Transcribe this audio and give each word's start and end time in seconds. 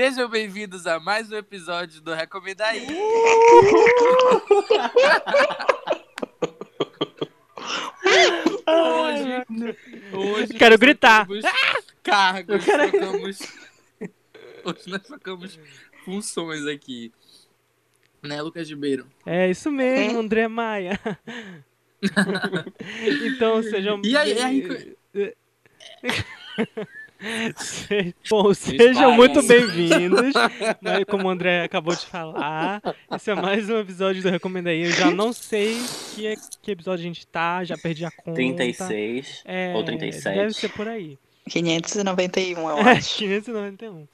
Sejam 0.00 0.30
bem-vindos 0.30 0.86
a 0.86 0.98
mais 0.98 1.30
um 1.30 1.36
episódio 1.36 2.00
do 2.00 2.14
Recomenda 2.14 2.64
aí. 2.64 2.86
hoje, 8.66 9.76
hoje 10.12 10.54
Quero 10.54 10.78
gritar. 10.78 11.26
Cargos, 12.02 12.66
Eu 12.66 12.90
quero-. 12.90 13.22
Hoje 14.64 14.82
nós 14.88 15.02
trocamos 15.02 15.58
funções 16.04 16.66
aqui. 16.66 17.12
Né, 18.22 18.40
Lucas 18.42 18.68
Ribeiro? 18.68 19.06
É 19.24 19.48
isso 19.50 19.70
mesmo, 19.70 20.18
André 20.18 20.46
Maia. 20.46 21.00
então 23.26 23.62
sejam. 23.62 24.00
E 24.04 24.16
aí- 24.16 24.38
aí- 24.40 24.96
Se- 25.12 25.36
Bom, 28.30 28.54
sejam 28.54 29.12
muito 29.14 29.42
bem-vindos. 29.42 30.32
né, 30.80 31.04
Como 31.08 31.26
o 31.26 31.30
André 31.30 31.64
acabou 31.64 31.94
de 31.94 32.06
falar, 32.06 32.80
esse 33.14 33.30
é 33.30 33.34
mais 33.34 33.68
um 33.68 33.78
episódio 33.78 34.22
do 34.22 34.30
Recomenda 34.30 34.70
aí. 34.70 34.82
Eu 34.84 34.90
já 34.92 35.10
não 35.10 35.32
sei 35.32 35.76
que, 36.14 36.34
que 36.62 36.70
episódio 36.70 37.02
a 37.02 37.06
gente 37.06 37.26
tá, 37.26 37.62
já 37.62 37.76
perdi 37.76 38.04
a 38.04 38.10
conta. 38.10 38.32
36 38.36 39.42
É, 39.44 39.74
ou 39.74 39.84
37. 39.84 40.34
Deve 40.34 40.52
ser 40.54 40.70
por 40.70 40.88
aí. 40.88 41.18
591, 41.48 42.58
eu 42.70 42.78
É, 42.88 42.92
acho. 42.92 43.18
591. 43.18 44.08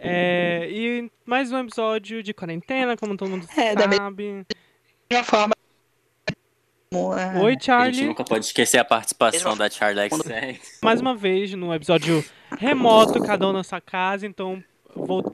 É, 0.00 0.68
e 0.70 1.10
mais 1.26 1.52
um 1.52 1.58
episódio 1.58 2.22
de 2.22 2.32
quarentena, 2.32 2.96
como 2.96 3.16
todo 3.16 3.28
mundo 3.30 3.46
É, 3.56 3.74
da 3.74 3.90
sabe. 3.92 4.46
De 5.10 5.16
uma 5.16 5.24
forma. 5.24 5.54
É, 6.92 7.38
Oi, 7.38 7.46
A 7.46 7.50
gente 7.52 7.64
Charlie. 7.66 8.04
nunca 8.06 8.24
pode 8.24 8.46
esquecer 8.46 8.78
a 8.78 8.84
participação 8.84 9.56
da 9.56 9.68
Charlie 9.68 10.08
XX. 10.08 10.80
mais 10.82 11.00
uma 11.00 11.14
vez 11.14 11.52
no 11.52 11.72
episódio 11.74 12.24
remoto, 12.58 13.20
cada 13.22 13.46
um 13.48 13.52
na 13.52 13.62
sua 13.62 13.80
casa, 13.80 14.26
então 14.26 14.62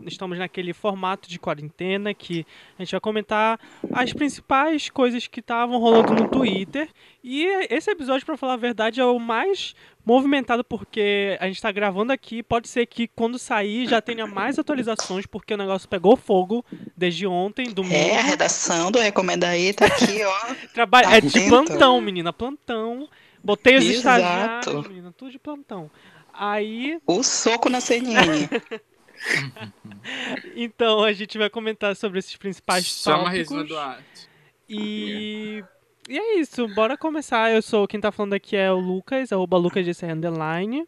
estamos 0.07 0.39
naquele 0.39 0.73
formato 0.73 1.29
de 1.29 1.39
quarentena 1.39 2.13
que 2.13 2.47
a 2.79 2.83
gente 2.83 2.93
vai 2.93 3.01
comentar 3.01 3.59
as 3.93 4.13
principais 4.13 4.91
coisas 4.91 5.27
que 5.27 5.41
estavam 5.41 5.79
rolando 5.79 6.15
no 6.15 6.29
Twitter. 6.29 6.89
E 7.23 7.45
esse 7.71 7.91
episódio, 7.91 8.27
pra 8.27 8.37
falar 8.37 8.55
a 8.55 8.59
verdade, 8.59 9.01
é 9.01 9.05
o 9.05 9.19
mais 9.19 9.75
movimentado 10.05 10.63
porque 10.63 11.37
a 11.41 11.47
gente 11.47 11.63
tá 11.63 11.73
gravando 11.73 12.13
aqui. 12.13 12.43
Pode 12.43 12.69
ser 12.69 12.85
que 12.87 13.09
quando 13.09 13.39
sair 13.39 13.87
já 13.89 14.01
tenha 14.03 14.27
mais 14.27 14.59
atualizações, 14.59 15.25
porque 15.27 15.55
o 15.55 15.57
negócio 15.57 15.89
pegou 15.89 16.17
fogo 16.17 16.65
desde 16.97 17.27
ontem, 17.27 17.73
domingo. 17.73 17.95
É, 17.95 18.19
a 18.19 18.23
redação 18.23 18.91
do 18.91 18.99
Recomenda 18.99 19.49
aí 19.49 19.73
tá 19.73 19.87
aqui, 19.87 20.23
ó. 20.25 20.55
Trabalho, 20.75 21.09
Tá 21.09 21.17
é 21.17 21.21
de 21.21 21.49
plantão, 21.49 22.01
menina, 22.01 22.33
plantão. 22.33 23.09
Botei 23.43 23.77
os 23.77 23.85
Exato. 23.85 24.19
estagiários, 24.21 24.89
menina, 24.89 25.15
tudo 25.17 25.31
de 25.31 25.39
plantão. 25.39 25.91
Aí, 26.33 26.99
O 27.07 27.23
soco 27.23 27.69
na 27.71 27.81
CNN. 27.81 28.49
então, 30.55 31.03
a 31.03 31.13
gente 31.13 31.39
vai 31.39 31.51
comentar 31.51 31.95
sobre 31.97 32.19
esses 32.19 32.37
principais 32.37 32.85
Chama 32.85 33.17
a 33.17 33.25
tópicos. 33.25 33.39
Regina 33.39 33.65
Duarte. 33.65 34.29
E... 34.69 35.65
e 36.09 36.19
é 36.19 36.39
isso, 36.39 36.67
bora 36.75 36.97
começar. 36.97 37.53
Eu 37.53 37.63
sou, 37.63 37.87
quem 37.87 38.01
tá 38.01 38.11
falando 38.13 38.35
aqui 38.35 38.57
é 38.57 38.73
o 38.73 38.79
Lucas, 38.79 39.33
arroba 39.33 39.57
LucasGC 39.57 40.07
Underline. 40.07 40.87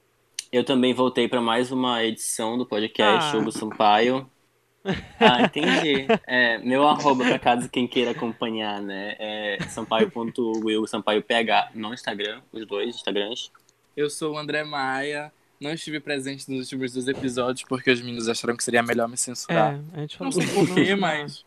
Eu 0.52 0.64
também 0.64 0.94
voltei 0.94 1.28
para 1.28 1.40
mais 1.40 1.72
uma 1.72 2.04
edição 2.04 2.56
do 2.56 2.64
podcast 2.64 3.36
Ah. 3.36 3.38
Hugo 3.38 3.52
Sampaio. 3.52 4.30
Ah, 5.18 5.42
entendi. 5.42 6.06
É, 6.28 6.58
meu 6.58 6.86
arroba, 6.86 7.24
pra 7.24 7.40
caso 7.40 7.68
quem 7.68 7.88
queira 7.88 8.12
acompanhar, 8.12 8.80
né? 8.80 9.16
É 9.18 9.58
sampaio.will, 9.68 10.86
Sampaio 10.86 11.24
PH 11.24 11.70
no 11.74 11.92
Instagram, 11.92 12.40
os 12.52 12.64
dois 12.64 12.94
Instagrams. 12.94 13.50
Eu 13.96 14.08
sou 14.08 14.34
o 14.34 14.38
André 14.38 14.62
Maia. 14.62 15.32
Não 15.60 15.72
estive 15.72 16.00
presente 16.00 16.50
nos 16.50 16.60
últimos 16.60 16.92
dois 16.92 17.08
episódios 17.08 17.66
porque 17.68 17.90
os 17.90 18.00
meninos 18.00 18.28
acharam 18.28 18.56
que 18.56 18.62
seria 18.64 18.82
melhor 18.82 19.08
me 19.08 19.16
censurar. 19.16 19.74
É, 19.94 19.98
a 19.98 20.00
gente 20.00 20.16
falou 20.18 20.32
Não 20.32 20.40
sei 20.42 20.54
porquê, 20.54 20.90
não- 20.90 21.00
mas. 21.00 21.44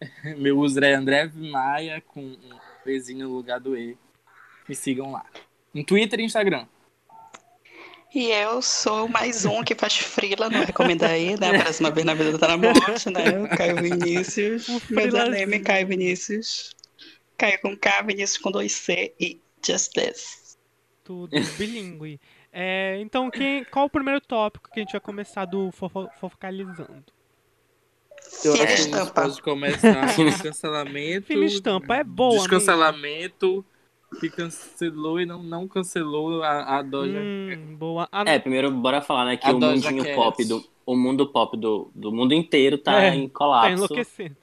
Meu 0.36 0.58
user 0.58 0.82
é 0.84 0.94
André 0.94 1.30
Maia 1.34 2.02
com 2.06 2.20
um 2.20 2.38
Vzinho 2.84 3.28
no 3.28 3.34
lugar 3.34 3.60
do 3.60 3.76
E. 3.76 3.96
Me 4.68 4.74
sigam 4.74 5.12
lá. 5.12 5.24
No 5.72 5.84
Twitter 5.84 6.20
e 6.20 6.24
Instagram. 6.24 6.66
E 8.14 8.30
eu 8.30 8.62
sou 8.62 9.08
mais 9.08 9.44
um 9.44 9.62
que 9.62 9.74
faz 9.74 9.96
frila 9.96 10.48
no 10.48 10.62
Recomenda 10.64 11.06
aí, 11.06 11.38
né? 11.38 11.58
Próxima 11.62 11.90
vez 11.90 12.06
na 12.06 12.14
vida 12.14 12.38
tá 12.38 12.48
na 12.48 12.56
morte, 12.56 13.10
né? 13.10 13.38
O 13.44 13.48
Caio 13.56 13.76
Vinícius. 13.82 14.68
Um 14.68 14.80
Meu 14.90 15.08
nome 15.12 15.56
é 15.56 15.58
Caio 15.60 15.86
Vinícius. 15.86 16.74
Caio 17.36 17.60
com 17.60 17.76
K, 17.76 18.02
Vinícius 18.02 18.38
com 18.38 18.50
dois 18.50 18.72
C 18.72 19.12
e 19.20 19.38
Just 19.66 19.92
This. 19.92 20.56
Tudo 21.04 21.30
bilíngue. 21.58 22.18
É, 22.58 22.98
então, 23.00 23.30
quem, 23.30 23.64
qual 23.64 23.84
o 23.84 23.90
primeiro 23.90 24.18
tópico 24.18 24.70
que 24.72 24.80
a 24.80 24.82
gente 24.82 24.92
vai 24.92 25.00
começar 25.00 25.44
do 25.44 25.70
fofo- 25.72 26.08
fofocalizando? 26.18 27.04
Eu 28.44 28.52
Filha 28.52 28.64
acho 28.64 28.66
que 28.66 28.72
a 28.72 28.76
gente 28.76 28.94
estampa. 28.94 29.22
pode 29.22 29.42
começar 29.42 30.16
com 30.16 30.42
cancelamento. 30.42 31.26
Filme 31.26 31.46
estampa 31.46 31.96
é 31.96 32.04
boa, 32.04 32.30
amigo. 32.30 32.42
Descancelamento. 32.42 33.64
Que 34.20 34.30
cancelou 34.30 35.20
e 35.20 35.26
não, 35.26 35.42
não 35.42 35.68
cancelou 35.68 36.42
a, 36.42 36.78
a 36.78 36.82
Doja. 36.82 37.18
Hum, 37.18 37.76
boa. 37.76 38.08
Ah, 38.10 38.24
É, 38.26 38.38
primeiro 38.38 38.70
bora 38.70 39.02
falar, 39.02 39.26
né, 39.26 39.36
que 39.36 39.46
A 39.46 39.50
o 39.52 39.58
Doja 39.58 39.90
mundinho 39.90 40.04
Cat. 40.04 40.14
pop 40.14 40.44
do. 40.44 40.64
O 40.86 40.96
mundo 40.96 41.26
pop 41.30 41.56
do, 41.58 41.90
do 41.94 42.10
mundo 42.12 42.32
inteiro 42.32 42.78
tá 42.78 43.02
É, 43.02 43.14
em 43.14 43.28
tá 43.28 43.34
colapso. 43.38 43.72
enlouquecendo. 43.74 44.36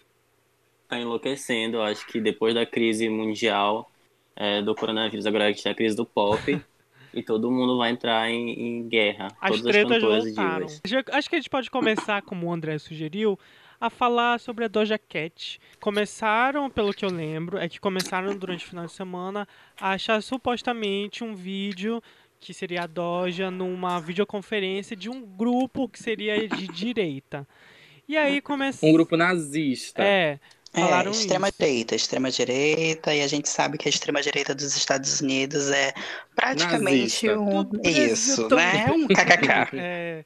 tá 0.88 1.00
enlouquecendo. 1.00 1.78
Eu 1.78 1.84
acho 1.84 2.06
que 2.06 2.20
depois 2.22 2.54
da 2.54 2.66
crise 2.66 3.10
mundial 3.10 3.90
é, 4.36 4.62
do 4.62 4.76
coronavírus, 4.76 5.26
agora 5.26 5.46
a 5.46 5.52
gente 5.52 5.64
tem 5.64 5.72
a 5.72 5.76
crise 5.76 5.96
do 5.96 6.06
pop. 6.06 6.40
e 7.14 7.24
todo 7.24 7.52
mundo 7.52 7.78
vai 7.78 7.92
entrar 7.92 8.30
em, 8.30 8.52
em 8.52 8.88
guerra. 8.88 9.28
As 9.40 9.52
Todas 9.52 9.66
as 9.66 9.72
tretas 9.72 10.04
e 10.04 10.34
voltaram. 10.34 10.68
Acho 11.12 11.30
que 11.30 11.36
a 11.36 11.40
gente 11.40 11.50
pode 11.50 11.70
começar, 11.70 12.22
como 12.22 12.48
o 12.48 12.54
André 12.54 12.78
sugeriu, 12.78 13.38
a 13.80 13.90
falar 13.90 14.40
sobre 14.40 14.66
a 14.66 14.68
Doja 14.68 14.98
Cat. 14.98 15.60
Começaram, 15.80 16.70
pelo 16.70 16.94
que 16.94 17.04
eu 17.04 17.10
lembro, 17.10 17.58
é 17.58 17.68
que 17.68 17.80
começaram 17.80 18.36
durante 18.36 18.66
o 18.66 18.70
final 18.70 18.86
de 18.86 18.94
semana 18.94 19.48
a 19.80 19.92
achar 19.92 20.22
supostamente 20.24 21.24
um 21.24 21.36
vídeo 21.36 22.02
que 22.40 22.54
seria 22.54 22.84
a 22.84 22.88
Doja 22.88 23.50
numa 23.52 24.00
videoconferência 24.00 24.96
de 24.96 25.10
um 25.10 25.22
grupo 25.22 25.88
que 25.88 26.02
seria 26.02 26.48
de 26.48 26.68
direita. 26.68 27.48
E 28.08 28.18
aí 28.18 28.42
começou. 28.42 28.90
Um 28.90 28.94
grupo 28.94 29.16
nazista. 29.16 30.04
É, 30.04 30.40
falaram 30.74 31.12
é, 31.12 31.14
extrema 31.14 31.50
isso. 31.50 31.58
direita, 31.60 31.96
extrema 31.96 32.32
direita, 32.32 33.14
e 33.14 33.22
a 33.22 33.28
gente 33.28 33.48
sabe 33.50 33.78
que 33.78 33.88
a 33.88 33.92
extrema 33.92 34.22
direita 34.22 34.56
dos 34.56 34.76
Estados 34.76 35.22
Unidos 35.22 35.70
é 35.70 35.94
praticamente 36.36 37.28
Nazista. 37.28 37.40
um 37.40 37.64
Tudo 37.64 37.88
isso, 37.88 38.50
né? 38.50 38.86
Um 38.92 39.08
kkk. 39.08 39.78
É, 39.78 40.26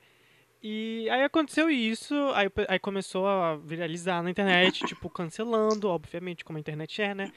e 0.61 1.09
aí 1.09 1.23
aconteceu 1.23 1.69
isso, 1.69 2.15
aí, 2.33 2.49
aí 2.67 2.79
começou 2.79 3.27
a 3.27 3.55
viralizar 3.55 4.23
na 4.23 4.29
internet, 4.29 4.85
tipo, 4.85 5.09
cancelando, 5.09 5.89
obviamente, 5.89 6.43
como 6.43 6.57
a 6.57 6.59
internet 6.59 7.01
é, 7.01 7.13
né? 7.13 7.31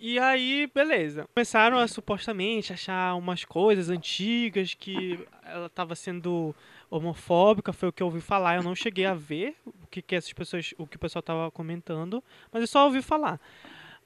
E 0.00 0.18
aí, 0.18 0.70
beleza. 0.72 1.28
Começaram 1.34 1.76
a 1.78 1.88
supostamente 1.88 2.72
achar 2.72 3.14
umas 3.16 3.44
coisas 3.44 3.90
antigas 3.90 4.72
que 4.72 5.18
ela 5.44 5.68
tava 5.68 5.96
sendo 5.96 6.54
homofóbica, 6.90 7.72
foi 7.72 7.88
o 7.88 7.92
que 7.92 8.02
eu 8.02 8.06
ouvi 8.06 8.20
falar. 8.20 8.56
Eu 8.56 8.62
não 8.62 8.74
cheguei 8.74 9.06
a 9.06 9.14
ver 9.14 9.56
o 9.66 9.86
que, 9.90 10.00
que 10.00 10.14
essas 10.14 10.32
pessoas, 10.32 10.74
o 10.78 10.86
que 10.86 10.96
o 10.96 11.00
pessoal 11.00 11.22
tava 11.22 11.50
comentando, 11.50 12.22
mas 12.52 12.62
eu 12.62 12.68
só 12.68 12.84
ouvi 12.84 13.02
falar. 13.02 13.40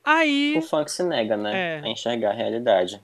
Aí. 0.04 0.56
O 0.58 0.62
funk 0.62 0.90
se 0.90 1.02
nega, 1.04 1.36
né? 1.36 1.78
É. 1.78 1.80
A 1.84 1.88
enxergar 1.88 2.30
a 2.30 2.34
realidade. 2.34 3.00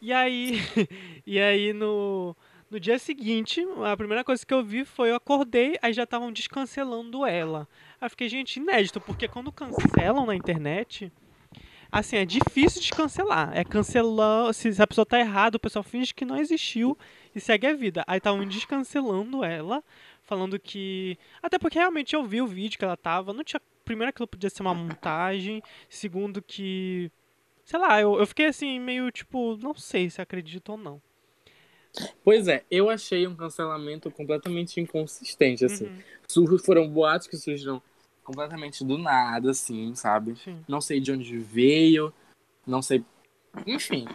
E 0.00 0.12
aí, 0.12 0.60
e 1.26 1.38
aí 1.40 1.72
no, 1.72 2.34
no 2.70 2.78
dia 2.78 2.98
seguinte, 2.98 3.66
a 3.84 3.96
primeira 3.96 4.24
coisa 4.24 4.44
que 4.44 4.54
eu 4.54 4.64
vi 4.64 4.84
foi 4.84 5.10
eu 5.10 5.16
acordei, 5.16 5.76
aí 5.82 5.92
já 5.92 6.04
estavam 6.04 6.32
descancelando 6.32 7.26
ela. 7.26 7.68
Aí 8.00 8.06
eu 8.06 8.10
fiquei, 8.10 8.28
gente, 8.28 8.58
inédito, 8.58 9.00
porque 9.00 9.28
quando 9.28 9.52
cancelam 9.52 10.24
na 10.24 10.34
internet, 10.34 11.12
assim, 11.90 12.16
é 12.16 12.24
difícil 12.24 12.80
de 12.80 12.90
cancelar. 12.90 13.50
É 13.54 13.64
cancelar, 13.64 14.54
se 14.54 14.80
a 14.80 14.86
pessoa 14.86 15.04
tá 15.04 15.18
errada, 15.18 15.56
o 15.56 15.60
pessoal 15.60 15.82
finge 15.82 16.14
que 16.14 16.24
não 16.24 16.36
existiu 16.38 16.96
e 17.38 17.40
segue 17.40 17.66
a 17.66 17.74
vida. 17.74 18.04
Aí 18.06 18.18
estavam 18.18 18.44
descancelando 18.46 19.44
ela, 19.44 19.82
falando 20.22 20.58
que. 20.58 21.18
Até 21.42 21.58
porque 21.58 21.78
realmente 21.78 22.14
eu 22.14 22.24
vi 22.24 22.42
o 22.42 22.46
vídeo 22.46 22.78
que 22.78 22.84
ela 22.84 22.96
tava, 22.96 23.32
não 23.32 23.44
tinha. 23.44 23.60
Primeiro 23.84 24.12
que 24.12 24.20
ela 24.20 24.26
podia 24.28 24.50
ser 24.50 24.62
uma 24.62 24.74
montagem, 24.74 25.62
segundo 25.88 26.42
que 26.42 27.10
Sei 27.64 27.78
lá, 27.78 28.00
eu, 28.00 28.18
eu 28.18 28.26
fiquei 28.26 28.46
assim, 28.46 28.80
meio 28.80 29.10
tipo, 29.12 29.56
não 29.58 29.74
sei 29.74 30.10
se 30.10 30.20
acredito 30.22 30.70
ou 30.70 30.78
não. 30.78 31.02
Pois 32.24 32.46
é, 32.48 32.64
eu 32.70 32.90
achei 32.90 33.26
um 33.26 33.34
cancelamento 33.34 34.10
completamente 34.10 34.80
inconsistente, 34.80 35.64
assim. 35.64 35.86
Uhum, 35.86 36.02
Sur- 36.28 36.58
Foram 36.60 36.88
boatos 36.88 37.26
que 37.26 37.36
surgiram 37.36 37.82
completamente 38.22 38.84
do 38.84 38.98
nada, 38.98 39.50
assim, 39.50 39.94
sabe? 39.94 40.36
sim. 40.44 40.64
Não 40.68 40.80
sei 40.80 41.00
de 41.00 41.12
onde 41.12 41.38
veio, 41.38 42.12
não 42.66 42.82
sei. 42.82 43.02
Enfim. 43.66 44.06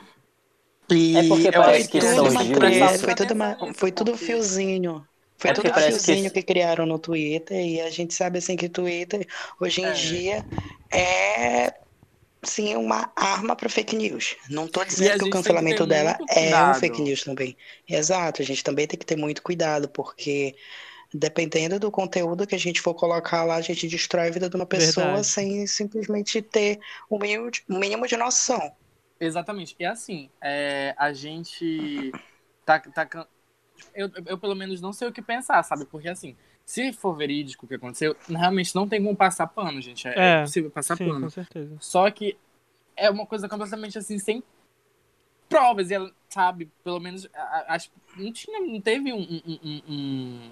E 0.90 1.18
É 1.18 1.24
porque 1.24 1.52
parece 1.52 1.90
que 1.90 2.02
foi 2.02 3.16
tudo, 3.16 3.34
uma, 3.34 3.74
foi 3.74 3.92
tudo 3.92 4.18
fiozinho. 4.18 5.08
Foi 5.38 5.52
É 5.52 5.54
tudo 5.54 5.72
que 5.72 5.80
fiozinho 5.82 6.28
esse- 6.28 6.32
que... 6.32 6.44
criaram 6.44 6.86
no 6.86 7.00
Twitter 7.00 7.58
e 7.66 7.82
a 7.82 7.90
gente 7.90 8.14
sabe 8.14 8.40
assim 8.40 8.56
que 8.56 8.66
o 8.68 8.70
Twitter 8.70 9.28
hoje 9.60 9.82
em 9.82 9.86
É. 9.86 9.92
dia 9.92 10.46
é 10.92 11.74
sim 12.46 12.76
uma 12.76 13.12
arma 13.16 13.56
para 13.56 13.70
fake 13.70 13.96
news. 13.96 14.36
Não 14.50 14.68
tô 14.68 14.84
E 15.00 15.10
a 15.10 15.18
dizendo 15.18 15.20
que 15.20 15.24
o 15.26 15.30
que 15.30 15.30
cancelamento 15.32 15.84
ter 15.84 15.88
dela 15.88 16.18
é 16.30 16.64
um 16.64 16.74
fake 16.74 17.02
news 17.02 17.24
também. 17.24 17.58
Exato, 17.88 18.42
a 18.42 18.46
gente 18.46 18.64
também 18.64 18.88
tem 18.88 19.00
que 19.00 19.06
ter 19.06 19.16
muito 19.16 19.42
cuidado 19.42 19.90
porque 19.90 20.56
dependendo 21.14 21.80
do 21.80 21.92
conteúdo 21.92 22.48
que 22.48 22.56
a 22.56 22.60
gente 22.60 22.82
for 22.82 22.94
colocar 22.96 23.44
lá, 23.46 23.56
a 23.56 23.62
gente 23.62 23.88
destrói 23.88 24.28
a 24.30 24.32
vida 24.32 24.50
de 24.50 24.56
uma 24.56 24.66
pessoa 24.66 25.06
Verdade. 25.08 25.28
sem 25.28 25.68
simplesmente 25.68 26.42
ter 26.42 26.80
o 27.10 27.20
mínimo 27.20 27.52
de, 27.52 27.64
o 27.70 27.76
mínimo 27.80 28.08
de 28.08 28.18
noção. 28.18 28.72
Exatamente. 29.25 29.75
E 29.80 29.86
assim, 29.86 30.30
é, 30.42 30.94
a 30.98 31.14
gente 31.14 32.12
tá, 32.66 32.80
tá 32.80 33.28
eu, 33.94 34.10
eu 34.25 34.38
pelo 34.38 34.56
menos 34.56 34.81
não 34.81 34.94
sei 34.94 35.08
o 35.08 35.12
que 35.12 35.22
pensar, 35.22 35.62
sabe? 35.64 35.86
Porque 35.86 36.08
assim, 36.10 36.36
se 36.66 36.94
for 36.94 37.16
verídico 37.16 37.66
o 37.66 37.70
que 37.70 37.75
aconteceu, 37.75 38.16
realmente 38.28 38.75
não 38.75 38.88
tem 38.88 39.04
como 39.04 39.16
passar 39.16 39.48
pano, 39.48 39.81
gente. 39.81 40.08
É, 40.08 40.14
É, 40.18 40.40
é 40.40 40.42
possível 40.42 40.72
passar 40.72 40.98
Sim, 40.98 41.08
pano. 41.08 41.22
com 41.22 41.30
certeza. 41.30 41.75
Só 41.80 42.10
que 42.12 42.38
é 42.96 43.10
uma 43.10 43.25
coisa 43.25 43.50
completamente 43.50 43.98
assim, 43.98 44.20
sem 44.20 44.44
provas. 45.50 45.90
E 45.90 45.94
ela, 45.96 46.12
sabe, 46.30 46.72
pelo 46.84 47.00
menos, 47.00 47.28
acho 47.68 47.92
não 48.16 48.31
tinha, 48.31 48.60
não 48.60 48.81
teve 48.81 49.12
um, 49.14 49.22
um- 49.22 49.60
um- 49.64 49.81
um- 49.88 50.52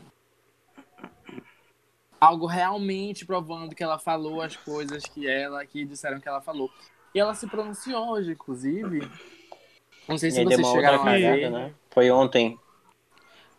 algo 2.19 2.45
realmente 2.45 3.25
provando 3.25 3.73
que 3.73 3.83
ela 3.83 3.97
falou 3.97 4.41
as 4.41 4.55
coisas 4.55 5.03
que 5.03 5.27
ela, 5.27 5.65
que 5.65 5.83
disseram 5.85 6.19
que 6.19 6.27
ela 6.27 6.41
falou. 6.41 6.71
E 7.13 7.19
ela 7.19 7.33
se 7.33 7.47
pronunciou 7.47 8.09
hoje, 8.09 8.31
inclusive. 8.31 9.09
Não 10.07 10.17
sei 10.17 10.31
se 10.31 10.37
deu 10.43 10.57
vocês 10.57 10.67
chegaram 10.67 11.01
a 11.01 11.05
cagada, 11.05 11.35
ver. 11.35 11.49
né? 11.49 11.73
Foi 11.89 12.09
ontem. 12.09 12.59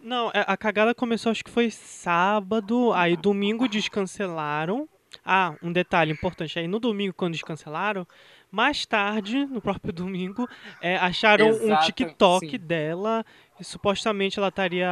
Não, 0.00 0.31
é, 0.31 0.44
a 0.46 0.56
cagada 0.56 0.94
começou 0.94 1.31
acho 1.31 1.44
que 1.44 1.50
foi 1.50 1.70
sábado, 1.70 2.93
aí 2.93 3.16
domingo 3.16 3.69
descancelaram. 3.69 4.88
Ah, 5.25 5.54
um 5.62 5.72
detalhe 5.72 6.10
importante, 6.10 6.58
aí 6.58 6.66
no 6.66 6.81
domingo 6.81 7.14
quando 7.14 7.34
descancelaram, 7.34 8.06
mais 8.52 8.84
tarde, 8.87 9.46
no 9.46 9.60
próprio 9.60 9.93
domingo, 9.93 10.46
é, 10.81 10.96
acharam 10.96 11.46
um 11.46 11.50
Exata- 11.50 11.87
TikTok 11.87 12.50
sim. 12.50 12.58
dela 12.58 13.25
e 13.58 13.64
supostamente 13.64 14.38
ela 14.38 14.49
estaria, 14.49 14.88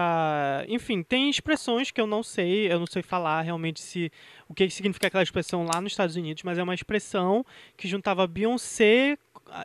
enfim, 0.68 1.02
tem 1.02 1.28
expressões 1.28 1.90
que 1.90 2.00
eu 2.00 2.06
não 2.06 2.22
sei, 2.22 2.72
eu 2.72 2.78
não 2.78 2.86
sei 2.86 3.02
falar 3.02 3.42
realmente 3.42 3.80
se 3.80 4.10
o 4.48 4.54
que 4.54 4.68
significa 4.70 5.06
aquela 5.08 5.22
expressão 5.22 5.64
lá 5.64 5.80
nos 5.80 5.92
Estados 5.92 6.16
Unidos, 6.16 6.42
mas 6.42 6.56
é 6.58 6.62
uma 6.62 6.74
expressão 6.74 7.44
que 7.76 7.86
juntava 7.86 8.26
Beyoncé 8.26 9.18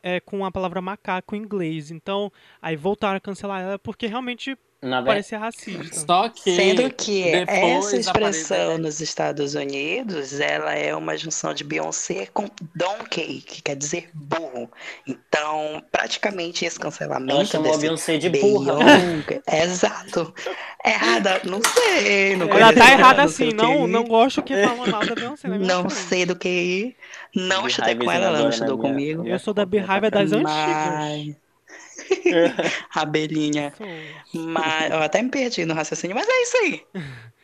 é, 0.04 0.20
com 0.20 0.46
a 0.46 0.52
palavra 0.52 0.82
macaco 0.82 1.36
em 1.36 1.40
inglês. 1.40 1.92
Então, 1.92 2.32
aí 2.62 2.76
voltaram 2.76 3.18
a 3.18 3.22
cancelar 3.22 3.62
ela 3.62 3.80
porque 3.80 4.08
realmente 4.08 4.58
Na 4.86 4.98
verdade, 5.02 5.06
parecia 5.08 5.40
racista. 5.40 6.06
Só 6.06 6.30
que. 6.30 6.56
Sendo 6.56 6.90
que 6.94 7.24
essa 7.28 7.98
expressão 7.98 8.78
nos 8.78 9.02
Estados 9.02 9.56
Unidos, 9.56 10.40
ela 10.40 10.74
é 10.76 10.96
uma 10.96 11.18
junção 11.18 11.54
de 11.54 11.64
Beyoncé 11.64 12.28
com 12.32 12.46
Donkey, 12.76 13.42
que 13.42 13.62
quer 13.64 13.76
dizer 13.76 14.10
burro. 14.14 14.70
Então, 15.08 15.82
praticamente 15.92 16.66
esse 16.66 16.80
cancelamento 16.80 17.32
ela 17.32 17.46
chamou 17.46 17.68
a 17.70 17.72
desse 17.72 17.82
Beyoncé 17.82 18.18
de 18.18 18.30
burra. 18.30 18.76
Beyoncé- 18.76 19.42
Exato. 19.64 20.34
Errada, 20.86 21.42
não 21.46 21.60
sei. 21.64 22.36
Não 22.36 22.48
Ela 22.48 22.72
tá 22.72 22.92
errada 22.92 23.24
assim, 23.24 23.52
não, 23.52 23.88
ir. 23.88 23.92
não 23.92 24.04
gosto 24.04 24.44
que 24.44 24.54
falam 24.56 24.88
mal 24.88 25.06
da 25.06 25.16
Beyoncé 25.16 25.48
na 25.48 25.58
Não 25.58 25.90
frente. 25.90 26.08
sei 26.08 26.26
do 26.28 26.36
que 26.36 26.48
ir. 26.48 26.96
Não 27.36 27.66
estudei 27.68 27.96
com 27.96 28.12
ela, 28.12 28.28
ela 28.28 28.40
não 28.40 28.50
estudou 28.50 28.78
comigo. 28.78 29.26
Eu 29.28 29.40
sou 29.40 29.54
da 29.54 29.66
pra 29.66 30.10
das 30.12 30.32
antigas. 30.32 30.44
Mas... 30.44 31.45
Abelhinha. 32.94 33.74
Mas 34.34 34.92
eu 34.92 35.02
até 35.02 35.22
me 35.22 35.30
perdi 35.30 35.66
no 35.66 35.74
raciocínio, 35.74 36.16
mas 36.16 36.28
é 36.28 36.42
isso 36.42 36.58
aí. 36.58 36.86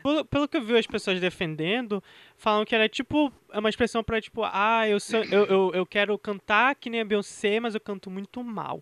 Pelo, 0.00 0.24
pelo 0.24 0.48
que 0.48 0.56
eu 0.56 0.62
vi 0.62 0.78
as 0.78 0.86
pessoas 0.86 1.20
defendendo, 1.20 2.02
falam 2.36 2.64
que 2.64 2.72
era 2.74 2.88
tipo, 2.88 3.32
é 3.52 3.58
uma 3.58 3.68
expressão 3.68 4.02
pra 4.02 4.20
tipo, 4.20 4.42
ah, 4.44 4.88
eu, 4.88 4.98
sou, 5.00 5.22
eu, 5.24 5.44
eu, 5.44 5.70
eu 5.74 5.84
quero 5.84 6.16
cantar 6.16 6.76
que 6.76 6.88
nem 6.88 7.00
a 7.00 7.04
Beyoncé, 7.04 7.58
mas 7.58 7.74
eu 7.74 7.80
canto 7.80 8.08
muito 8.08 8.42
mal. 8.42 8.80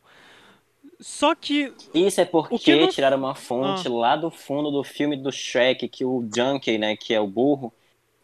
Só 1.00 1.34
que, 1.34 1.72
Isso 1.94 2.20
é 2.20 2.24
porque 2.26 2.76
não- 2.76 2.88
tiraram 2.90 3.16
uma 3.16 3.34
fonte 3.34 3.88
Ah. 3.88 3.90
lá 3.90 4.14
do 4.14 4.30
fundo 4.30 4.70
do 4.70 4.84
filme 4.84 5.16
do 5.16 5.32
Shrek, 5.32 5.88
que 5.88 6.04
o 6.04 6.28
Junkie, 6.32 6.76
né, 6.78 6.96
que 6.96 7.12
é 7.14 7.20
o 7.20 7.26
burro, 7.26 7.72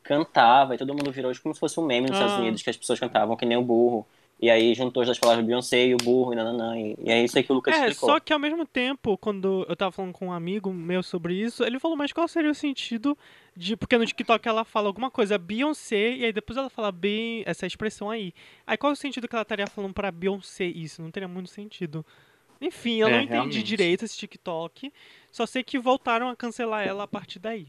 cantava, 0.03 0.75
e 0.75 0.79
todo 0.79 0.95
mundo 0.95 1.11
virou 1.11 1.33
como 1.43 1.55
se 1.55 1.61
fosse 1.61 1.81
um 1.81 1.85
meme 1.87 2.09
nos 2.09 2.17
Estados 2.17 2.35
Ah. 2.37 2.41
Unidos, 2.41 2.63
que 2.63 2.71
as 2.71 2.77
pessoas 2.77 3.01
cantavam 3.01 3.37
que 3.37 3.47
nem 3.47 3.57
o 3.57 3.63
burro. 3.63 4.07
E 4.43 4.50
aí 4.50 4.75
juntou 4.75 5.05
as 5.05 5.17
palavras 5.21 5.47
Beyoncé 5.47 5.87
e 5.87 5.94
o 5.94 5.99
burro, 5.99 6.33
e 6.33 6.37
nananã, 6.37 6.77
e, 6.77 6.97
e 6.99 7.11
é 7.12 7.23
isso 7.23 7.39
aí 7.39 7.44
que 7.44 7.53
o 7.53 7.55
Lucas 7.55 7.77
é, 7.77 7.87
explicou. 7.87 8.09
só 8.09 8.19
que 8.19 8.33
ao 8.33 8.41
mesmo 8.41 8.67
tempo, 8.67 9.17
quando 9.17 9.65
eu 9.69 9.77
tava 9.77 9.93
falando 9.93 10.12
com 10.12 10.27
um 10.27 10.33
amigo 10.33 10.73
meu 10.73 11.00
sobre 11.00 11.35
isso, 11.35 11.62
ele 11.62 11.79
falou, 11.79 11.97
mas 11.97 12.12
qual 12.12 12.27
seria 12.27 12.50
o 12.50 12.55
sentido 12.55 13.17
de. 13.56 13.77
Porque 13.77 13.97
no 13.97 14.05
TikTok 14.05 14.49
ela 14.49 14.65
fala 14.65 14.89
alguma 14.89 15.12
coisa, 15.12 15.39
Beyoncé, 15.39 16.17
e 16.17 16.25
aí 16.25 16.33
depois 16.33 16.56
ela 16.56 16.69
fala 16.69 16.91
bem 16.91 17.44
essa 17.47 17.65
expressão 17.69 18.11
aí. 18.11 18.35
Aí 18.67 18.77
qual 18.77 18.91
é 18.91 18.94
o 18.94 18.97
sentido 18.97 19.29
que 19.29 19.35
ela 19.37 19.43
estaria 19.43 19.67
falando 19.69 19.94
pra 19.94 20.11
Beyoncé 20.11 20.65
isso? 20.65 21.00
Não 21.00 21.12
teria 21.12 21.29
muito 21.29 21.49
sentido. 21.49 22.05
Enfim, 22.61 22.97
eu 22.97 23.06
É, 23.06 23.11
não 23.12 23.19
entendi 23.19 23.33
realmente. 23.35 23.62
direito 23.62 24.05
esse 24.05 24.17
TikTok. 24.17 24.93
Só 25.31 25.47
sei 25.47 25.62
que 25.62 25.79
voltaram 25.79 26.29
a 26.29 26.35
cancelar 26.35 26.85
ela 26.85 27.05
a 27.05 27.09
partir 27.09 27.38
daí. 27.38 27.69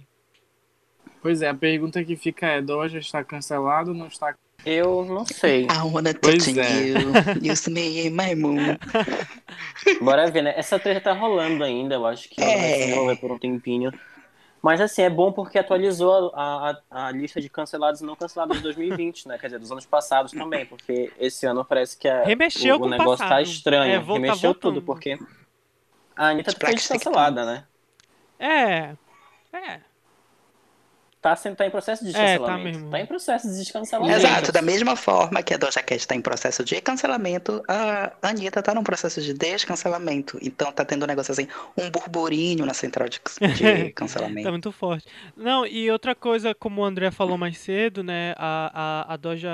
Pois 1.21 1.41
é, 1.43 1.49
a 1.49 1.53
pergunta 1.53 2.03
que 2.03 2.15
fica 2.15 2.47
é: 2.47 2.61
Doja 2.63 2.97
está 2.97 3.23
cancelado 3.23 3.91
ou 3.91 3.95
não 3.95 4.07
está? 4.07 4.35
Eu 4.65 5.03
não 5.05 5.25
sei. 5.25 5.63
I 5.65 5.77
wanna 5.83 6.13
Pois 6.13 6.45
touch 6.45 6.59
é. 6.59 6.87
you. 6.87 7.11
Use 7.51 7.69
me 7.69 8.07
in 8.07 8.11
my 8.11 8.33
moon. 8.35 8.77
Bora 10.01 10.29
ver, 10.31 10.41
né? 10.43 10.53
Essa 10.55 10.79
treta 10.79 11.01
tá 11.01 11.13
rolando 11.13 11.63
ainda, 11.63 11.95
eu 11.95 12.05
acho 12.05 12.29
que 12.29 12.41
ela 12.41 12.49
vai 12.51 12.59
se 12.59 12.65
É. 12.73 12.77
desenvolver 12.85 13.15
por 13.17 13.31
um 13.31 13.37
tempinho. 13.37 13.91
Mas 14.61 14.79
assim, 14.79 15.01
é 15.01 15.09
bom 15.09 15.29
porque 15.33 15.59
atualizou 15.59 16.31
a, 16.33 16.79
a, 16.89 17.07
a 17.07 17.11
lista 17.11 17.41
de 17.41 17.49
cancelados 17.49 17.99
e 17.99 18.05
não 18.05 18.15
cancelados 18.15 18.55
de 18.55 18.63
2020, 18.63 19.27
né? 19.27 19.37
Quer 19.37 19.47
dizer, 19.47 19.59
dos 19.59 19.69
anos 19.71 19.85
passados 19.85 20.31
também, 20.31 20.65
porque 20.65 21.11
esse 21.19 21.45
ano 21.45 21.65
parece 21.65 21.97
que 21.97 22.07
a, 22.07 22.23
Remexeu 22.23 22.77
o, 22.77 22.79
com 22.79 22.85
o 22.85 22.89
negócio 22.89 23.17
tá 23.17 23.23
passado. 23.35 23.41
estranho. 23.43 23.93
É, 23.93 23.99
vo- 23.99 24.13
tá 24.13 24.19
Remexeu 24.21 24.53
tudo, 24.55 24.81
porque 24.81 25.19
a 26.15 26.27
Anitta 26.29 26.51
foi 26.51 26.59
Black 26.61 26.75
descancelada, 26.75 27.45
né? 27.45 27.63
É. 28.39 28.95
É. 29.51 29.79
Tá, 31.23 31.35
sendo, 31.37 31.55
tá 31.55 31.65
em 31.65 31.71
processo 31.71 32.03
de 32.03 32.09
É, 32.09 32.13
tá 32.13 32.19
descancelamento. 32.19 32.77
mesmo. 32.77 32.91
tá 32.91 32.99
em 32.99 33.05
processo 33.05 33.47
de 33.49 33.57
descancelamento. 33.57 34.17
Exato, 34.19 34.51
da 34.51 34.61
mesma 34.61 34.95
forma 34.97 35.41
que 35.41 35.53
a 35.53 35.57
Doja 35.57 35.81
Cat 35.81 35.95
está 35.95 36.13
em 36.13 36.21
processo 36.21 36.65
de 36.65 36.81
cancelamento, 36.81 37.63
a 37.65 38.11
Anitta 38.21 38.59
está 38.59 38.75
num 38.75 38.83
processo 38.83 39.21
de 39.21 39.33
descancelamento. 39.33 40.37
Então 40.41 40.69
tá 40.73 40.83
tendo 40.83 41.03
um 41.03 41.07
negócio 41.07 41.31
assim, 41.31 41.47
um 41.77 41.89
burburinho 41.89 42.65
na 42.65 42.73
central 42.73 43.07
de, 43.07 43.21
de 43.55 43.85
Tá 43.85 43.91
cancelamento. 43.95 44.49
muito 44.51 44.71
forte. 44.73 45.07
Não, 45.37 45.65
e 45.65 45.89
outra 45.89 46.13
coisa, 46.13 46.53
como 46.53 46.81
o 46.81 46.85
André 46.85 47.09
falou 47.09 47.37
mais 47.37 47.57
cedo, 47.57 48.03
né? 48.03 48.33
A, 48.37 49.05
a, 49.07 49.13
a 49.13 49.15
Doja 49.17 49.49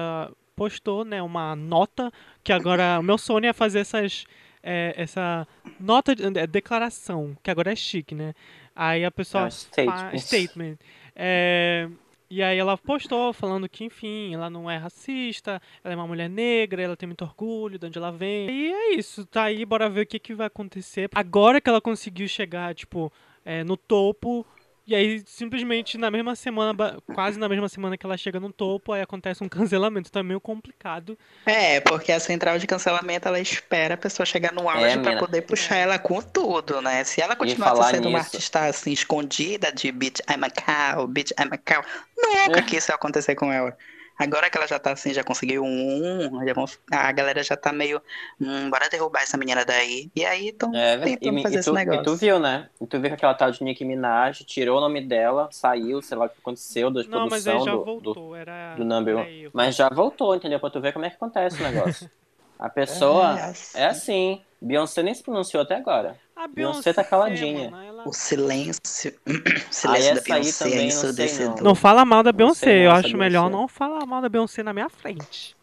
postou, 0.55 1.05
né, 1.05 1.21
uma 1.21 1.55
nota, 1.55 2.11
que 2.43 2.51
agora 2.51 2.99
o 2.99 3.03
meu 3.03 3.17
sonho 3.19 3.45
é 3.45 3.53
fazer 3.53 3.79
essas. 3.81 4.25
é, 4.63 4.93
essa 4.97 5.47
nota 5.79 6.15
de 6.15 6.23
é, 6.37 6.47
declaração, 6.47 7.37
que 7.43 7.51
agora 7.51 7.71
é 7.71 7.75
chique, 7.75 8.15
né? 8.15 8.33
Aí 8.75 9.05
a 9.05 9.11
pessoa. 9.11 9.43
É 9.43 9.47
um 9.47 9.51
statement. 9.51 10.11
fa- 10.11 10.17
statement. 10.17 10.75
É, 11.21 11.89
e 12.29 12.41
aí 12.41 12.57
ela 12.57 12.77
postou 12.77 13.33
falando 13.33 13.67
que, 13.67 13.83
enfim, 13.83 14.33
ela 14.33 14.49
não 14.49 14.71
é 14.71 14.77
racista, 14.77 15.61
ela 15.83 15.93
é 15.93 15.97
uma 15.97 16.07
mulher 16.07 16.29
negra, 16.29 16.81
ela 16.81 16.95
tem 16.95 17.07
muito 17.07 17.25
orgulho 17.25 17.77
de 17.77 17.87
onde 17.87 17.97
ela 17.97 18.09
vem. 18.09 18.49
E 18.49 18.71
é 18.71 18.93
isso, 18.93 19.25
tá 19.25 19.43
aí, 19.43 19.65
bora 19.65 19.89
ver 19.89 20.03
o 20.03 20.05
que, 20.05 20.17
que 20.17 20.33
vai 20.33 20.47
acontecer. 20.47 21.09
Agora 21.13 21.59
que 21.59 21.69
ela 21.69 21.81
conseguiu 21.81 22.27
chegar, 22.29 22.73
tipo, 22.73 23.11
é, 23.43 23.65
no 23.65 23.75
topo, 23.75 24.45
e 24.89 24.95
aí 24.95 25.23
simplesmente 25.25 25.97
na 25.97 26.09
mesma 26.11 26.35
semana, 26.35 26.73
quase 27.13 27.37
na 27.39 27.47
mesma 27.47 27.69
semana 27.69 27.97
que 27.97 28.05
ela 28.05 28.17
chega 28.17 28.39
no 28.39 28.51
topo, 28.51 28.91
aí 28.93 29.01
acontece 29.01 29.43
um 29.43 29.47
cancelamento. 29.49 30.09
Então 30.09 30.19
é 30.19 30.23
meio 30.23 30.41
complicado. 30.41 31.17
É, 31.45 31.79
porque 31.81 32.11
a 32.11 32.19
central 32.19 32.57
de 32.57 32.65
cancelamento 32.67 33.27
ela 33.27 33.39
espera 33.39 33.93
a 33.93 33.97
pessoa 33.97 34.25
chegar 34.25 34.51
no 34.53 34.67
auge 34.69 34.97
pra 34.99 35.11
mina. 35.11 35.19
poder 35.19 35.41
puxar 35.43 35.75
ela 35.77 35.99
com 35.99 36.21
tudo, 36.21 36.81
né? 36.81 37.03
Se 37.03 37.21
ela 37.21 37.35
continuar 37.35 37.75
sendo 37.85 38.09
uma 38.09 38.19
nisso- 38.19 38.35
artista 38.35 38.65
assim, 38.65 38.91
escondida 38.91 39.71
de 39.71 39.91
bitch 39.91 40.19
I'm 40.29 40.43
a 40.43 40.49
cow, 40.49 41.07
bitch 41.07 41.31
I'm 41.39 41.49
a 41.51 41.57
cow, 41.57 41.83
nunca 42.17 42.59
É. 42.59 42.61
que 42.63 42.77
isso 42.77 42.91
ia 42.91 42.95
acontecer 42.95 43.35
com 43.35 43.51
ela. 43.51 43.77
Agora 44.19 44.49
que 44.49 44.57
ela 44.57 44.67
já 44.67 44.79
tá 44.79 44.91
assim, 44.93 45.13
já 45.13 45.23
conseguiu 45.23 45.63
um, 45.63 46.45
já 46.45 46.53
vão- 46.53 46.65
a 46.91 47.11
galera 47.13 47.41
já 47.43 47.57
tá 47.57 47.71
meio, 47.73 48.01
hum, 48.39 48.69
bora 48.69 48.89
derrubar 48.89 49.23
essa 49.23 49.37
menina 49.37 49.65
daí. 49.65 50.11
E 50.15 50.25
aí 50.25 50.49
estão 50.49 50.71
É, 50.73 50.95
tentando 51.01 51.39
e, 51.41 51.41
fazer 51.41 51.57
e 51.57 51.59
esse 51.59 51.63
tu, 51.63 51.73
negócio. 51.73 51.89
e 51.91 51.99
tu 51.99 52.15
viu, 52.15 52.39
né? 52.39 52.69
E 52.79 52.85
tu 52.85 52.99
viu 52.99 53.09
que 53.09 53.15
aquela 53.15 53.33
tal 53.33 53.49
de 53.51 53.63
Nicki 53.63 53.83
Minaj 53.83 54.43
tirou 54.45 54.77
o 54.77 54.81
nome 54.81 55.01
dela, 55.07 55.49
saiu, 55.51 55.99
sei 56.01 56.15
lá 56.17 56.25
o 56.25 56.29
que 56.29 56.37
aconteceu 56.39 56.91
da 56.91 57.03
Não, 57.03 57.27
mas 57.27 57.47
produção 57.47 57.57
aí 57.57 57.59
já 57.59 57.75
do, 57.75 57.91
do, 57.97 58.15
voltou. 58.15 58.35
Era. 58.35 58.51
do 58.73 58.85
number 58.85 59.15
era 59.15 59.21
one. 59.21 59.29
Mas 59.51 59.75
já 59.75 59.89
voltou, 59.89 60.35
entendeu? 60.35 60.59
Pra 60.59 60.69
tu 60.69 60.79
ver 60.79 60.93
como 60.93 61.05
é 61.05 61.09
que 61.09 61.15
acontece 61.15 61.59
o 61.59 61.63
negócio. 61.63 62.07
A 62.59 62.69
pessoa 62.69 63.47
É, 63.47 63.51
é 63.73 63.85
assim. 63.87 64.45
Beyoncé 64.61 65.01
nem 65.01 65.13
se 65.15 65.23
pronunciou 65.23 65.63
até 65.63 65.75
agora. 65.75 66.21
A 66.41 66.47
Beyoncé 66.47 66.93
tá 66.93 67.03
caladinha. 67.03 67.69
mano, 67.69 67.83
ela- 67.83 68.03
O 68.07 68.13
silêncio, 68.13 69.13
o 69.27 69.73
silêncio 69.73 69.89
Aí 69.89 70.13
da 70.15 70.21
aí 70.21 70.41
Beyoncé 70.41 70.63
é 70.63 70.67
não 70.69 70.73
sei, 70.73 70.85
ensurdecedor. 70.87 71.61
Não 71.63 71.75
fala 71.75 72.05
mal 72.05 72.23
da 72.23 72.31
Não 72.31 72.37
Beyoncé, 72.37 72.65
sei 72.67 72.85
eu 72.85 72.89
não, 72.91 72.95
acho 72.97 73.17
melhor 73.17 73.49
Beyoncé. 73.49 73.57
não 73.61 73.67
falar 73.67 74.05
mal 74.05 74.21
da 74.21 74.29
Beyoncé 74.29 74.63
na 74.63 74.71
minha 74.73 74.89
frente. 74.89 75.55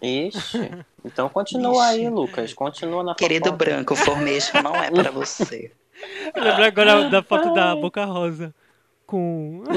Ixi. 0.00 0.70
Então 1.02 1.30
continua 1.30 1.86
aí, 1.86 2.00
Vixe. 2.00 2.10
Lucas. 2.10 2.52
Continua 2.52 3.02
na 3.02 3.14
Querido 3.14 3.46
fofoca. 3.46 3.64
branco, 3.64 3.96
formation 3.96 4.60
não 4.62 4.76
é 4.76 4.90
para 4.90 5.10
você. 5.10 5.72
Eu 6.34 6.44
lembrei 6.44 6.66
agora 6.66 7.08
da 7.08 7.22
foto 7.22 7.54
da 7.54 7.74
Boca 7.74 8.04
Rosa. 8.04 8.54
Com. 9.06 9.64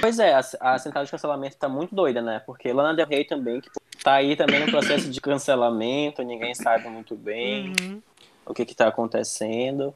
Pois 0.00 0.18
é, 0.18 0.34
a, 0.34 0.40
a 0.60 0.78
central 0.78 1.04
de 1.04 1.10
cancelamento 1.10 1.56
tá 1.56 1.68
muito 1.68 1.94
doida, 1.94 2.20
né? 2.20 2.42
Porque 2.44 2.70
Lana 2.72 2.94
Del 2.94 3.06
Rey 3.06 3.24
também, 3.24 3.60
que 3.60 3.70
tá 4.04 4.14
aí 4.14 4.36
também 4.36 4.60
no 4.60 4.70
processo 4.70 5.10
de 5.10 5.20
cancelamento, 5.20 6.22
ninguém 6.22 6.54
sabe 6.54 6.88
muito 6.88 7.16
bem 7.16 7.72
Uhum. 7.80 8.02
o 8.46 8.52
que 8.54 8.64
que 8.66 8.74
tá 8.74 8.86
acontecendo. 8.86 9.94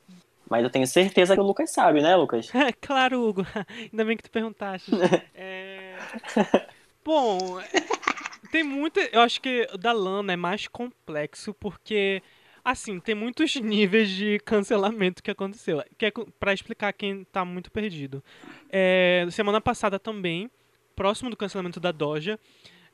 Mas 0.51 0.65
eu 0.65 0.71
tenho 0.71 0.87
certeza 0.87 1.35
que 1.35 1.41
o 1.41 1.45
Lucas 1.45 1.71
sabe, 1.71 2.01
né, 2.01 2.17
Lucas? 2.17 2.51
claro, 2.81 3.23
Hugo. 3.29 3.47
Ainda 3.93 4.05
bem 4.05 4.17
que 4.17 4.23
tu 4.23 4.31
perguntaste. 4.31 4.91
É... 5.37 5.95
Bom, 7.05 7.61
tem 8.51 8.63
muita. 8.65 9.01
Eu 9.13 9.21
acho 9.21 9.41
que 9.41 9.69
o 9.73 9.79
da 9.79 9.93
Lana 9.93 10.33
é 10.33 10.37
mais 10.37 10.67
complexo 10.67 11.55
porque, 11.55 12.23
assim, 12.65 12.99
tem 13.01 13.15
muitos 13.15 13.55
níveis 13.57 14.09
de 14.11 14.39
cancelamento 14.41 15.23
que 15.23 15.31
aconteceu. 15.31 15.83
Que 15.99 16.07
é 16.07 16.13
pra 16.41 16.53
explicar 16.55 16.93
quem 16.93 17.25
tá 17.25 17.45
muito 17.45 17.71
perdido. 17.71 18.23
É, 18.71 19.27
semana 19.31 19.61
passada 19.61 19.99
também, 19.99 20.51
próximo 20.97 21.31
do 21.31 21.37
cancelamento 21.37 21.81
da 21.81 21.93
Doja, 21.93 22.39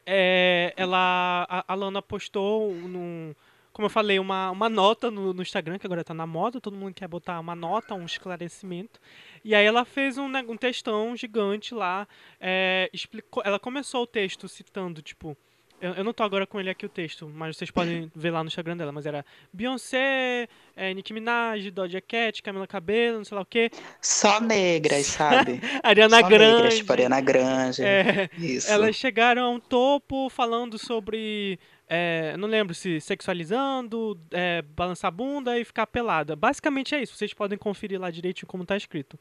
é, 0.07 0.73
ela, 0.77 1.47
a, 1.49 1.73
a 1.73 1.75
Lana 1.75 2.03
postou 2.03 2.73
num 2.75 3.35
como 3.75 3.87
eu 3.87 3.91
falei, 3.91 4.21
uma, 4.21 4.53
uma 4.53 4.69
nota 4.69 5.11
no, 5.11 5.35
no, 5.35 5.43
Instagram, 5.43 5.81
que 5.81 5.87
agora 5.87 6.05
tá 6.05 6.15
na 6.15 6.29
moda, 6.29 6.61
todo 6.61 6.77
mundo 6.77 6.95
quer 6.95 7.09
botar 7.09 7.41
uma 7.41 7.57
nota, 7.57 7.93
um 7.93 8.07
esclarecimento. 8.07 9.01
E 9.45 9.53
aí 9.53 9.67
ela 9.67 9.85
fez 9.85 10.17
um, 10.17 10.29
né, 10.29 10.45
um 10.49 10.57
textão 10.57 11.17
gigante 11.17 11.75
lá, 11.75 12.07
é, 12.41 12.89
explicou, 12.93 13.43
ela 13.45 13.59
começou 13.59 14.05
o 14.05 14.07
texto 14.07 14.47
citando, 14.47 15.03
tipo, 15.03 15.37
eu, 15.85 15.93
eu, 15.95 16.05
não 16.05 16.15
tô 16.15 16.23
agora 16.23 16.47
com 16.47 16.59
ele 16.59 16.71
aqui 16.71 16.87
o 16.87 16.89
texto, 16.89 17.31
mas 17.35 17.57
vocês 17.57 17.71
podem 17.71 18.11
ver 18.17 18.31
lá 18.31 18.43
no 18.43 18.49
Instagram 18.49 18.77
dela, 18.77 18.91
mas 18.91 19.05
era 19.05 19.25
Beyoncé, 19.53 20.49
é, 20.75 20.95
Nicki 20.95 21.13
Minaj, 21.13 21.71
Doja 21.71 22.01
Cat, 22.01 22.43
Camila 22.43 22.67
Cabello, 22.67 23.19
não 23.19 23.25
sei 23.25 23.35
lá 23.35 23.43
o 23.43 23.47
quê. 23.47 23.71
Só 24.01 24.41
negras, 24.41 25.07
sabe? 25.07 25.61
Ariana 25.85 26.21
Só 26.21 26.29
Grande. 26.29 26.55
Negras, 26.55 26.77
tipo 26.79 26.93
Ariana 26.93 27.21
Grande. 27.21 27.83
É, 27.85 28.31
Isso. 28.39 28.71
Elas 28.71 28.97
chegaram 28.97 29.45
a 29.45 29.51
um 29.51 29.61
topo 29.61 30.31
falando 30.31 30.79
sobre 30.79 31.59
é, 31.87 32.35
não 32.39 32.49
lembro 32.49 32.75
se 32.75 32.99
sexualizando, 33.01 34.19
é, 34.31 34.63
balançar 34.63 35.09
a 35.09 35.13
bunda 35.13 35.59
e 35.59 35.65
ficar 35.65 35.87
pelada. 35.87 36.35
Basicamente 36.35 36.95
é 36.95 37.03
isso. 37.03 37.15
Vocês 37.15 37.35
podem 37.35 37.59
conferir 37.59 38.01
lá 38.01 38.11
direitinho 38.11 38.49
como 38.49 38.65
tá 38.65 38.77
escrito. 38.77 39.19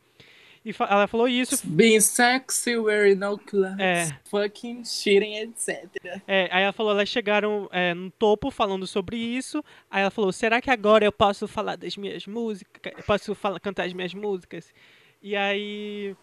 E 0.65 0.71
fa 0.71 0.85
ela 0.85 1.07
falou 1.07 1.27
isso. 1.27 1.59
Being 1.67 1.99
sexy, 1.99 2.77
wearing 2.77 3.15
no 3.15 3.37
clothes, 3.37 3.79
É. 3.79 4.17
fucking 4.29 4.85
cheating, 4.85 5.35
etc. 5.35 5.89
É, 6.25 6.47
aí 6.51 6.63
ela 6.63 6.71
falou, 6.71 6.93
elas 6.93 7.09
chegaram 7.09 7.67
é, 7.71 7.93
no 7.93 8.09
topo 8.11 8.49
falando 8.49 8.87
sobre 8.87 9.17
isso. 9.17 9.63
Aí 9.91 10.01
ela 10.01 10.11
falou, 10.11 10.31
será 10.31 10.61
que 10.61 10.71
agora 10.71 11.03
eu 11.03 11.11
posso 11.11 11.47
falar 11.47 11.75
das 11.75 11.97
minhas 11.97 12.25
músicas? 12.25 12.93
Eu 12.97 13.03
posso 13.03 13.35
falar, 13.35 13.59
cantar 13.59 13.85
as 13.85 13.93
minhas 13.93 14.13
músicas? 14.13 14.73
E 15.21 15.35
aí. 15.35 16.15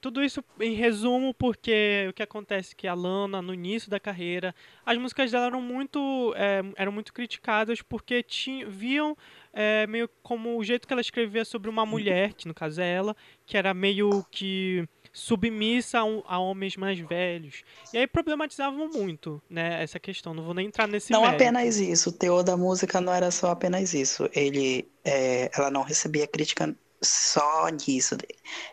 Tudo 0.00 0.22
isso 0.22 0.44
em 0.60 0.74
resumo, 0.74 1.34
porque 1.34 2.06
o 2.08 2.12
que 2.12 2.22
acontece 2.22 2.72
é 2.72 2.76
que 2.76 2.86
a 2.86 2.94
Lana, 2.94 3.42
no 3.42 3.52
início 3.52 3.90
da 3.90 3.98
carreira, 3.98 4.54
as 4.86 4.96
músicas 4.96 5.32
dela 5.32 5.46
eram 5.46 5.60
muito, 5.60 6.32
é, 6.36 6.62
eram 6.76 6.92
muito 6.92 7.12
criticadas 7.12 7.82
porque 7.82 8.22
tinham, 8.22 8.70
viam 8.70 9.16
é, 9.60 9.88
meio 9.88 10.08
como 10.22 10.56
o 10.56 10.62
jeito 10.62 10.86
que 10.86 10.92
ela 10.92 11.00
escrevia 11.00 11.44
sobre 11.44 11.68
uma 11.68 11.84
mulher, 11.84 12.32
que 12.34 12.46
no 12.46 12.54
caso 12.54 12.80
é 12.80 12.88
ela, 12.88 13.16
que 13.44 13.56
era 13.56 13.74
meio 13.74 14.24
que 14.30 14.86
submissa 15.12 15.98
a, 15.98 16.04
um- 16.04 16.22
a 16.28 16.38
homens 16.38 16.76
mais 16.76 16.96
velhos. 17.00 17.64
E 17.92 17.98
aí 17.98 18.06
problematizavam 18.06 18.88
muito, 18.88 19.42
né, 19.50 19.82
essa 19.82 19.98
questão. 19.98 20.32
Não 20.32 20.44
vou 20.44 20.54
nem 20.54 20.68
entrar 20.68 20.86
nesse 20.86 21.10
Não 21.12 21.22
mérito. 21.22 21.42
apenas 21.42 21.76
isso, 21.80 22.10
o 22.10 22.12
teor 22.12 22.44
da 22.44 22.56
música 22.56 23.00
não 23.00 23.12
era 23.12 23.32
só 23.32 23.50
apenas 23.50 23.94
isso. 23.94 24.30
Ele, 24.32 24.86
é, 25.04 25.50
ela 25.56 25.72
não 25.72 25.82
recebia 25.82 26.26
crítica 26.28 26.72
só 27.02 27.68
nisso. 27.68 28.16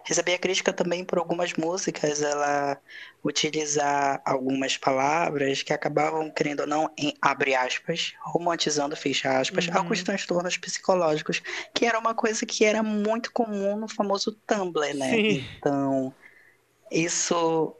Recebia 0.05 0.39
crítica 0.39 0.74
também 0.74 1.05
por 1.05 1.20
algumas 1.20 1.53
músicas, 1.53 2.22
ela 2.22 2.79
utilizar 3.24 4.22
algumas 4.25 4.77
palavras 4.77 5.63
que 5.63 5.74
acabavam, 5.74 6.32
querendo 6.32 6.62
ou 6.62 6.67
não, 6.67 6.94
em 6.98 7.13
abre 7.22 7.55
aspas, 7.55 8.13
romantizando, 8.24 8.96
fecha 8.96 9.39
aspas, 9.39 9.67
Uhum. 9.67 9.74
alguns 9.74 10.03
transtornos 10.03 10.58
psicológicos, 10.58 11.41
que 11.74 11.86
era 11.86 12.00
uma 12.00 12.15
coisa 12.15 12.46
que 12.46 12.63
era 12.65 12.84
muito 12.84 13.32
comum 13.34 13.75
no 13.77 13.88
famoso 13.88 14.32
Tumblr, 14.48 14.94
né? 14.96 15.24
Sim. 15.24 15.50
Então, 15.60 16.15
isso 16.91 17.75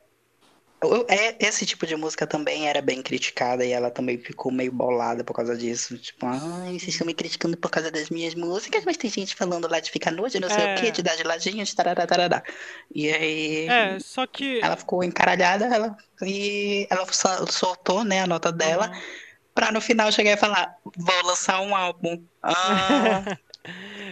Esse 1.40 1.66
tipo 1.66 1.86
de 1.88 1.96
música 1.96 2.28
também 2.28 2.68
era 2.68 2.82
bem 2.82 3.02
criticada 3.02 3.66
e 3.66 3.72
ela 3.72 3.90
também 3.90 4.18
ficou 4.20 4.52
meio 4.52 4.72
bolada 4.72 5.24
por 5.24 5.34
causa 5.34 5.56
disso. 5.58 5.98
Tipo, 5.98 6.26
ai, 6.28 6.74
vocês 6.80 6.90
estão 6.90 7.08
me 7.08 7.14
criticando 7.14 7.58
por 7.58 7.72
causa 7.72 7.90
das 7.90 8.10
minhas 8.10 8.36
músicas, 8.36 8.84
mas 8.86 8.98
tem 8.98 9.10
gente 9.10 9.36
falando 9.36 9.68
lá 9.70 9.80
de 9.80 9.90
ficar 9.90 10.12
nude, 10.12 10.40
não 10.40 10.50
sei 10.50 10.66
É. 10.66 10.72
o 10.76 10.76
quê, 10.76 10.92
de 10.92 11.02
dar 11.02 11.16
de 11.16 11.24
ladinho, 11.24 11.64
de 11.66 11.76
tarará, 11.76 12.06
tarará. 12.06 12.44
E 12.94 13.10
aí 13.12 13.68
É, 13.70 14.00
só 14.00 14.28
que... 14.28 14.60
ela 14.62 14.78
ficou 14.78 15.04
encaralhada 15.04 15.66
ela, 15.66 15.96
e 16.22 16.88
ela 16.90 17.06
sol- 17.12 17.48
soltou, 17.48 18.04
né, 18.04 18.22
a 18.22 18.28
nota 18.28 18.52
dela, 18.52 18.92
Uhum. 18.92 19.02
pra 19.54 19.72
no 19.72 19.82
final 19.82 20.12
chegar 20.12 20.32
e 20.34 20.38
falar, 20.38 20.76
vou 20.98 21.24
lançar 21.26 21.62
um 21.62 21.76
álbum. 21.76 22.26
Ah, 22.44 23.26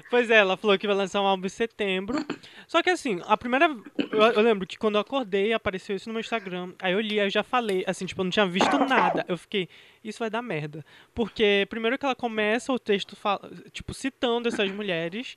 Pois 0.10 0.30
é, 0.30 0.36
ela 0.38 0.56
falou 0.58 0.78
que 0.78 0.88
vai 0.88 0.96
lançar 0.96 1.22
um 1.22 1.26
álbum 1.26 1.46
em 1.46 1.50
setembro. 1.50 2.26
Só 2.68 2.82
que 2.82 2.90
assim, 2.90 3.22
a 3.26 3.36
primeira. 3.38 3.66
Eu, 4.12 4.22
eu 4.22 4.42
lembro 4.42 4.66
que 4.68 4.78
quando 4.78 4.96
eu 4.96 5.02
acordei, 5.02 5.54
apareceu 5.54 5.96
isso 5.96 6.10
no 6.10 6.14
meu 6.14 6.22
Instagram. 6.22 6.74
Aí 6.80 6.94
eu 6.94 7.00
li, 7.02 7.20
aí 7.20 7.28
eu 7.28 7.32
já 7.32 7.44
falei, 7.44 7.84
assim, 7.88 8.06
tipo, 8.06 8.22
eu 8.22 8.26
não 8.26 8.32
tinha 8.32 8.46
visto 8.46 8.78
nada. 8.80 9.26
Eu 9.28 9.38
fiquei, 9.38 9.68
isso 10.04 10.20
vai 10.20 10.30
dar 10.30 10.42
merda. 10.42 10.86
Porque 11.14 11.66
primeiro 11.70 11.98
que 11.98 12.06
ela 12.06 12.16
começa 12.16 12.72
o 12.72 12.80
texto, 12.80 13.16
fala- 13.16 13.50
tipo, 13.72 13.94
citando 13.94 14.48
essas 14.48 14.70
mulheres. 14.72 15.36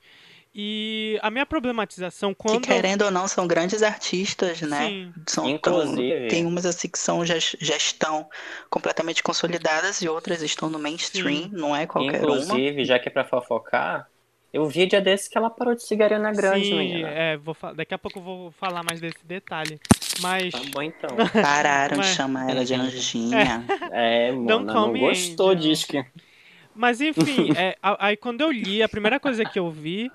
E 0.59 1.19
a 1.21 1.29
minha 1.29 1.45
problematização 1.45 2.33
que 2.33 2.39
quando. 2.41 2.61
querendo 2.61 3.03
ou 3.03 3.11
não, 3.11 3.27
são 3.27 3.45
grandes 3.45 3.83
artistas, 3.83 4.59
né? 4.61 4.87
Sim. 4.87 5.13
São 5.27 5.47
Inclusive- 5.47 6.19
tão, 6.21 6.27
tem 6.29 6.45
umas 6.47 6.65
assim 6.65 6.87
que 6.89 6.97
são, 6.97 7.23
já, 7.23 7.35
já 7.37 7.75
estão 7.77 8.27
completamente 8.67 9.21
consolidadas 9.21 10.01
e 10.01 10.09
outras 10.09 10.41
estão 10.41 10.67
no 10.67 10.79
mainstream, 10.79 11.43
Sim. 11.43 11.49
não 11.53 11.75
é 11.75 11.85
qualquer 11.85 12.23
uma. 12.25 12.37
Inclusive, 12.37 12.85
já 12.85 12.97
que 12.97 13.07
é 13.07 13.11
pra 13.11 13.23
fofocar, 13.23 14.09
eu 14.53 14.65
vi 14.67 14.85
dia 14.85 15.01
desse 15.01 15.29
que 15.29 15.37
ela 15.37 15.49
parou 15.49 15.75
de 15.75 15.83
seguir 15.83 16.03
a 16.03 16.05
Ariana 16.05 16.31
Grande, 16.31 16.65
Sim, 16.65 16.77
menina. 16.77 17.09
é, 17.09 17.37
vou 17.37 17.55
daqui 17.75 17.93
a 17.93 17.97
pouco 17.97 18.19
eu 18.19 18.23
vou 18.23 18.51
falar 18.51 18.83
mais 18.83 18.99
desse 18.99 19.25
detalhe. 19.25 19.79
Mas. 20.21 20.51
Tá 20.51 20.61
bom 20.71 20.81
então. 20.81 21.09
Pararam 21.41 21.97
Mas- 21.97 22.07
de 22.07 22.13
chamar 22.15 22.49
ela 22.49 22.65
de 22.65 22.73
anjinha. 22.73 23.65
É, 23.91 24.31
mano, 24.31 24.59
não 24.61 24.91
me 24.91 24.99
gostou 24.99 25.53
disso 25.53 25.87
que... 25.87 26.03
Mas 26.73 27.01
enfim, 27.01 27.49
é, 27.57 27.75
aí 27.81 28.15
quando 28.15 28.41
eu 28.41 28.51
li, 28.51 28.83
a 28.83 28.89
primeira 28.89 29.19
coisa 29.19 29.43
que 29.43 29.57
eu 29.57 29.69
vi, 29.71 30.11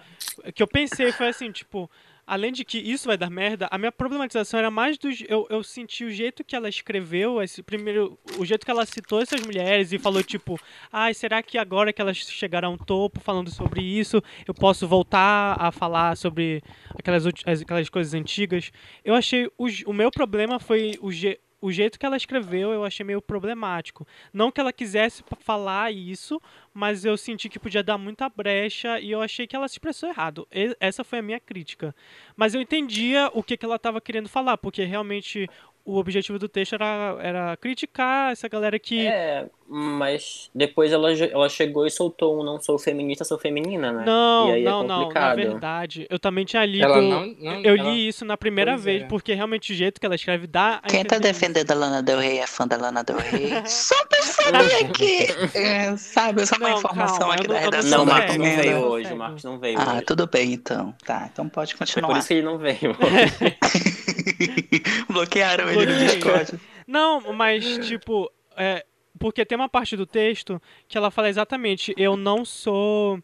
que 0.54 0.62
eu 0.62 0.66
pensei 0.66 1.10
foi 1.10 1.28
assim, 1.28 1.50
tipo, 1.50 1.90
além 2.32 2.50
de 2.50 2.64
que 2.64 2.78
isso 2.78 3.08
vai 3.08 3.18
dar 3.18 3.28
merda, 3.28 3.68
a 3.70 3.76
minha 3.76 3.92
problematização 3.92 4.58
era 4.58 4.70
mais 4.70 4.96
do. 4.96 5.10
Eu, 5.28 5.46
eu 5.50 5.62
senti 5.62 6.02
o 6.02 6.10
jeito 6.10 6.42
que 6.42 6.56
ela 6.56 6.66
escreveu, 6.66 7.42
esse 7.42 7.62
primeiro. 7.62 8.18
O 8.38 8.44
jeito 8.46 8.64
que 8.64 8.70
ela 8.70 8.86
citou 8.86 9.20
essas 9.20 9.42
mulheres 9.42 9.92
e 9.92 9.98
falou, 9.98 10.22
tipo, 10.22 10.58
ai, 10.90 11.12
será 11.12 11.42
que 11.42 11.58
agora 11.58 11.92
que 11.92 12.00
elas 12.00 12.16
chegaram 12.16 12.70
a 12.70 12.72
um 12.72 12.78
topo 12.78 13.20
falando 13.20 13.50
sobre 13.50 13.82
isso, 13.82 14.22
eu 14.48 14.54
posso 14.54 14.88
voltar 14.88 15.56
a 15.60 15.70
falar 15.70 16.16
sobre 16.16 16.62
aquelas, 16.98 17.26
aquelas 17.26 17.90
coisas 17.90 18.14
antigas? 18.14 18.72
Eu 19.04 19.14
achei. 19.14 19.46
O, 19.58 19.66
o 19.86 19.92
meu 19.92 20.10
problema 20.10 20.58
foi 20.58 20.98
o 21.02 21.12
je- 21.12 21.38
o 21.62 21.70
jeito 21.70 21.98
que 21.98 22.04
ela 22.04 22.16
escreveu 22.16 22.72
eu 22.72 22.84
achei 22.84 23.06
meio 23.06 23.22
problemático. 23.22 24.06
Não 24.32 24.50
que 24.50 24.60
ela 24.60 24.72
quisesse 24.72 25.22
falar 25.38 25.92
isso, 25.92 26.42
mas 26.74 27.04
eu 27.04 27.16
senti 27.16 27.48
que 27.48 27.58
podia 27.58 27.82
dar 27.84 27.96
muita 27.96 28.28
brecha 28.28 28.98
e 28.98 29.12
eu 29.12 29.22
achei 29.22 29.46
que 29.46 29.54
ela 29.54 29.68
se 29.68 29.74
expressou 29.74 30.08
errado. 30.08 30.46
E- 30.52 30.76
essa 30.80 31.04
foi 31.04 31.20
a 31.20 31.22
minha 31.22 31.38
crítica. 31.38 31.94
Mas 32.36 32.52
eu 32.54 32.60
entendia 32.60 33.30
o 33.32 33.42
que, 33.44 33.56
que 33.56 33.64
ela 33.64 33.76
estava 33.76 34.00
querendo 34.00 34.28
falar, 34.28 34.58
porque 34.58 34.82
realmente 34.84 35.48
o 35.84 35.96
objetivo 35.98 36.38
do 36.38 36.48
texto 36.48 36.74
era, 36.74 37.16
era 37.20 37.56
criticar 37.56 38.32
essa 38.32 38.48
galera 38.48 38.78
que. 38.78 39.06
É, 39.06 39.46
mas 39.68 40.50
depois 40.54 40.92
ela, 40.92 41.10
ela 41.12 41.48
chegou 41.48 41.86
e 41.86 41.90
soltou 41.90 42.40
um 42.40 42.44
não 42.44 42.60
sou 42.60 42.78
feminista, 42.78 43.24
sou 43.24 43.38
feminina, 43.38 43.90
né? 43.90 44.04
Não, 44.04 44.48
e 44.48 44.52
aí 44.52 44.62
não, 44.64 44.84
é 44.84 44.86
não. 44.86 45.08
Na 45.08 45.34
verdade, 45.34 46.06
eu 46.10 46.18
também 46.18 46.44
tinha 46.44 46.64
lido. 46.66 46.84
Ela 46.84 47.00
não, 47.00 47.26
não 47.26 47.60
eu 47.62 47.76
ela- 47.76 47.90
li 47.90 48.06
isso 48.06 48.24
na 48.24 48.36
primeira 48.36 48.72
Pois 48.72 48.84
vez, 48.84 49.02
é. 49.02 49.06
porque 49.06 49.32
realmente 49.34 49.72
o 49.72 49.74
jeito 49.74 49.98
que 49.98 50.04
ela 50.06 50.14
escreve 50.14 50.46
dá. 50.46 50.80
a 50.82 50.88
Quem 50.88 51.04
tá 51.04 51.18
defendendo 51.18 51.70
a 51.70 51.74
Lana 51.74 52.02
Del 52.02 52.18
Rey 52.18 52.38
é 52.38 52.46
fã 52.46 52.66
da 52.68 52.76
Lana 52.76 53.02
Del 53.02 53.16
Rey. 53.16 53.50
Só 53.66 54.04
pra 54.06 54.22
saber 54.22 54.74
aqui. 54.84 55.26
É, 55.54 55.96
sabe, 55.96 56.44
só 56.46 56.56
uma 56.56 56.70
Não, 56.70 56.78
informação 56.78 57.18
calma, 57.18 57.34
aqui 57.34 57.48
da 57.48 57.58
redação 57.58 57.90
Não, 57.98 58.04
o 58.04 58.06
Marcos 58.06 58.36
não 58.36 58.44
veio 58.56 58.78
hoje, 58.78 59.12
o. 59.12 59.16
Marcos 59.16 59.44
não 59.44 59.58
veio 59.58 59.78
Ah, 59.80 59.94
hoje. 59.94 60.02
tudo 60.02 60.26
bem 60.26 60.52
então. 60.52 60.94
Tá, 61.04 61.28
então 61.32 61.48
pode 61.48 61.74
Foi 61.74 61.86
por 61.86 61.92
continuar. 61.92 62.18
isso 62.18 62.28
que 62.28 62.34
ele 62.34 62.42
não 62.42 62.58
veio. 62.58 62.96
Bloquearam 65.08 65.68
ele 65.70 65.86
no. 65.86 65.98
Discord. 65.98 66.60
Não, 66.86 67.32
mas 67.32 67.78
tipo, 67.78 68.30
é, 68.56 68.84
porque 69.18 69.44
tem 69.44 69.56
uma 69.56 69.68
parte 69.68 69.96
do 69.96 70.06
texto 70.06 70.60
que 70.88 70.96
ela 70.98 71.10
fala 71.10 71.28
exatamente, 71.28 71.94
eu 71.96 72.16
não 72.16 72.44
sou. 72.44 73.22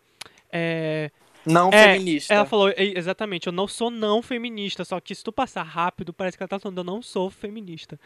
é, 0.51 1.11
Não 1.45 1.71
É, 1.73 1.93
feminista. 1.95 2.35
ela 2.35 2.45
falou, 2.45 2.73
exatamente, 2.77 3.47
eu 3.47 3.53
não 3.53 3.67
sou 3.67 3.91
não 3.91 4.23
feminista, 4.23 4.85
só 4.85 5.01
que 5.01 5.15
se 5.15 5.25
tu 5.25 5.33
passar 5.33 5.63
rápido, 5.63 6.13
parece 6.13 6.37
que 6.37 6.43
ela 6.43 6.49
tá 6.49 6.59
falando, 6.59 6.79
eu 6.79 6.85
não 6.85 7.03
sou 7.03 7.31
feminista. 7.31 7.99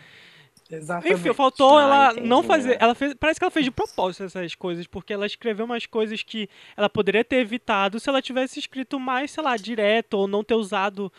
Exatamente. 0.71 1.15
Enfim, 1.21 1.35
faltou 1.35 1.77
Ah, 1.77 1.83
ela 1.83 2.13
entendi, 2.13 2.29
não 2.29 2.43
fazer. 2.43 2.71
né? 2.71 2.77
Ela 2.81 2.95
fez, 2.95 3.15
parece 3.15 3.39
que 3.39 3.45
ela 3.45 3.51
fez 3.51 3.65
de 3.65 3.71
propósito 3.71 4.25
essas 4.25 4.55
coisas, 4.55 4.87
porque 4.87 5.13
ela 5.13 5.27
escreveu 5.27 5.67
umas 5.67 5.85
coisas 5.85 6.23
que 6.23 6.49
ela 6.77 6.89
poderia 6.89 7.23
ter 7.25 7.37
evitado 7.37 8.01
se 8.01 8.09
ela 8.09 8.23
tivesse 8.23 8.59
escrito 8.59 8.99
mais, 8.99 9.31
sei 9.33 9.43
lá, 9.43 9.57
direto, 9.57 10.15
ou 10.15 10.27
não 10.27 10.43
ter 10.43 10.55
usado 10.55 11.13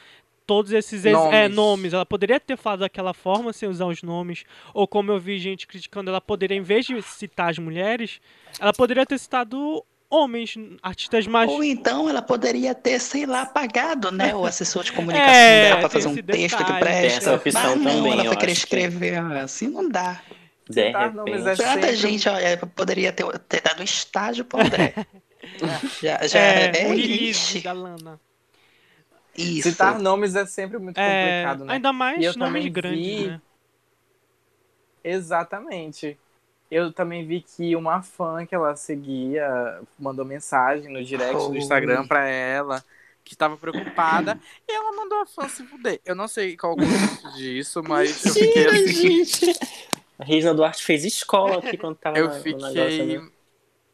todos 0.46 0.72
esses 0.72 1.06
é, 1.06 1.12
Nomes. 1.12 1.56
nomes. 1.56 1.94
Ela 1.94 2.06
poderia 2.06 2.40
ter 2.40 2.58
falado 2.58 2.80
daquela 2.80 3.14
forma 3.14 3.52
sem 3.54 3.68
usar 3.70 3.86
os 3.86 4.02
nomes, 4.04 4.44
ou 4.74 4.88
como 4.88 5.12
eu 5.12 5.20
vi 5.20 5.40
gente 5.40 5.66
criticando, 5.68 6.10
ela 6.10 6.22
poderia, 6.22 6.58
em 6.58 6.62
vez 6.62 6.86
de 6.86 7.02
citar 7.02 7.50
as 7.50 7.58
mulheres, 7.60 8.20
ela 8.60 8.74
poderia 8.74 9.06
ter 9.06 9.18
citado 9.18 9.84
homens, 10.10 10.56
artistas 10.84 11.26
mais. 11.26 11.50
Ou 11.50 11.64
então 11.64 12.08
ela 12.08 12.22
poderia 12.22 12.76
ter, 12.76 13.00
sei 13.00 13.26
lá, 13.26 13.46
pagado, 13.48 14.12
né? 14.12 14.36
O 14.36 14.46
assessor 14.46 14.84
de 14.84 14.92
comunicação 14.94 15.34
É, 15.34 15.64
dela 15.70 15.80
pra 15.80 15.90
tem 15.90 16.02
fazer 16.02 16.08
um 16.08 16.24
texto 16.24 16.58
que 16.58 16.64
detalhe. 16.72 16.86
Tem 16.86 17.06
essa 17.18 17.34
opção 17.34 17.62
Mas 17.64 17.76
não, 17.78 17.84
também, 17.96 18.12
ela 18.14 18.26
foi 18.26 18.36
querer 18.38 18.52
acho 18.52 18.68
que- 18.68 18.76
escrever 18.76 19.18
assim, 19.18 19.68
não 19.70 19.90
dá. 19.90 20.22
De 20.70 20.82
repente. 20.92 21.32
é 21.32 21.56
Tanta 21.56 21.56
sempre- 21.56 21.96
gente, 21.96 22.30
olha, 22.30 22.58
poderia 22.58 23.12
ter, 23.12 23.26
ter 23.40 23.62
dado 23.62 23.82
um 23.82 23.84
estágio 23.84 24.46
pro 24.46 24.62
André. 24.62 24.94
já, 26.02 26.26
já 26.28 26.40
é, 26.40 26.72
é, 26.74 26.92
é 26.92 27.62
da 27.62 27.72
Lana. 27.74 28.20
Isso. 29.38 29.70
Citar 29.70 30.00
nomes 30.00 30.36
é 30.36 30.46
sempre 30.46 30.78
muito 30.78 30.98
É, 31.00 31.44
complicado, 31.44 31.66
né? 31.66 31.74
ainda 31.74 31.90
E 31.90 31.94
mais 31.94 32.26
eu 32.26 32.34
nomes 32.38 32.68
grandes, 32.68 33.06
vi- 33.06 33.28
né? 33.28 33.42
Exatamente. 35.04 36.18
Eu 36.72 36.92
também 36.92 37.26
vi 37.26 37.42
que 37.42 37.76
uma 37.76 38.02
fã 38.02 38.46
que 38.46 38.56
ela 38.56 38.76
seguia 38.76 39.82
mandou 40.00 40.26
mensagem 40.26 40.92
no 40.92 41.04
direct 41.04 41.36
do 41.36 41.48
Foi. 41.50 41.58
Instagram 41.58 42.08
pra 42.08 42.28
ela, 42.28 42.84
que 43.24 43.34
estava 43.34 43.56
preocupada, 43.58 44.40
e 44.68 44.72
ela 44.74 44.92
mandou 44.96 45.20
a 45.22 45.26
fã 45.26 45.48
se 45.48 45.64
fuder. 45.66 46.00
Eu 46.06 46.16
não 46.16 46.28
sei 46.28 46.58
qual 46.58 46.74
o 46.74 46.76
contexto 46.76 47.32
disso, 47.34 47.84
mas 47.84 48.26
eu 48.26 48.34
fiquei 48.34 48.66
assim. 48.66 49.24
gente. 49.24 49.54
A 50.18 50.24
Regina 50.24 50.54
Duarte 50.54 50.84
fez 50.84 51.04
escola 51.06 51.60
aqui 51.60 51.78
quando 51.78 51.96
tava 51.98 52.18
Eu 52.18 52.28
no- 52.28 52.34
no 52.34 52.42
fiquei. 52.42 52.62
negócio, 52.74 53.06
né? 53.06 53.32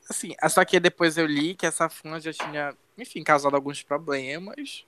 Assim, 0.10 0.36
só 0.50 0.64
que 0.66 0.80
depois 0.80 1.18
eu 1.18 1.26
li 1.26 1.54
que 1.56 1.66
essa 1.66 1.88
fã 1.90 2.20
já 2.20 2.32
tinha, 2.34 2.74
enfim, 2.98 3.24
causado 3.24 3.56
alguns 3.56 3.84
problemas. 3.84 4.86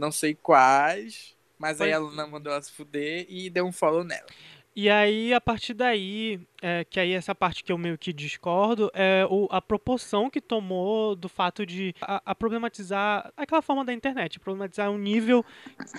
Não 0.00 0.10
sei 0.10 0.34
quais. 0.34 1.36
Mas 1.58 1.78
aí 1.78 1.90
Pois- 1.90 1.94
a 1.94 1.98
Luna 1.98 2.26
mandou 2.26 2.50
ela 2.50 2.62
se 2.62 2.72
fuder 2.72 3.26
e 3.28 3.50
deu 3.50 3.66
um 3.66 3.72
follow 3.72 4.02
nela. 4.02 4.26
E 4.74 4.88
aí, 4.88 5.34
a 5.34 5.40
partir 5.40 5.74
daí, 5.74 6.40
é, 6.62 6.84
que 6.84 7.00
aí 7.00 7.12
essa 7.12 7.34
parte 7.34 7.64
que 7.64 7.72
eu 7.72 7.76
meio 7.76 7.98
que 7.98 8.12
discordo, 8.12 8.88
é 8.94 9.26
o, 9.28 9.48
a 9.50 9.60
proporção 9.60 10.30
que 10.30 10.40
tomou 10.40 11.16
do 11.16 11.28
fato 11.28 11.66
de 11.66 11.92
a, 12.00 12.22
a 12.24 12.34
problematizar 12.36 13.32
aquela 13.36 13.60
forma 13.60 13.84
da 13.84 13.92
internet, 13.92 14.38
problematizar 14.38 14.88
um 14.88 14.96
nível 14.96 15.44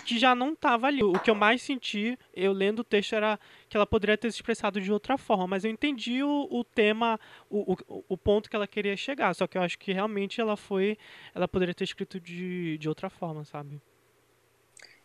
que 0.06 0.18
já 0.18 0.34
não 0.34 0.54
estava 0.54 0.88
ali. 0.88 1.04
O 1.04 1.20
que 1.20 1.30
eu 1.30 1.36
mais 1.36 1.62
senti, 1.62 2.18
eu 2.34 2.54
lendo 2.54 2.80
o 2.80 2.84
texto, 2.84 3.14
era 3.14 3.38
que 3.68 3.76
ela 3.76 3.86
poderia 3.86 4.18
ter 4.18 4.32
se 4.32 4.38
expressado 4.38 4.80
de 4.80 4.92
outra 4.92 5.18
forma, 5.18 5.48
mas 5.48 5.66
eu 5.66 5.70
entendi 5.70 6.24
o, 6.24 6.48
o 6.50 6.64
tema, 6.64 7.20
o, 7.50 7.74
o, 7.74 8.06
o 8.08 8.18
ponto 8.18 8.50
que 8.50 8.56
ela 8.56 8.68
queria 8.68 8.96
chegar, 8.96 9.36
só 9.36 9.48
que 9.48 9.58
eu 9.58 9.62
acho 9.62 9.78
que 9.78 9.92
realmente 9.92 10.40
ela 10.40 10.56
foi, 10.56 10.98
ela 11.36 11.48
poderia 11.48 11.76
ter 11.76 11.84
escrito 11.84 12.22
de, 12.22 12.78
de 12.78 12.88
outra 12.88 13.10
forma, 13.10 13.44
sabe? 13.44 13.82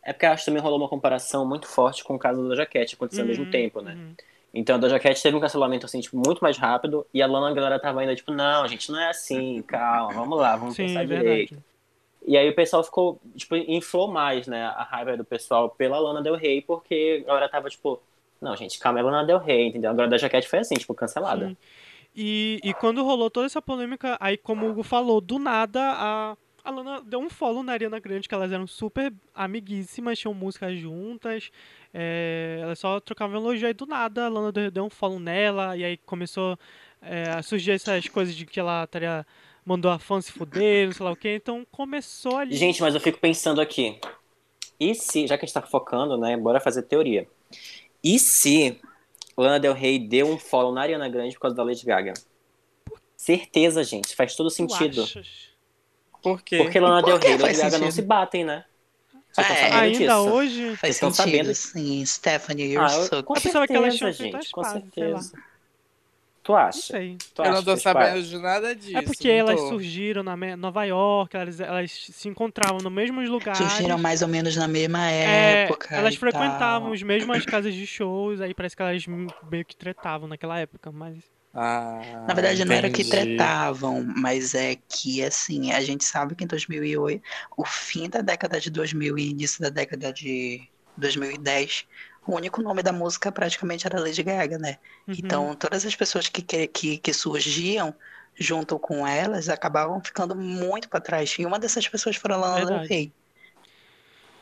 É 0.07 0.13
porque 0.13 0.27
acho 0.27 0.45
que 0.45 0.47
também 0.51 0.63
rolou 0.63 0.79
uma 0.79 0.89
comparação 0.89 1.47
muito 1.47 1.67
forte 1.67 2.05
com 2.05 2.15
o 2.15 2.19
caso 2.19 2.49
da 2.49 2.55
Jaquete, 2.55 2.95
aconteceu 2.95 3.25
ao 3.25 3.29
mesmo 3.29 3.45
Uhum, 3.45 3.51
tempo, 3.51 3.81
né? 3.83 3.99
uhum. 3.99 4.17
Então 4.55 4.77
a 4.83 4.89
Jaquete 4.89 5.23
teve 5.23 5.37
um 5.37 5.41
cancelamento 5.41 5.87
assim, 5.87 6.01
tipo, 6.01 6.17
muito 6.17 6.41
mais 6.41 6.59
rápido, 6.59 7.07
e 7.15 7.23
a 7.23 7.27
Lana 7.27 7.55
galera 7.55 7.81
tava 7.81 8.01
ainda, 8.01 8.15
tipo, 8.17 8.33
não, 8.33 8.67
gente, 8.69 8.91
não 8.93 9.01
é 9.01 9.11
assim, 9.11 9.63
calma, 9.63 10.15
vamos 10.15 10.39
lá, 10.39 10.57
vamos 10.57 10.75
Sim, 10.77 10.87
pensar 10.87 11.07
verdade. 11.07 11.47
direito. 11.47 11.65
E 12.27 12.37
aí 12.37 12.49
o 12.49 12.55
pessoal 12.55 12.85
ficou, 12.85 13.21
tipo, 13.37 13.57
inflou 13.57 14.09
mais, 14.09 14.47
né, 14.49 14.65
a 14.65 14.85
raiva 14.85 15.17
do 15.17 15.25
pessoal 15.25 15.71
pela 15.71 15.99
Lana 15.99 16.23
Del 16.23 16.37
Rey, 16.37 16.63
porque 16.63 17.23
a 17.25 17.29
galera 17.29 17.49
tava, 17.49 17.71
tipo, 17.71 18.01
não, 18.41 18.57
gente, 18.57 18.79
calma, 18.79 19.01
é 19.01 19.03
a 19.03 19.07
Lana 19.07 19.25
Del 19.27 19.39
Rey, 19.39 19.69
entendeu? 19.69 19.91
Agora 19.91 20.15
a 20.15 20.19
Jaquete 20.19 20.49
foi 20.49 20.61
assim, 20.61 20.77
tipo, 20.77 20.95
cancelada. 20.95 21.53
Sim. 21.53 21.57
E, 22.15 22.61
e 22.65 22.75
quando 22.75 23.05
rolou 23.05 23.31
toda 23.31 23.47
essa 23.47 23.63
polêmica, 23.63 24.17
aí 24.21 24.37
como 24.39 24.67
o 24.67 24.71
Hugo 24.71 24.83
falou, 24.83 25.21
do 25.21 25.39
nada 25.39 25.81
a, 25.83 26.37
a 26.67 26.71
Lana 26.71 27.01
deu 27.01 27.21
um 27.21 27.31
follow 27.31 27.63
na 27.63 27.73
Ariana 27.73 28.01
Grande, 28.01 28.29
que 28.29 28.35
elas 28.35 28.51
eram 28.51 28.67
super 28.67 29.15
amiguíssimas, 29.33 30.19
tinham 30.19 30.35
músicas 30.35 30.77
juntas, 30.77 31.53
é, 31.95 32.59
elas 32.61 32.81
só 32.81 32.99
trocavam 32.99 33.41
elogio, 33.41 33.69
aí 33.69 33.73
do 33.73 33.87
nada 33.87 34.27
a 34.27 34.29
Lana 34.29 34.51
deu, 34.51 34.85
um 34.85 34.91
follow 34.91 35.21
nela, 35.21 35.77
e 35.77 35.85
aí 35.85 35.97
começou 35.99 36.59
é, 37.01 37.31
a 37.31 37.41
surgir 37.41 37.71
essas 37.71 38.09
coisas 38.09 38.35
de 38.35 38.45
que 38.45 38.59
ela 38.59 38.83
estaria, 38.83 39.25
mandou 39.65 39.93
a 39.93 39.99
fã 40.01 40.21
se 40.21 40.33
fuder, 40.33 40.87
não 40.87 40.93
sei 40.93 41.05
lá 41.07 41.13
o 41.13 41.17
que, 41.17 41.37
então 41.37 41.65
começou 41.71 42.37
ali... 42.37 42.57
Gente, 42.57 42.83
mas 42.83 42.97
eu 42.97 43.01
fico 43.01 43.21
pensando 43.21 43.61
aqui, 43.61 44.01
e 44.81 44.93
se, 44.93 45.25
já 45.29 45.39
que 45.39 45.45
a 45.45 45.47
gente 45.47 45.55
tá 45.55 45.63
focando, 45.63 46.19
né, 46.19 46.37
bora 46.37 46.59
fazer 46.59 46.83
teoria. 46.83 47.29
E 48.03 48.19
se 48.19 48.81
Lana 49.37 49.61
Del 49.61 49.73
Rey 49.73 50.01
deu 50.01 50.27
um 50.27 50.37
follow 50.37 50.75
na 50.75 50.83
Ariana 50.83 51.09
Grande 51.09 51.35
por 51.35 51.43
causa 51.43 51.57
da 51.57 51.63
Lady 51.63 51.87
Gaga? 51.87 52.15
Certeza, 53.17 53.85
gente, 53.85 54.17
faz 54.17 54.35
todo 54.35 54.49
tu 54.49 54.55
sentido. 54.55 55.05
achas? 55.05 55.56
Por 56.27 56.43
quê? 56.43 56.59
Porque 56.59 56.81
Lana 56.81 57.03
Del 57.03 57.19
Rey 57.19 57.35
e 57.35 57.39
Lady 57.39 57.57
Gaga 57.57 57.79
não 57.79 57.91
se 57.93 58.03
batem, 58.03 58.45
né? 58.45 58.65
Estão 59.31 59.45
É. 59.45 59.73
Ainda 59.75 59.99
disso? 59.99 60.31
hoje... 60.31 60.77
Faz 60.77 60.81
Vocês 60.81 60.97
estão 60.97 61.11
sentido, 61.13 61.55
sabendo? 61.55 61.55
sim. 61.55 62.05
Stephanie, 62.05 62.73
you're 62.73 62.85
Ah, 62.85 62.97
eu, 62.97 63.05
so 63.05 63.23
com 63.23 63.35
pensava 63.35 63.67
que 63.67 63.77
elas 63.77 63.97
certeza, 63.97 64.13
gente, 64.13 64.51
com 64.51 64.65
certeza. 64.65 65.33
Tu 66.43 66.53
Não 66.53 66.59
acha? 66.59 66.81
sei. 66.81 67.17
Tu 67.35 67.43
Eu 67.43 67.45
acha 67.45 67.53
não 67.53 67.63
tô 67.65 67.77
sabendo 67.77 68.23
de 68.23 68.39
nada 68.39 68.75
disso. 68.75 68.97
É 68.99 69.03
porque 69.03 69.29
não 69.29 69.35
elas 69.35 69.61
tô. 69.61 69.69
surgiram 69.69 70.23
na 70.23 70.37
Nova 70.57 70.85
York, 70.85 71.37
elas, 71.37 71.61
elas 71.61 71.91
se 71.93 72.29
encontravam 72.29 72.79
nos 72.81 72.93
mesmos 72.93 73.29
lugares. 73.29 73.59
Surgiram 73.59 73.99
mais 73.99 74.23
ou 74.23 74.29
menos 74.29 74.57
na 74.57 74.67
mesma 74.69 75.11
É, 75.11 75.65
época. 75.65 75.95
elas 75.95 76.15
e 76.15 76.19
frequentavam 76.19 76.87
tal. 76.87 76.93
as 76.93 77.03
mesmas 77.03 77.45
casas 77.45 77.75
de 77.75 77.87
shows, 77.87 78.41
aí 78.41 78.55
parece 78.55 78.77
que 78.77 78.83
elas 78.83 79.05
meio 79.07 79.65
que 79.65 79.77
tretavam 79.77 80.29
naquela 80.29 80.59
época, 80.59 80.91
mas. 80.91 81.36
Ah, 81.57 82.05
Na 82.27 82.35
verdade, 82.35 82.65
não 82.65 82.75
era 82.75 82.91
que 82.91 83.05
entendi. 83.05 83.05
tretavam, 83.05 84.05
mas 84.05 84.55
é 84.55 84.77
que, 84.77 85.23
assim, 85.23 85.73
a 85.73 85.81
gente 85.81 86.05
sabe 86.05 86.35
que 86.35 86.45
em 86.45 86.47
2008, 86.47 87.23
o 87.57 87.65
fim 87.65 88.09
da 88.09 88.21
década 88.21 88.61
de 88.61 88.71
2000 88.71 89.17
e 89.19 89.31
início 89.31 89.61
da 89.63 89.69
década 89.71 90.13
de 90.13 90.69
2010, 90.97 91.87
o 92.27 92.35
único 92.35 92.61
nome 92.63 92.83
da 92.83 92.93
música 92.93 93.31
praticamente 93.33 93.87
era 93.87 94.01
Lady 94.01 94.23
Gaga, 94.23 94.59
né? 94.59 94.79
Uhum. 95.09 95.17
Então, 95.17 95.55
todas 95.57 95.87
as 95.87 95.95
pessoas 95.97 96.29
que, 96.29 96.43
que, 96.43 96.99
que, 96.99 97.13
surgiam 97.15 97.95
junto 98.39 98.79
com 98.79 99.07
elas 99.07 99.49
acabavam 99.49 100.03
ficando 100.05 100.35
muito 100.37 100.89
para 100.89 101.01
trás. 101.01 101.35
E 101.39 101.47
uma 101.47 101.59
dessas 101.59 101.89
pessoas 101.89 102.17
foi 102.17 102.33
a 102.33 102.37
Lana 102.37 102.65
Del. 102.67 102.81
Rey. 102.89 103.15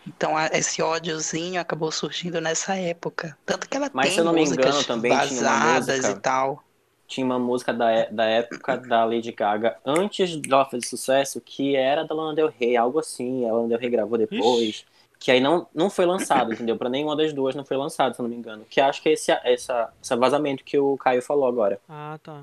Então, 0.07 0.37
a- 0.37 0.47
esse 0.53 0.83
ódiozinho 0.83 1.61
acabou 1.61 1.91
surgindo 1.91 2.41
nessa 2.41 2.77
época. 2.77 3.39
Tanto 3.45 3.69
que 3.69 3.77
ela 3.77 3.89
Mas, 3.93 4.13
tem 4.13 4.13
se 4.13 4.21
eu 4.21 4.25
não 4.25 4.33
me 4.35 4.43
engano, 4.45 4.85
também 4.85 5.19
tinha 5.19 5.41
uma 5.41 5.57
vazadas 5.57 5.57
música- 5.57 6.11
e 6.11 6.15
tal. 6.21 6.63
Tinha 7.07 7.25
uma 7.25 7.39
música 7.39 7.73
da, 7.73 7.91
é- 7.91 8.09
da 8.11 8.25
época 8.25 8.77
da 8.79 9.05
Lady 9.05 9.31
Gaga, 9.33 9.77
antes 9.85 10.37
dela 10.37 10.65
fazer 10.65 10.87
sucesso, 10.87 11.41
que 11.41 11.77
era 11.77 12.05
da 12.05 12.15
Lana 12.15 12.35
Del 12.35 12.53
Rey, 12.59 12.77
algo 12.77 12.99
assim. 12.99 13.49
A 13.49 13.53
Lana 13.53 13.69
Del 13.69 13.79
Rey 13.79 13.91
gravou 13.91 14.17
depois. 14.19 14.69
Ixi. 14.69 14.85
Que 15.19 15.31
aí 15.31 15.41
não, 15.41 15.67
não 15.75 15.89
foi 15.89 16.05
lançado, 16.05 16.53
entendeu? 16.53 16.77
Pra 16.77 16.91
nenhuma 16.91 17.17
das 17.17 17.33
duas 17.33 17.55
não 17.55 17.65
foi 17.65 17.77
lançado, 17.79 18.15
se 18.15 18.21
eu 18.21 18.25
não 18.25 18.31
me 18.31 18.37
engano. 18.37 18.65
Que 18.69 18.79
acho 18.81 19.01
que 19.01 19.09
é 19.09 19.13
esse, 19.13 19.33
essa, 19.45 19.91
esse 20.03 20.17
vazamento 20.17 20.63
que 20.65 20.79
o 20.79 20.99
Caio 20.99 21.23
falou 21.23 21.47
agora. 21.49 21.81
Ah, 21.89 22.19
tá. 22.23 22.43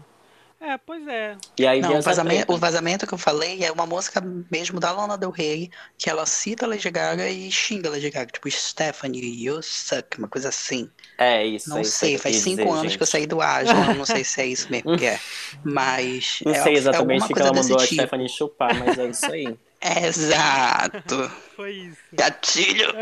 É, 0.62 0.78
pois 0.78 1.08
é. 1.08 1.36
E 1.58 1.66
aí 1.66 1.82
Não, 1.82 1.98
o 1.98 2.02
vazamento, 2.04 2.54
o 2.54 2.58
vazamento 2.58 3.08
que 3.08 3.14
eu 3.16 3.18
falei 3.18 3.64
é 3.64 3.72
uma 3.72 3.88
música 3.88 4.22
mesmo 4.52 4.80
da 4.80 4.92
Lana 4.92 5.18
Del 5.18 5.32
Rey, 5.32 5.72
que 5.98 6.08
ela 6.08 6.24
cita 6.28 6.66
a 6.66 6.70
Lady 6.70 6.92
Gaga 6.92 7.28
e 7.28 7.52
xinga 7.52 7.90
a 7.90 7.92
Lady 7.94 8.12
Gaga, 8.12 8.32
tipo, 8.32 8.50
Stephanie, 8.52 9.44
you 9.44 9.60
suck, 9.64 10.20
uma 10.20 10.28
coisa 10.28 10.50
assim. 10.50 10.88
É 11.18 11.44
isso. 11.44 11.68
Não 11.68 11.80
é 11.80 11.82
isso 11.82 11.98
sei, 11.98 12.18
faz 12.20 12.36
cinco 12.36 12.58
dizer, 12.58 12.70
anos 12.70 12.96
que 12.96 13.02
eu 13.02 13.08
gente. 13.08 13.12
saí 13.12 13.26
do 13.26 13.42
Aslan, 13.42 13.96
não 13.96 14.06
sei 14.06 14.24
se 14.24 14.40
é 14.40 14.46
isso 14.46 14.70
mesmo 14.72 14.96
que 14.96 15.06
é. 15.08 15.20
Mas. 15.64 16.42
Não 16.46 16.54
é, 16.54 16.62
sei 16.62 16.76
é 16.76 16.78
exatamente 16.78 17.24
alguma 17.24 17.32
o 17.32 17.34
que 17.34 17.42
ela 17.42 17.54
mandou 17.54 17.80
a 17.80 17.88
tipo. 17.88 17.94
Stephanie 17.94 18.30
chupar, 18.30 18.76
mas 18.76 19.00
é 19.00 19.08
isso 19.08 19.32
aí. 19.32 19.60
Exato. 19.82 21.32
Foi 21.58 21.72
isso. 21.72 21.98
Gatilho. 22.14 22.94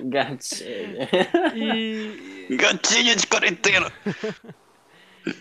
Gatilho. 0.00 1.08
E, 1.54 2.18
Gatilho 2.50 3.14
de 3.14 3.26
quarentena. 3.28 3.92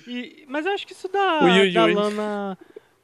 E- 0.08 0.46
mas 0.48 0.66
eu 0.66 0.72
acho 0.74 0.86
que 0.88 0.94
isso 0.94 1.08
da, 1.08 1.44
Ui, 1.44 1.52
ui, 1.62 1.72
da 1.72 1.86
ui. 1.86 1.94
Lana. 1.94 2.58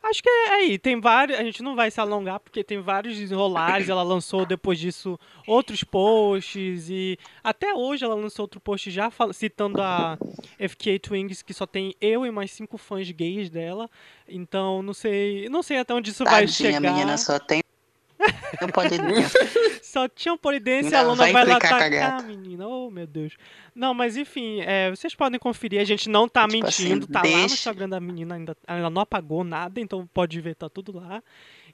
Acho 0.04 0.24
que 0.24 0.28
é 0.30 0.50
aí, 0.56 0.80
tem 0.80 1.00
vários. 1.00 1.40
A 1.40 1.44
gente 1.44 1.62
não 1.62 1.76
vai 1.76 1.92
se 1.92 2.02
alongar, 2.02 2.40
porque 2.40 2.64
tem 2.64 2.82
vários 2.82 3.16
desenrolares. 3.16 3.88
Ela 3.88 4.02
lançou 4.02 4.48
depois 4.48 4.80
disso 4.80 5.20
outros 5.46 5.84
posts. 5.84 6.90
E 6.90 7.20
até 7.44 7.76
hoje 7.76 8.04
ela 8.04 8.16
lançou 8.16 8.44
outro 8.46 8.60
post 8.60 8.90
já 8.90 9.12
citando 9.32 9.80
a 9.80 10.18
FK 10.58 10.98
Twins, 10.98 11.44
que 11.44 11.54
só 11.54 11.68
tem 11.68 11.94
eu 12.02 12.26
e 12.26 12.32
mais 12.32 12.50
cinco 12.50 12.80
fãs 12.80 13.12
gays 13.12 13.48
dela. 13.52 13.88
Então 14.28 14.82
não 14.82 14.94
sei. 14.94 15.48
Não 15.50 15.62
sei 15.62 15.78
até 15.78 15.94
onde 15.94 16.10
isso 16.10 16.24
vai 16.24 16.48
Tadinha, 16.48 16.72
chegar. 16.74 16.82
menina, 16.82 17.16
só 17.16 17.38
tem. 17.38 17.62
Não 18.62 18.70
pode. 18.70 18.96
Só 19.84 20.08
tinha 20.08 20.38
polidência, 20.38 20.88
Ainda 20.88 21.00
a 21.00 21.02
Luna 21.02 21.32
vai 21.32 21.46
lá 21.46 22.18
a 22.18 22.22
menina. 22.22 22.68
Oh, 22.68 22.90
meu 22.90 23.08
Deus. 23.08 23.36
Não, 23.76 23.94
mas 23.94 24.16
enfim, 24.18 24.62
é, 24.62 24.90
vocês 24.90 25.14
podem 25.16 25.40
conferir. 25.40 25.82
A 25.82 25.84
gente 25.84 26.10
não 26.10 26.28
tá 26.28 26.48
Tipo 26.48 26.66
assim, 26.68 26.84
mentindo, 26.84 27.08
tá 27.08 27.20
lá 27.22 27.26
no 27.28 27.32
deixa- 27.34 27.56
Instagram 27.56 27.90
da 27.90 28.00
menina, 28.00 28.36
ainda, 28.36 28.56
ela 28.68 28.90
não 28.90 29.02
apagou 29.02 29.44
nada, 29.44 29.80
então 29.80 30.08
pode 30.14 30.40
ver, 30.40 30.56
tá 30.56 30.70
tudo 30.70 30.98
lá. 30.98 31.24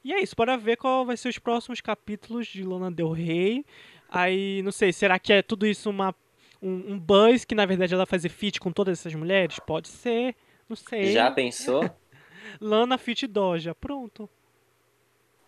E 0.04 0.14
é 0.14 0.22
isso, 0.22 0.36
bora 0.38 0.58
ver 0.58 0.78
qual 0.78 1.06
vai 1.06 1.18
ser 1.18 1.30
os 1.30 1.38
próximos 1.40 1.82
capítulos 1.82 2.48
de 2.48 2.64
Lana 2.64 2.92
Del 2.92 3.12
Rey. 3.12 3.66
Aí, 4.10 4.62
não 4.64 4.72
sei, 4.72 4.94
será 4.94 5.20
que 5.20 5.34
é 5.34 5.42
tudo 5.42 5.66
isso 5.68 5.90
uma, 5.90 6.16
um, 6.62 6.94
um 6.94 7.00
buzz 7.00 7.44
que 7.44 7.54
na 7.56 7.66
verdade 7.66 7.94
ela 7.94 8.06
vai 8.06 8.10
fazer 8.10 8.30
feat 8.30 8.60
com 8.60 8.72
todas 8.72 9.00
essas 9.00 9.14
mulheres? 9.14 9.60
Pode 9.60 9.90
ser, 9.90 10.36
não 10.70 10.76
sei. 10.76 11.12
Já 11.12 11.30
pensou? 11.30 11.90
Lana 12.62 12.98
feat 12.98 13.28
Doja, 13.28 13.76
pronto. 13.76 14.30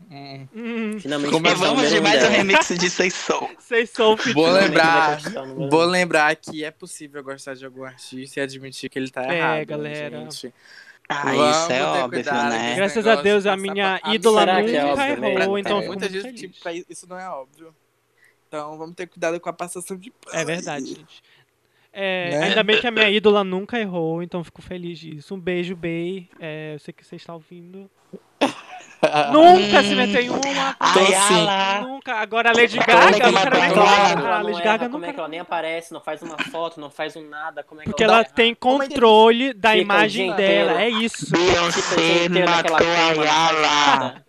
Hum. 0.09 0.47
Hum, 0.55 0.99
Finalmente 0.99 1.31
Como 1.31 1.45
E 1.47 1.49
é 1.51 1.53
vamos 1.55 1.89
de 1.89 1.99
mais 2.01 2.23
um 2.23 2.29
remix 2.29 2.67
de 2.69 2.89
Sei 2.89 3.11
Soul. 3.11 3.49
vocês 3.59 3.89
são 3.89 4.15
feat 4.17 4.33
Vou 4.33 4.49
lembrar, 4.49 5.19
vou 5.69 5.83
lembrar 5.85 6.35
que 6.35 6.63
é 6.63 6.71
possível 6.71 7.23
gostar 7.23 7.53
de 7.55 7.65
algum 7.65 7.83
artista 7.83 8.39
e 8.39 8.43
admitir 8.43 8.89
que 8.89 8.97
ele 8.97 9.09
tá 9.11 9.23
É, 9.31 9.37
errado. 9.37 9.57
né, 9.57 9.65
galera. 9.65 10.19
gente? 10.21 10.53
Ah, 11.07 11.23
Vamos 11.23 11.57
isso 11.57 11.71
é 11.71 11.83
óbvio, 11.83 12.09
cuidado, 12.09 12.49
né? 12.49 12.75
Graças 12.75 13.07
a 13.07 13.15
Deus, 13.21 13.43
de 13.43 13.49
a 13.49 13.57
minha 13.57 13.99
pa- 14.01 14.13
ídola 14.13 14.39
Será 14.41 14.63
que 14.63 14.75
é 14.75 14.81
nunca 14.81 14.91
óbvio, 15.01 15.21
né? 15.21 15.31
errou, 15.31 15.33
Pra- 15.51 15.59
então 15.59 15.77
fico 15.81 15.87
muita 15.93 16.09
gente 16.09 16.21
feliz. 16.21 16.41
que 16.41 16.61
pra 16.61 16.73
isso 16.73 17.07
não 17.09 17.19
é 17.19 17.29
óbvio. 17.29 17.75
Então 18.47 18.77
vamos 18.77 18.95
ter 18.95 19.07
cuidado 19.07 19.39
com 19.39 19.49
a 19.49 19.53
passação 19.53 19.97
de 19.97 20.11
pano. 20.11 20.37
É 20.39 20.45
verdade, 20.45 20.85
gente. 20.87 21.23
É, 21.91 22.29
Né? 22.29 22.43
Ainda 22.49 22.63
bem 22.63 22.79
que 22.79 22.85
a 22.87 22.91
minha 22.91 23.09
ídola 23.09 23.43
nunca 23.43 23.79
errou, 23.79 24.21
então 24.23 24.43
fico 24.43 24.61
feliz 24.61 24.97
disso. 24.99 25.33
Um 25.35 25.39
beijo, 25.39 25.75
Bey. 25.75 26.29
É, 26.39 26.73
eu 26.75 26.79
sei 26.79 26.93
que 26.93 27.03
você 27.05 27.15
está 27.15 27.33
ouvindo. 27.33 27.89
Nunca 29.31 29.81
se 29.81 29.95
meteu 29.95 30.21
em 30.21 30.29
uma. 30.29 30.75
Ai, 30.79 31.05
sim. 31.05 31.47
ala. 31.47 31.81
Nunca. 31.81 32.13
Agora 32.15 32.49
a 32.49 32.53
Lady 32.53 32.77
é 32.77 32.83
Gaga, 32.85 33.17
eu 33.27 33.33
tá 33.33 34.37
A 34.37 34.41
Lady 34.41 34.61
Gaga 34.61 34.89
como 34.89 35.05
é 35.05 35.13
que 35.13 35.19
ela 35.19 35.29
nem 35.29 35.39
aparece, 35.39 35.93
não 35.93 36.01
faz 36.01 36.21
uma 36.21 36.37
foto, 36.51 36.79
não 36.81 36.89
faz 36.89 37.15
um 37.15 37.27
nada, 37.29 37.63
como 37.63 37.79
é 37.81 37.83
que 37.85 37.89
Porque 37.89 38.03
ela 38.03 38.15
ela 38.15 38.23
dá 38.23 38.29
tem 38.29 38.47
errado? 38.47 38.57
controle 38.59 39.53
da 39.53 39.69
Fica 39.71 39.81
imagem 39.81 40.35
dela. 40.35 40.81
É 40.81 40.89
inteiro. 40.89 41.05
isso. 41.05 41.25
Fica 41.27 41.37
o 41.39 42.29
dia 42.29 42.29
Beyoncé 42.29 42.29
naquela 42.45 42.71
matou 42.71 42.77
a 42.77 42.79
faz 42.95 43.17
Yala. 43.17 43.61
nada. 43.61 44.25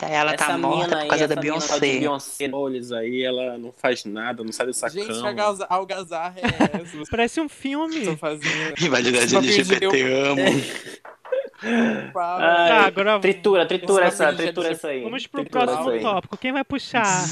Ela 0.00 0.34
Essa 0.34 0.46
tá 0.46 0.58
morta 0.58 0.76
mina 0.76 0.88
por 0.88 0.96
aí, 1.02 1.08
causa 1.08 1.24
essa 1.24 1.28
da 1.28 1.34
tal 1.34 1.42
de 1.42 1.50
Beyoncé. 1.50 1.80
Beyoncé. 1.98 2.50
olhos 2.52 2.92
aí, 2.92 3.22
ela 3.24 3.58
não 3.58 3.72
faz 3.72 4.04
nada, 4.04 4.44
não 4.44 4.52
sai 4.52 4.66
dessa 4.66 4.88
Gente, 4.88 5.08
cama. 5.08 5.20
que 5.22 5.26
algaza- 5.28 5.66
algazarra 5.68 6.34
é 6.36 6.82
essa? 6.82 7.02
Parece 7.10 7.40
um 7.40 7.46
estão 7.46 7.56
filme. 7.58 8.16
fazendo. 8.16 8.74
Rivalidade 8.76 9.34
LGBT, 9.36 10.02
amo. 10.12 10.42
Ai, 11.62 12.10
Tá, 12.12 12.86
agora 12.86 13.18
Tritura, 13.20 13.66
tritura 13.66 14.04
Essa 14.06 14.32
tritura 14.32 14.70
essa 14.72 14.88
aí. 14.88 15.02
vamos 15.02 15.26
pro 15.26 15.40
Tritura 15.42 15.64
próximo 15.66 16.00
tópico. 16.00 16.36
Quem 16.36 16.52
vai 16.52 16.64
puxar? 16.64 17.24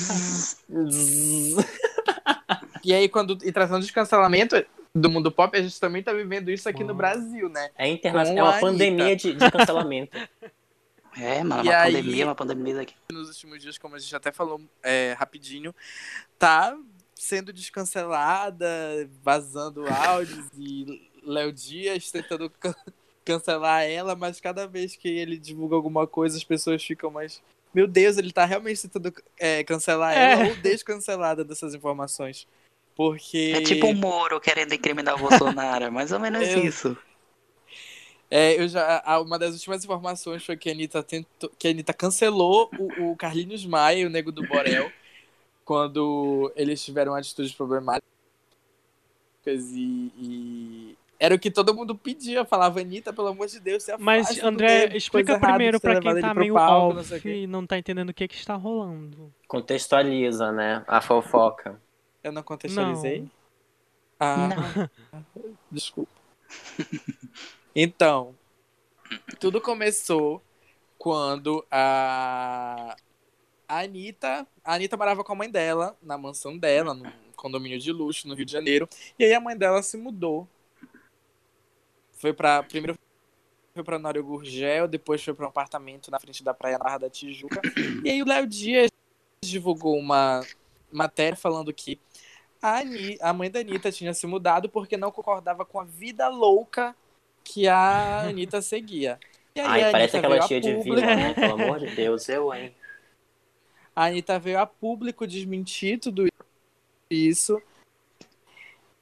E 2.84 2.92
aí, 2.92 3.08
quando. 3.08 3.38
E 3.42 3.52
tratando 3.52 3.84
de 3.84 3.92
cancelamento 3.92 4.64
do 4.94 5.10
mundo 5.10 5.30
pop, 5.32 5.56
a 5.56 5.62
gente 5.62 5.78
também 5.80 6.02
tá 6.02 6.12
vivendo 6.12 6.50
isso 6.50 6.68
aqui 6.68 6.84
no. 6.84 6.94
Brasil, 6.94 7.48
né? 7.48 7.70
É, 7.76 7.88
interna... 7.88 8.24
Com 8.24 8.38
é 8.38 8.42
uma 8.42 8.58
pandemia 8.60 9.16
de, 9.16 9.34
de 9.34 9.50
cancelamento. 9.50 10.16
É, 11.16 11.44
mano, 11.44 11.64
E 11.64 11.68
uma 11.68 11.76
aí- 11.76 11.92
pandemia, 11.94 12.24
uma 12.26 12.34
pandemia 12.34 12.74
daqui. 12.74 12.92
Nos 13.12 13.28
últimos 13.28 13.62
dias, 13.62 13.78
como 13.78 13.94
a 13.94 14.00
gente 14.00 14.16
até 14.16 14.32
falou 14.32 14.60
é, 14.82 15.14
rapidinho, 15.16 15.72
tá 16.36 16.76
sendo 17.14 17.52
descancelada, 17.52 18.66
vazando 19.22 19.84
áudios 19.86 20.44
e 20.58 21.08
Léo 21.24 21.52
Dias 21.52 22.10
tentando 22.10 22.50
cancelar 23.24 23.82
ela, 23.84 24.14
mas 24.14 24.40
cada 24.40 24.66
vez 24.66 24.94
que 24.96 25.08
ele 25.08 25.38
divulga 25.38 25.74
alguma 25.76 26.06
coisa, 26.06 26.36
as 26.36 26.44
pessoas 26.44 26.82
ficam 26.84 27.10
mais. 27.10 27.42
Meu 27.72 27.86
Deus, 27.88 28.16
ele 28.18 28.32
tá 28.32 28.44
realmente 28.44 28.82
tentando 28.82 29.12
é, 29.38 29.64
cancelar 29.64 30.16
É. 30.16 30.32
ela 30.32 30.44
ou 30.48 30.56
descancelada 30.56 31.42
dessas 31.44 31.74
informações. 31.74 32.46
Porque. 32.94 33.52
É 33.56 33.62
tipo 33.62 33.86
o 33.88 33.94
Moro 33.94 34.40
querendo 34.40 34.72
incriminar 34.74 35.16
o 35.16 35.18
Bolsonaro, 35.18 35.84
é 35.86 35.90
mais 35.90 36.12
ou 36.12 36.20
menos 36.20 36.46
Eu- 36.48 36.64
isso. 36.64 36.96
É, 38.30 38.60
eu 38.60 38.66
já, 38.66 39.02
uma 39.20 39.38
das 39.38 39.52
últimas 39.54 39.84
informações 39.84 40.44
foi 40.44 40.56
que 40.56 40.68
a 40.68 40.72
Anitta, 40.72 41.02
tentou, 41.02 41.50
que 41.58 41.68
a 41.68 41.70
Anitta 41.70 41.92
cancelou 41.92 42.68
o, 42.78 43.10
o 43.12 43.16
Carlinhos 43.16 43.64
Maia 43.64 43.98
e 44.00 44.06
o 44.06 44.10
Nego 44.10 44.32
do 44.32 44.44
Borel 44.48 44.90
quando 45.64 46.50
eles 46.56 46.84
tiveram 46.84 47.14
atitudes 47.14 47.52
problemáticas 47.52 48.02
e, 49.46 50.10
e 50.18 50.96
era 51.24 51.34
o 51.34 51.38
que 51.38 51.50
todo 51.50 51.74
mundo 51.74 51.96
pedia, 51.96 52.44
falava, 52.44 52.80
Anitta, 52.80 53.10
pelo 53.10 53.28
amor 53.28 53.46
de 53.46 53.58
Deus, 53.58 53.82
se 53.82 53.90
afaste 53.90 54.04
Mas, 54.04 54.42
André, 54.42 54.94
explica 54.94 55.38
primeiro 55.38 55.80
pra 55.80 55.98
quem 55.98 56.20
tá 56.20 56.34
meio 56.34 56.52
palco, 56.52 56.92
não 56.92 57.00
off 57.00 57.20
quê. 57.20 57.34
e 57.36 57.46
não 57.46 57.66
tá 57.66 57.78
entendendo 57.78 58.10
o 58.10 58.14
que 58.14 58.28
que 58.28 58.34
está 58.34 58.54
rolando. 58.56 59.32
Contextualiza, 59.48 60.52
né? 60.52 60.84
A 60.86 61.00
fofoca. 61.00 61.80
Eu 62.22 62.30
não 62.30 62.42
contextualizei? 62.42 63.26
Ah, 64.20 64.50
desculpa. 65.72 66.12
Então, 67.74 68.34
tudo 69.40 69.62
começou 69.62 70.42
quando 70.98 71.64
a, 71.70 72.94
a 73.66 73.78
Anitta. 73.80 74.46
A 74.62 74.74
Anitta 74.74 74.98
morava 74.98 75.24
com 75.24 75.32
a 75.32 75.36
mãe 75.36 75.50
dela, 75.50 75.96
na 76.02 76.18
mansão 76.18 76.58
dela, 76.58 76.92
num 76.92 77.10
condomínio 77.34 77.78
de 77.78 77.90
luxo 77.92 78.28
no 78.28 78.34
Rio 78.34 78.44
de 78.44 78.52
Janeiro. 78.52 78.86
E 79.18 79.24
aí 79.24 79.32
a 79.32 79.40
mãe 79.40 79.56
dela 79.56 79.82
se 79.82 79.96
mudou. 79.96 80.46
Foi 82.24 82.32
pra. 82.32 82.62
Primeiro 82.62 82.98
foi 83.74 83.84
pra 83.84 83.98
Nório 83.98 84.24
Gurgel, 84.24 84.88
depois 84.88 85.22
foi 85.22 85.34
pra 85.34 85.44
um 85.44 85.48
apartamento 85.50 86.10
na 86.10 86.18
frente 86.18 86.42
da 86.42 86.54
praia 86.54 86.78
na 86.78 86.84
Barra 86.84 86.96
da 86.96 87.10
Tijuca. 87.10 87.60
E 88.02 88.08
aí 88.08 88.22
o 88.22 88.26
Léo 88.26 88.46
Dias 88.46 88.88
divulgou 89.44 89.98
uma 89.98 90.40
matéria 90.90 91.36
falando 91.36 91.70
que 91.70 92.00
a, 92.62 92.78
Ani- 92.78 93.18
a 93.20 93.30
mãe 93.34 93.50
da 93.50 93.60
Anitta 93.60 93.92
tinha 93.92 94.14
se 94.14 94.26
mudado 94.26 94.70
porque 94.70 94.96
não 94.96 95.12
concordava 95.12 95.66
com 95.66 95.78
a 95.78 95.84
vida 95.84 96.28
louca 96.28 96.96
que 97.42 97.68
a 97.68 98.20
Anitta 98.20 98.62
seguia. 98.62 99.20
E 99.54 99.60
aí 99.60 99.82
Ai, 99.82 99.92
parece 99.92 100.16
aquela 100.16 100.38
tia 100.48 100.62
de 100.62 100.76
vila, 100.76 101.02
né? 101.02 101.34
Pelo 101.34 101.52
amor 101.52 101.78
de 101.78 101.94
Deus, 101.94 102.26
eu, 102.30 102.54
hein? 102.54 102.74
A 103.94 104.06
Anitta 104.06 104.38
veio 104.38 104.58
a 104.58 104.66
público 104.66 105.26
desmentir 105.26 106.00
tudo 106.00 106.26
isso. 107.10 107.60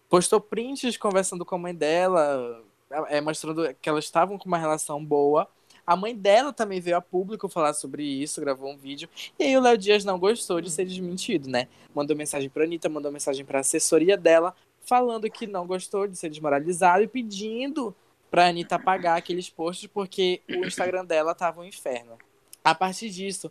Postou 0.08 0.40
prints 0.40 0.96
conversando 0.96 1.44
com 1.44 1.54
a 1.54 1.58
mãe 1.58 1.74
dela, 1.74 2.62
é, 3.08 3.20
mostrando 3.20 3.74
que 3.80 3.88
elas 3.88 4.04
estavam 4.04 4.38
com 4.38 4.46
uma 4.46 4.58
relação 4.58 5.04
boa. 5.04 5.48
A 5.86 5.96
mãe 5.96 6.14
dela 6.14 6.52
também 6.52 6.80
veio 6.80 6.96
a 6.96 7.00
público 7.00 7.48
falar 7.48 7.74
sobre 7.74 8.04
isso, 8.04 8.40
gravou 8.40 8.70
um 8.70 8.76
vídeo. 8.76 9.08
E 9.38 9.44
aí 9.44 9.56
o 9.56 9.60
Léo 9.60 9.76
Dias 9.76 10.04
não 10.04 10.18
gostou 10.18 10.60
de 10.60 10.70
ser 10.70 10.84
desmentido, 10.84 11.48
né? 11.48 11.68
Mandou 11.94 12.16
mensagem 12.16 12.48
pra 12.48 12.64
Anitta, 12.64 12.88
mandou 12.88 13.10
mensagem 13.10 13.44
pra 13.44 13.60
assessoria 13.60 14.16
dela, 14.16 14.54
falando 14.84 15.28
que 15.28 15.46
não 15.46 15.66
gostou 15.66 16.06
de 16.06 16.16
ser 16.16 16.28
desmoralizado 16.28 17.02
e 17.02 17.08
pedindo 17.08 17.94
pra 18.30 18.48
Anitta 18.48 18.76
apagar 18.76 19.18
aqueles 19.18 19.50
posts 19.50 19.90
porque 19.92 20.40
o 20.48 20.64
Instagram 20.64 21.04
dela 21.04 21.34
tava 21.34 21.60
um 21.60 21.64
inferno. 21.64 22.16
A 22.64 22.74
partir 22.74 23.10
disso, 23.10 23.50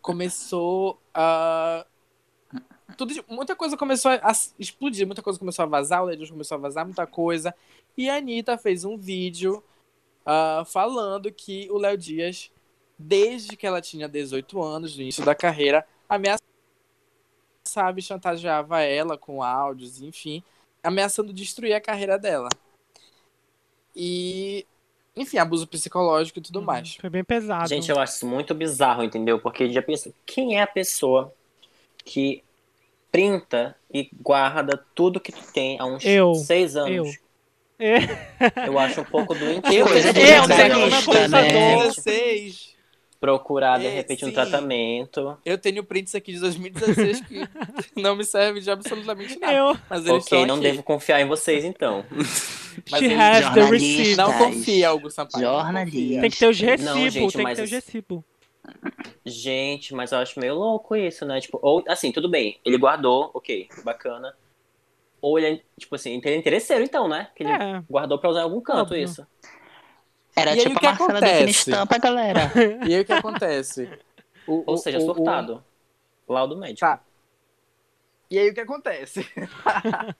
começou 0.00 0.98
a. 1.12 1.84
Tudo, 2.96 3.14
muita 3.28 3.54
coisa 3.56 3.76
começou 3.76 4.10
a, 4.10 4.32
explodir, 4.58 5.06
muita 5.06 5.22
coisa 5.22 5.38
começou 5.38 5.64
a 5.64 5.66
vazar, 5.66 6.02
o 6.02 6.06
Ledios 6.06 6.30
começou 6.30 6.56
a 6.56 6.60
vazar 6.60 6.84
muita 6.84 7.06
coisa. 7.06 7.54
E 7.96 8.08
a 8.08 8.16
Anitta 8.16 8.56
fez 8.58 8.84
um 8.84 8.96
vídeo 8.96 9.62
ah, 10.24 10.64
falando 10.66 11.32
que 11.32 11.68
o 11.70 11.78
Léo 11.78 11.96
Dias, 11.96 12.50
desde 12.98 13.56
que 13.56 13.66
ela 13.66 13.80
tinha 13.80 14.08
18 14.08 14.62
anos, 14.62 14.96
no 14.96 15.02
início 15.02 15.24
da 15.24 15.34
carreira, 15.34 15.86
ameaçava 16.08 16.42
e 17.96 18.02
chantageava 18.02 18.80
ela 18.80 19.18
com 19.18 19.42
áudios, 19.42 20.00
enfim, 20.00 20.42
ameaçando 20.82 21.32
destruir 21.32 21.74
a 21.74 21.80
carreira 21.80 22.18
dela. 22.18 22.48
E, 23.94 24.66
enfim, 25.14 25.38
abuso 25.38 25.66
psicológico 25.66 26.38
e 26.38 26.42
tudo 26.42 26.60
Uhum, 26.60 26.64
mais. 26.64 26.96
Foi 26.96 27.10
bem 27.10 27.24
pesado. 27.24 27.68
Gente, 27.68 27.90
eu 27.90 27.98
acho 27.98 28.16
isso 28.16 28.26
muito 28.26 28.54
bizarro, 28.54 29.02
entendeu? 29.02 29.38
Porque 29.38 29.70
já 29.70 29.82
pensa, 29.82 30.12
quem 30.24 30.56
é 30.56 30.62
a 30.62 30.66
pessoa 30.66 31.32
que 32.04 32.42
printa 33.12 33.76
e 33.92 34.08
guarda 34.20 34.82
tudo 34.94 35.20
que 35.20 35.30
tu 35.30 35.42
tem 35.52 35.78
há 35.78 35.84
uns 35.84 36.04
Eu. 36.04 36.34
seis 36.34 36.74
anos? 36.74 36.90
Eu. 36.90 37.22
É. 37.78 37.98
Eu 38.66 38.78
acho 38.78 39.00
um 39.02 39.04
pouco 39.04 39.34
doentio. 39.34 39.70
Eu, 39.72 39.86
Eu, 39.86 40.48
né? 40.48 40.68
né? 40.68 41.52
2016, 41.52 42.72
Procurar, 43.20 43.78
de 43.78 43.86
É, 43.86 43.90
repente, 43.90 44.24
um 44.24 44.28
sim. 44.28 44.34
tratamento. 44.34 45.38
eu 45.44 45.56
tenho 45.56 45.84
prints 45.84 46.12
aqui 46.12 46.32
de 46.32 46.40
2016 46.40 47.20
que 47.20 47.48
não 48.00 48.16
me 48.16 48.24
servem 48.24 48.60
de 48.60 48.68
absolutamente 48.68 49.38
nada. 49.38 49.52
Eu. 49.52 49.76
Mas 49.88 50.04
eles 50.06 50.24
Ok, 50.26 50.44
não 50.44 50.56
aqui. 50.56 50.64
devo 50.64 50.82
confiar 50.82 51.20
em 51.20 51.26
vocês, 51.26 51.64
então. 51.64 52.04
Mas 52.90 53.00
She 53.00 53.14
has 53.14 53.54
the 53.54 53.64
receipt. 53.64 54.16
Não 54.16 54.32
confia, 54.32 54.92
Hugo 54.92 55.08
Sampaio. 55.08 55.44
Jornalista. 55.44 56.20
Tem 56.20 56.30
que 56.30 56.36
ter 56.38 56.48
os 56.48 56.58
recibos, 56.60 56.84
Não, 56.84 57.08
gente, 57.10 57.36
tem 57.36 57.46
que 57.46 57.54
ter 57.54 57.62
os 57.62 57.70
recibos. 57.70 58.22
Gente, 59.24 59.94
mas 59.94 60.12
eu 60.12 60.18
acho 60.18 60.38
meio 60.40 60.54
louco 60.54 60.94
isso, 60.96 61.24
né? 61.24 61.40
Tipo, 61.40 61.58
ou 61.62 61.84
assim, 61.88 62.10
tudo 62.12 62.28
bem, 62.28 62.60
ele 62.64 62.76
guardou, 62.78 63.30
ok, 63.34 63.68
bacana. 63.84 64.36
Ou 65.20 65.38
ele 65.38 65.56
é, 65.56 65.62
tipo 65.78 65.94
assim, 65.94 66.20
ele 66.24 66.34
é 66.34 66.36
interesseiro, 66.36 66.82
então, 66.82 67.08
né? 67.08 67.30
Que 67.36 67.44
ele 67.44 67.52
É. 67.52 67.82
guardou 67.88 68.18
pra 68.18 68.30
usar 68.30 68.40
em 68.40 68.44
algum 68.44 68.60
canto 68.60 68.80
Óbvio. 68.94 68.98
isso. 69.04 69.26
Era 70.34 70.56
E 70.56 70.60
tipo 70.60 70.76
o 70.76 70.80
que 70.80 70.86
a? 70.86 70.96
Finistampa, 71.38 71.98
galera. 71.98 72.40
E 72.88 72.94
aí 72.94 73.00
o 73.00 73.04
que 73.04 73.12
acontece? 73.12 73.88
O- 74.46 74.64
Ou 74.66 74.74
o- 74.74 74.76
seja, 74.78 74.98
o- 74.98 75.02
o- 75.02 75.14
surtado. 75.14 75.62
Laudo 76.28 76.56
médico. 76.56 76.80
Tá. 76.80 77.00
E 78.30 78.38
aí 78.38 78.48
o 78.50 78.54
que 78.54 78.60
acontece? 78.60 79.26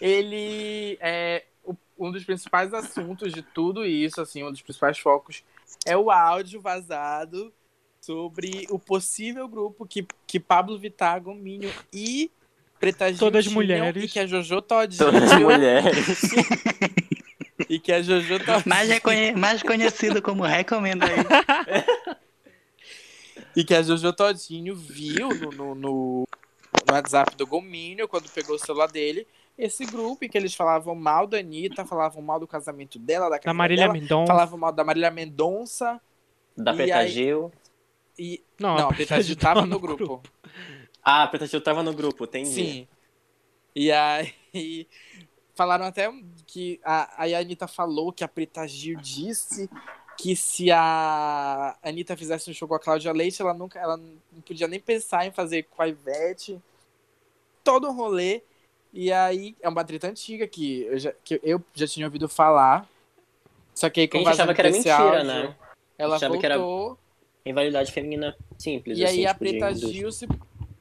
Ele 0.00 0.96
é 1.00 1.44
o- 1.62 1.74
um 1.98 2.10
dos 2.10 2.24
principais 2.24 2.72
assuntos 2.72 3.32
de 3.32 3.42
tudo 3.42 3.84
isso, 3.84 4.20
assim, 4.20 4.42
um 4.42 4.50
dos 4.50 4.62
principais 4.62 4.98
focos 4.98 5.44
é 5.86 5.96
o 5.96 6.10
áudio 6.10 6.60
vazado 6.60 7.52
sobre 8.00 8.66
o 8.70 8.78
possível 8.78 9.46
grupo 9.46 9.86
que, 9.86 10.06
que 10.26 10.40
Pablo 10.40 10.78
Vittar, 10.78 11.20
Gominho 11.20 11.70
e 11.92 12.30
Preta 12.78 13.08
Gil 13.10 13.18
Todas 13.18 13.44
tinham 13.44 13.54
mulheres. 13.56 14.04
e 14.04 14.08
que 14.08 14.18
a 14.18 14.26
Jojo 14.26 14.62
Todinho 14.62 14.98
Todas 15.12 15.32
mulheres. 15.38 16.22
e 17.68 17.78
que 17.78 17.92
a 17.92 18.00
Jojo 18.02 18.38
Todinho 18.38 18.62
mais, 18.66 18.88
reconhe- 18.88 19.32
mais 19.32 19.62
conhecido 19.62 20.22
como 20.22 20.42
Recomenda 20.44 21.04
aí. 21.06 22.16
E 23.56 23.64
que 23.64 23.74
a 23.74 23.82
Jojo 23.82 24.12
Todinho 24.12 24.74
viu 24.76 25.28
no, 25.30 25.50
no, 25.50 25.74
no- 25.74 26.24
no 26.88 26.94
WhatsApp 26.94 27.34
do 27.36 27.44
Gominho, 27.46 28.06
quando 28.06 28.30
pegou 28.30 28.54
o 28.54 28.58
celular 28.58 28.86
dele, 28.86 29.26
esse 29.58 29.84
grupo 29.84 30.24
em 30.24 30.28
que 30.28 30.38
eles 30.38 30.54
falavam 30.54 30.94
mal 30.94 31.26
da 31.26 31.38
Anitta, 31.38 31.84
falavam 31.84 32.22
mal 32.22 32.38
do 32.38 32.46
casamento 32.46 32.96
dela, 32.98 33.28
da 33.28 33.38
Da 33.38 33.52
Marília 33.52 33.84
dela, 33.88 33.92
Mendonça. 33.92 34.26
falavam 34.32 34.56
mal 34.58 34.72
da 34.72 34.84
Marília 34.84 35.10
Mendonça. 35.10 36.00
Da 36.56 36.72
Preta 36.72 36.98
aí- 36.98 37.08
Gil. 37.10 37.50
E. 38.20 38.44
Não, 38.58 38.76
Não, 38.76 38.84
a 38.84 38.88
Preta 38.88 38.96
Preta 38.96 39.22
Gil 39.22 39.28
Gil 39.28 39.36
tava 39.36 39.54
tava 39.54 39.66
no 39.66 39.72
no 39.72 39.80
grupo. 39.80 40.22
Ah, 41.02 41.22
a 41.22 41.26
Preta 41.26 41.46
Gil 41.46 41.60
tava 41.62 41.82
no 41.82 41.94
grupo, 41.94 42.24
entendi. 42.24 42.50
Sim. 42.50 42.88
E 43.74 43.90
aí. 43.90 44.34
Falaram 45.54 45.84
até 45.86 46.10
que 46.46 46.80
a, 46.84 47.22
aí 47.22 47.34
a 47.34 47.38
Anitta 47.38 47.66
falou 47.66 48.12
que 48.12 48.24
a 48.24 48.28
Preta 48.28 48.66
Gil 48.66 48.98
disse 49.00 49.68
que 50.16 50.34
se 50.36 50.70
a 50.70 51.76
Anitta 51.82 52.16
fizesse 52.16 52.50
um 52.50 52.54
show 52.54 52.68
com 52.68 52.74
a 52.74 52.78
Cláudia 52.78 53.12
Leite, 53.12 53.40
ela 53.40 53.54
nunca. 53.54 53.78
Ela 53.78 53.96
não 53.96 54.42
podia 54.46 54.68
nem 54.68 54.80
pensar 54.80 55.26
em 55.26 55.30
fazer 55.30 55.64
com 55.64 55.82
a 55.82 55.88
Ivete. 55.88 56.60
Todo 57.64 57.88
um 57.88 57.94
rolê. 57.94 58.42
E 58.92 59.10
aí 59.12 59.56
é 59.60 59.68
uma 59.68 59.84
treta 59.84 60.08
antiga 60.08 60.46
que 60.46 60.82
eu 60.82 60.98
já, 60.98 61.12
que 61.24 61.40
eu 61.42 61.62
já 61.74 61.86
tinha 61.86 62.06
ouvido 62.06 62.28
falar. 62.28 62.86
Só 63.74 63.88
que 63.88 64.00
aí 64.00 64.08
com 64.08 64.18
A 64.18 64.20
gente 64.20 64.30
achava 64.30 64.54
que 64.54 64.60
era 64.60 64.70
mentira, 64.70 64.96
áudio, 64.96 65.24
né? 65.24 65.56
Ela 65.96 66.16
Achava 66.16 66.38
que 66.38 66.46
era 66.46 66.58
voltou. 66.58 66.98
Rivalidade 67.44 67.90
feminina 67.92 68.36
simples, 68.58 68.98
E 68.98 69.04
assim, 69.04 69.18
aí 69.20 69.26
a 69.26 69.32
tipo, 69.32 69.44
de 69.44 69.50
Preta. 69.58 69.74
Gil 69.74 70.12
se. 70.12 70.28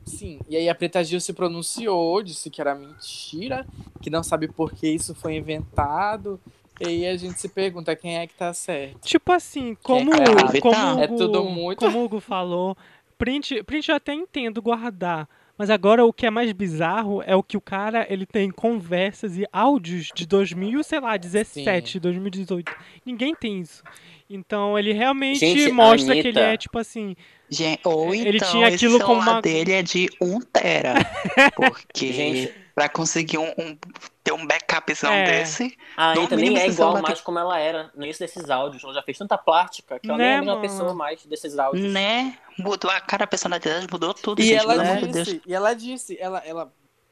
Sim, 0.06 0.40
e 0.50 0.58
aí 0.58 0.68
a 0.68 0.74
Preta 0.76 1.04
Gil 1.04 1.20
se 1.22 1.34
pronunciou, 1.34 2.22
disse 2.24 2.50
que 2.50 2.60
era 2.60 2.74
mentira, 2.74 3.66
que 4.02 4.10
não 4.10 4.24
sabe 4.24 4.48
por 4.48 4.74
que 4.74 4.88
isso 4.90 5.14
foi 5.14 5.36
inventado. 5.36 6.40
E 6.82 6.88
aí 6.88 7.06
a 7.08 7.16
gente 7.18 7.40
se 7.40 7.48
pergunta 7.50 7.96
quem 7.96 8.18
é 8.18 8.26
que 8.26 8.34
tá 8.34 8.54
certo. 8.54 9.02
Tipo 9.06 9.32
assim, 9.34 9.76
como, 9.84 10.14
é 10.14 10.18
errado. 10.18 10.60
como, 10.62 10.96
o 10.96 11.00
é 11.00 11.06
Hugo- 11.06 11.18
tudo 11.18 11.44
muito- 11.44 11.80
como 11.80 12.00
o 12.00 12.06
Hugo 12.06 12.20
falou, 12.20 12.76
print, 13.18 13.62
print 13.64 13.90
eu 13.90 13.96
até 13.96 14.14
entendo 14.14 14.62
guardar. 14.62 15.28
Mas 15.60 15.70
agora 15.70 16.06
o 16.06 16.14
que 16.14 16.26
é 16.26 16.30
mais 16.30 16.50
bizarro 16.54 17.22
é 17.26 17.36
o 17.36 17.44
que 17.44 17.58
o 17.58 17.62
cara 17.62 18.08
ele 18.10 18.26
tem 18.26 18.50
conversas 18.50 19.38
e 19.38 19.46
áudios 19.52 20.10
de 20.16 20.26
2000, 20.26 20.82
sei 20.84 21.02
lá, 21.02 21.18
17, 21.18 22.00
2018. 22.00 22.72
Ninguém 23.06 23.36
tem 23.36 23.60
isso. 23.60 23.84
Então 24.30 24.80
ele 24.80 24.94
realmente 24.94 25.40
Gente, 25.40 25.70
mostra 25.72 26.14
que 26.14 26.20
ele 26.20 26.30
Anitta- 26.30 26.54
é 26.54 26.58
tipo 26.58 26.80
assim, 26.80 27.14
Gente, 27.50 27.82
ou 27.84 28.16
Ele 28.16 28.38
então 28.38 28.50
tinha 28.52 28.68
aquilo 28.68 28.96
esse 28.98 29.06
como 29.06 29.20
uma- 29.22 29.42
dele 29.42 29.72
é 29.74 29.84
de 29.84 30.08
1 30.22 30.40
tera. 30.40 30.94
Porque 31.58 32.14
Gente. 32.14 32.54
Pra 32.80 32.88
conseguir 32.88 33.38
um, 33.38 33.50
um- 33.58 33.78
ter 34.24 34.32
um 34.32 34.48
backupzão 34.48 35.12
É. 35.12 35.24
desse, 35.26 35.78
A 35.98 36.14
No 36.16 36.22
Anitta 36.22 36.36
nem 36.38 36.58
é 36.58 36.68
igual 36.68 37.02
mais 37.02 37.20
como 37.20 37.38
ela 37.38 37.60
era 37.60 37.92
no 37.94 38.06
início 38.06 38.26
desses 38.26 38.50
áudios. 38.50 38.82
Ela 38.86 38.94
já 38.94 39.02
fez 39.04 39.18
tanta 39.18 39.38
plástica 39.38 40.00
que 40.00 40.08
ela 40.08 40.18
Né, 40.18 40.24
nem 40.24 40.34
é 40.34 40.36
a 40.38 40.40
mesma 40.40 40.56
mano? 40.56 40.62
pessoa 40.62 40.94
mais 40.94 41.26
desses 41.26 41.60
áudios. 41.60 41.92
né? 41.92 42.38
Mudou 42.58 42.90
a 42.90 43.02
cara, 43.02 43.26
a 43.26 43.28
personalidade, 43.28 43.86
mudou 43.92 44.14
tudo, 44.14 44.40
E 44.40 44.46
gente, 44.46 44.56
ela 44.62 44.76
pelo 44.76 44.86
amor 44.86 44.98
de 45.02 45.08
Deus. 45.08 45.28
disse, 45.28 45.42
e 45.46 45.54
ela 45.54 45.74
disse, 45.74 46.18
ela, 46.22 46.42
ela 46.46 46.72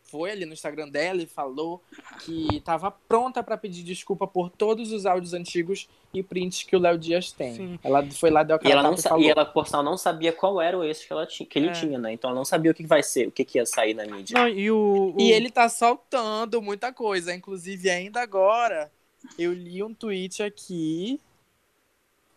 foi 0.10 0.32
ali 0.32 0.46
no 0.46 0.54
Instagram 0.54 0.88
dela 0.90 1.22
e 1.22 1.26
falou 1.28 1.82
que 2.26 2.62
tava 2.62 2.90
pronta 2.92 3.44
pra 3.44 3.58
pedir 3.58 3.84
desculpa 3.84 4.26
por 4.26 4.50
todos 4.50 4.92
os 4.92 5.06
áudios 5.06 5.34
antigos 5.34 5.88
e 6.14 6.24
prints 6.24 6.64
que 6.64 6.76
o 6.76 6.80
Léo 6.80 6.98
Dias 6.98 7.32
tem. 7.32 7.54
Sim. 7.56 7.80
Ela 7.84 8.10
foi 8.12 8.30
lá, 8.30 8.42
deu 8.44 8.56
E 8.56 8.58
aquela 8.58 8.80
ela, 8.82 8.84
não, 8.92 8.94
e 8.98 9.02
falou. 9.02 9.22
e 9.24 9.30
ela, 9.30 9.46
por 9.46 9.68
sinal, 9.68 9.84
não 9.84 9.98
sabia 9.98 10.32
qual 10.32 10.62
era 10.62 10.78
o 10.78 10.84
esse 10.84 11.06
que, 11.06 11.12
ela 11.14 11.26
ti- 11.28 11.46
que 11.46 11.60
ele 11.60 11.68
É. 11.70 11.72
tinha, 11.74 11.98
né? 12.00 12.14
Então 12.14 12.30
ela 12.30 12.38
não 12.38 12.46
sabia 12.46 12.72
o 12.72 12.74
que 12.74 12.86
vai 12.86 13.04
ser, 13.04 13.28
o 13.28 13.32
que, 13.32 13.44
que 13.44 13.58
ia 13.58 13.66
sair 13.66 13.94
na 13.94 14.06
mídia. 14.06 14.38
não, 14.40 14.48
e 14.48 14.72
o, 14.72 15.14
o- 15.16 15.22
E 15.22 15.32
ele 15.32 15.50
tá 15.52 15.68
soltando 15.68 16.62
muita 16.62 16.94
coisa. 16.94 17.34
Inclusive, 17.36 17.90
ainda 17.90 18.22
agora, 18.22 18.92
eu 19.38 19.54
li 19.54 19.84
um 19.84 19.94
tweet 19.94 20.42
aqui 20.42 21.20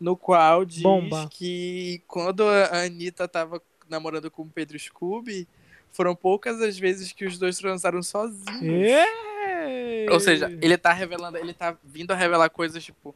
no 0.01 0.17
qual 0.17 0.65
diz 0.65 0.83
Bomba. 0.83 1.29
que 1.31 2.03
quando 2.09 2.43
a 2.43 2.85
Anitta 2.85 3.29
tava 3.29 3.63
namorando 3.89 4.31
com 4.31 4.43
o 4.43 4.49
Pedro 4.49 4.79
Scooby, 4.79 5.47
foram 5.93 6.15
poucas 6.15 6.61
as 6.63 6.79
vezes 6.79 7.13
que 7.13 7.25
os 7.25 7.39
dois 7.39 7.59
transaram 7.59 8.03
sozinhos. 8.03 8.61
Ei! 8.63 10.09
Ou 10.11 10.21
seja, 10.21 10.47
ele 10.61 10.77
tá 10.79 10.93
revelando, 10.93 11.37
ele 11.39 11.53
tá 11.53 11.77
vindo 11.85 12.11
a 12.13 12.17
revelar 12.17 12.49
coisas, 12.51 12.83
tipo, 12.83 13.15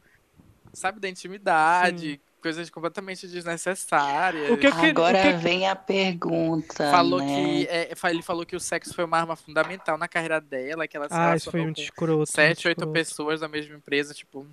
sabe, 0.73 0.99
da 0.99 1.09
intimidade, 1.09 2.19
coisas 2.41 2.69
completamente 2.69 3.27
desnecessárias. 3.27 4.51
O 4.51 4.57
que 4.57 4.71
que- 4.71 4.85
Agora 4.87 5.17
o 5.17 5.21
que- 5.21 5.33
vem 5.33 5.67
a 5.67 5.75
pergunta, 5.75 6.91
Falou 6.91 7.19
né? 7.19 7.25
que 7.27 7.67
é, 7.67 7.91
ele 8.11 8.21
falou 8.21 8.45
que 8.45 8.55
o 8.55 8.59
sexo 8.59 8.93
foi 8.93 9.03
uma 9.03 9.17
arma 9.17 9.35
fundamental 9.35 9.97
na 9.97 10.07
carreira 10.07 10.39
dela, 10.39 10.87
que 10.87 10.95
ela 10.95 11.07
se 11.09 11.15
Ah, 11.15 11.35
isso 11.35 11.49
foi 11.51 11.61
muito 11.61 11.77
com 11.77 11.81
escroto. 11.81 12.31
sete, 12.31 12.57
muito 12.57 12.67
oito 12.67 12.77
escroto. 12.79 12.93
pessoas 12.93 13.39
da 13.39 13.47
mesma 13.47 13.75
empresa, 13.75 14.13
tipo. 14.13 14.45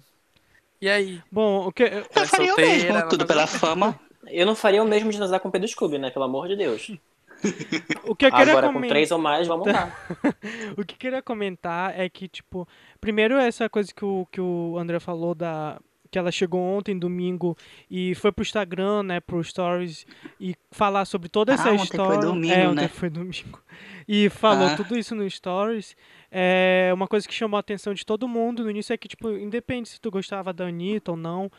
E 0.80 0.88
aí? 0.88 1.20
Bom, 1.30 1.66
o 1.68 1.72
que, 1.72 1.82
Eu 1.84 1.98
é 2.22 2.26
faria 2.26 2.52
o 2.52 2.56
solteira, 2.56 2.70
mesmo, 2.72 2.88
ela 2.90 3.02
tudo 3.02 3.26
pela 3.26 3.46
fama. 3.46 4.00
Eu 4.26 4.46
não 4.46 4.54
faria 4.56 4.82
o 4.82 4.86
mesmo 4.86 5.10
de 5.10 5.16
transar 5.18 5.38
com 5.40 5.48
o 5.48 5.52
Pedro 5.52 5.68
Scooby, 5.68 5.98
né? 5.98 6.10
Pelo 6.10 6.24
amor 6.24 6.48
de 6.48 6.56
Deus. 6.56 6.90
o 8.04 8.14
que 8.14 8.26
eu 8.26 8.30
queria 8.30 8.52
Agora, 8.52 8.66
com 8.68 8.74
comentar. 8.74 8.94
três 8.94 9.10
ou 9.10 9.18
mais, 9.18 9.46
vamos 9.48 9.66
lá. 9.66 9.90
O 10.76 10.84
que 10.84 10.94
eu 10.94 10.98
queria 10.98 11.22
comentar 11.22 11.98
é 11.98 12.08
que, 12.08 12.28
tipo, 12.28 12.66
primeiro 13.00 13.36
essa 13.36 13.68
coisa 13.68 13.92
que 13.94 14.04
o, 14.04 14.26
que 14.30 14.40
o 14.40 14.76
André 14.78 14.98
falou 15.00 15.34
da. 15.34 15.80
Que 16.10 16.18
ela 16.18 16.30
chegou 16.30 16.60
ontem, 16.60 16.98
domingo, 16.98 17.56
e 17.90 18.14
foi 18.16 18.30
pro 18.30 18.42
Instagram, 18.42 19.02
né, 19.02 19.18
pro 19.18 19.42
Stories, 19.42 20.04
e 20.38 20.54
falar 20.70 21.06
sobre 21.06 21.30
toda 21.30 21.54
essa 21.54 21.70
Ah, 21.70 21.72
ontem 21.72 21.86
foi 21.86 21.96
história. 21.96 22.20
domingo, 22.20 22.52
é, 22.52 22.68
ontem 22.68 22.82
né? 22.82 22.88
foi 22.88 23.08
domingo. 23.08 23.58
E 24.06 24.28
falou 24.28 24.68
Ah. 24.68 24.76
tudo 24.76 24.94
isso 24.98 25.14
no 25.14 25.28
Stories. 25.30 25.96
É 26.30 26.90
uma 26.92 27.06
coisa 27.08 27.26
que 27.26 27.32
chamou 27.32 27.56
a 27.56 27.60
atenção 27.60 27.94
de 27.94 28.04
todo 28.04 28.28
mundo 28.28 28.62
no 28.62 28.70
início 28.70 28.92
é 28.92 28.96
que, 28.98 29.08
tipo, 29.08 29.30
independente 29.30 29.88
se 29.88 29.98
tu 30.00 30.10
gostava 30.10 30.52
da 30.52 30.66
Anitta 30.66 31.12
ou 31.12 31.16
não, 31.16 31.50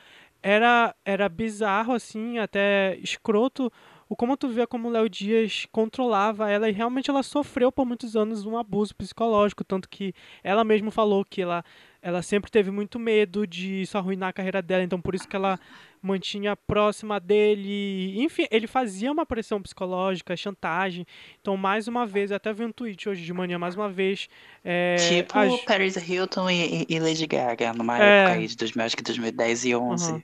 era, 0.43 0.93
era 1.03 1.27
bizarro, 1.27 1.91
assim, 1.93 2.37
até 2.37 2.95
escroto 2.97 3.71
o 4.13 4.15
como 4.15 4.37
tu 4.37 4.47
vê 4.47 4.67
como 4.67 4.87
o 4.87 4.91
Léo 4.91 5.09
Dias 5.09 5.65
controlava 5.71 6.47
ela 6.49 6.69
e 6.69 6.71
realmente 6.71 7.09
ela 7.09 7.23
sofreu 7.23 7.71
por 7.71 7.83
muitos 7.83 8.15
anos 8.15 8.45
um 8.45 8.55
abuso 8.57 8.95
psicológico, 8.95 9.63
tanto 9.63 9.89
que 9.89 10.13
ela 10.43 10.63
mesma 10.63 10.91
falou 10.91 11.25
que 11.25 11.41
ela, 11.41 11.65
ela 12.01 12.21
sempre 12.21 12.51
teve 12.51 12.69
muito 12.69 12.99
medo 12.99 13.47
de 13.47 13.81
isso 13.81 13.97
arruinar 13.97 14.29
a 14.29 14.33
carreira 14.33 14.61
dela, 14.61 14.83
então 14.83 15.01
por 15.01 15.15
isso 15.15 15.27
que 15.27 15.35
ela 15.35 15.59
mantinha 15.99 16.55
próxima 16.55 17.19
dele, 17.19 18.21
enfim, 18.21 18.45
ele 18.51 18.67
fazia 18.67 19.11
uma 19.11 19.25
pressão 19.25 19.61
psicológica, 19.61 20.35
chantagem, 20.35 21.07
então 21.41 21.55
mais 21.57 21.87
uma 21.87 22.05
vez, 22.05 22.29
eu 22.29 22.37
até 22.37 22.53
vi 22.53 22.65
um 22.65 22.71
tweet 22.71 23.09
hoje 23.09 23.23
de 23.23 23.33
manhã, 23.33 23.57
mais 23.57 23.73
uma 23.73 23.89
vez, 23.89 24.27
é, 24.63 24.95
tipo 25.09 25.39
as- 25.39 25.61
Paris 25.61 25.95
Hilton 25.95 26.49
e, 26.51 26.85
e- 26.87 26.99
Lady 26.99 27.25
Gaga, 27.25 27.73
numa 27.73 27.97
É. 27.97 28.19
época 28.25 28.37
aí 28.39 28.47
de 28.47 28.57
2000, 28.57 28.85
acho 28.85 28.97
que 28.97 29.01
2010 29.03 29.65
e 29.65 29.75
11. 29.75 30.11
Uhum. 30.11 30.21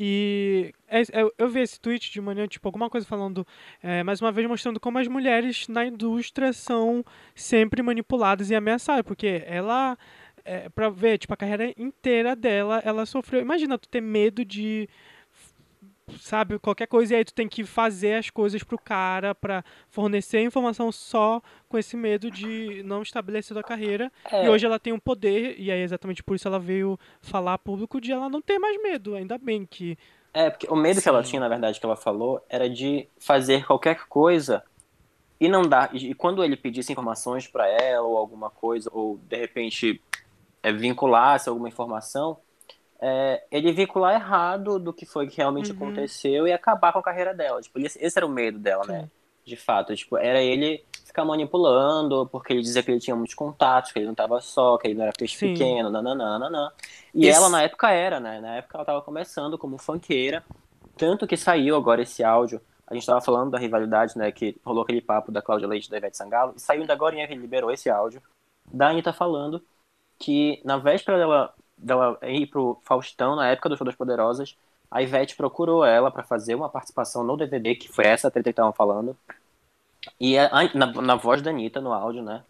E 0.00 0.72
é- 0.88 1.02
eu 1.36 1.48
vi 1.48 1.60
esse 1.60 1.80
tweet 1.80 2.12
de 2.12 2.20
manhã, 2.20 2.46
tipo, 2.46 2.68
alguma 2.68 2.88
coisa 2.88 3.04
falando, 3.06 3.44
é, 3.82 4.02
mais 4.04 4.20
uma 4.20 4.30
vez 4.30 4.46
mostrando 4.46 4.78
como 4.78 4.98
as 4.98 5.08
mulheres 5.08 5.66
na 5.68 5.84
indústria 5.84 6.52
são 6.52 7.04
sempre 7.34 7.82
manipuladas 7.82 8.48
e 8.50 8.54
ameaçadas, 8.54 9.02
porque 9.02 9.42
ela, 9.44 9.98
é, 10.44 10.68
pra 10.68 10.88
ver, 10.88 11.18
tipo, 11.18 11.34
a 11.34 11.36
carreira 11.36 11.72
inteira 11.76 12.36
dela, 12.36 12.80
ela 12.84 13.04
sofreu. 13.06 13.40
Imagina 13.40 13.76
tu 13.76 13.88
ter 13.88 14.00
medo 14.00 14.44
de, 14.44 14.88
sabe, 16.20 16.58
qualquer 16.58 16.86
coisa, 16.86 17.14
e 17.14 17.16
aí 17.18 17.24
tu 17.24 17.34
tem 17.34 17.48
que 17.48 17.64
fazer 17.64 18.14
as 18.14 18.30
coisas 18.30 18.62
pro 18.62 18.78
cara 18.78 19.34
pra 19.34 19.64
fornecer 19.88 20.40
informação 20.42 20.90
só 20.90 21.42
com 21.68 21.78
esse 21.78 21.96
medo 21.96 22.30
de 22.30 22.82
não 22.84 23.02
estabelecer 23.02 23.54
tua 23.54 23.62
carreira. 23.62 24.10
É, 24.30 24.44
E 24.46 24.48
hoje 24.48 24.66
ela 24.66 24.78
tem 24.78 24.92
um 24.92 24.98
poder, 24.98 25.58
e 25.58 25.70
aí 25.70 25.80
exatamente 25.80 26.22
por 26.22 26.34
isso 26.34 26.48
ela 26.48 26.58
veio 26.58 26.98
falar 27.20 27.54
a 27.54 27.58
público 27.58 28.00
de 28.00 28.12
ela 28.12 28.28
não 28.28 28.40
ter 28.40 28.58
mais 28.58 28.80
medo. 28.82 29.14
Ainda 29.14 29.38
bem 29.38 29.66
que. 29.66 29.96
É, 30.32 30.50
porque 30.50 30.66
o 30.68 30.76
medo 30.76 31.00
que 31.02 31.08
ela 31.08 31.22
Sim. 31.24 31.30
tinha, 31.30 31.40
na 31.40 31.48
verdade, 31.48 31.80
que 31.80 31.86
ela 31.86 31.96
falou, 31.96 32.44
era 32.48 32.68
de 32.68 33.08
fazer 33.18 33.66
qualquer 33.66 34.06
coisa 34.08 34.62
e 35.40 35.48
não 35.48 35.62
dar. 35.62 35.94
E 35.94 36.14
quando 36.14 36.44
ele 36.44 36.56
pedisse 36.56 36.92
informações 36.92 37.46
pra 37.46 37.66
ela 37.66 38.06
ou 38.06 38.16
alguma 38.16 38.50
coisa, 38.50 38.90
ou 38.92 39.18
de 39.18 39.36
repente 39.36 40.00
é, 40.62 40.72
vinculasse 40.72 41.48
alguma 41.48 41.68
informação, 41.68 42.38
é, 43.00 43.44
ele 43.50 43.72
vincular 43.72 44.14
errado 44.14 44.78
do 44.78 44.92
que 44.92 45.06
foi 45.06 45.28
que 45.28 45.36
realmente 45.36 45.70
Uhum. 45.70 45.76
aconteceu 45.76 46.46
e 46.48 46.52
acabar 46.52 46.92
com 46.92 46.98
a 46.98 47.02
carreira 47.02 47.34
dela. 47.34 47.60
Tipo, 47.60 47.78
esse, 47.80 47.98
esse 48.04 48.18
era 48.18 48.26
o 48.26 48.30
medo 48.30 48.58
dela, 48.58 48.84
né? 48.86 49.08
De 49.44 49.56
fato. 49.56 49.94
Tipo, 49.94 50.16
era 50.16 50.42
ele 50.42 50.84
ficar 51.04 51.24
manipulando, 51.24 52.26
porque 52.30 52.52
ele 52.52 52.60
dizia 52.62 52.82
que 52.82 52.90
ele 52.90 53.00
tinha 53.00 53.16
muitos 53.16 53.34
contatos, 53.34 53.92
que 53.92 53.98
ele 53.98 54.06
não 54.06 54.14
tava 54.14 54.40
só, 54.40 54.76
que 54.76 54.86
ele 54.88 54.94
não 54.94 55.04
era 55.04 55.12
peixe 55.16 55.36
Sim. 55.38 55.52
pequeno, 55.54 55.90
nananã. 55.90 56.70
E 57.14 57.26
Esse- 57.26 57.38
ela, 57.38 57.48
na 57.48 57.62
época, 57.62 57.90
era, 57.90 58.20
né? 58.20 58.40
Na 58.40 58.56
época 58.56 58.76
ela 58.76 58.84
tava 58.84 59.02
começando 59.02 59.56
como 59.56 59.78
funkeira. 59.78 60.44
Tanto 60.96 61.26
que 61.26 61.36
saiu 61.36 61.76
agora 61.76 62.02
esse 62.02 62.22
áudio. 62.22 62.60
A 62.86 62.94
gente 62.94 63.06
tava 63.06 63.20
falando 63.20 63.50
da 63.50 63.58
rivalidade, 63.58 64.16
né? 64.18 64.30
Que 64.32 64.56
rolou 64.64 64.82
aquele 64.82 65.00
papo 65.00 65.30
da 65.30 65.40
Cláudia 65.40 65.68
Leite 65.68 65.86
e 65.86 65.90
da 65.90 65.96
Ivete 65.98 66.16
Sangalo. 66.16 66.54
E 66.56 66.60
saiu 66.60 66.80
ainda 66.80 66.92
agora 66.92 67.14
que 67.14 67.20
ele 67.22 67.40
liberou 67.40 67.70
esse 67.70 67.88
áudio. 67.88 68.20
Da 68.70 68.88
Anitta 68.88 69.12
falando 69.12 69.62
que 70.18 70.60
na 70.64 70.76
véspera 70.78 71.16
dela, 71.18 71.54
ir 72.22 72.46
pro 72.46 72.78
Faustão, 72.82 73.36
na 73.36 73.48
época 73.48 73.68
do 73.68 73.76
Show 73.76 73.86
Poderosas, 73.96 74.56
a 74.90 75.02
Ivete 75.02 75.36
procurou 75.36 75.84
ela 75.84 76.10
pra 76.10 76.22
fazer 76.22 76.54
uma 76.54 76.68
participação 76.68 77.22
no 77.22 77.36
DVD, 77.36 77.74
que 77.74 77.88
foi 77.88 78.06
essa 78.06 78.30
treta 78.30 78.44
que 78.44 78.50
estavam 78.50 78.72
falando. 78.72 79.16
E 80.18 80.38
a- 80.38 80.50
na, 80.74 80.86
na 80.86 81.14
voz 81.16 81.42
da 81.42 81.50
Anitta, 81.50 81.80
no 81.80 81.92
áudio, 81.92 82.22
né? 82.22 82.42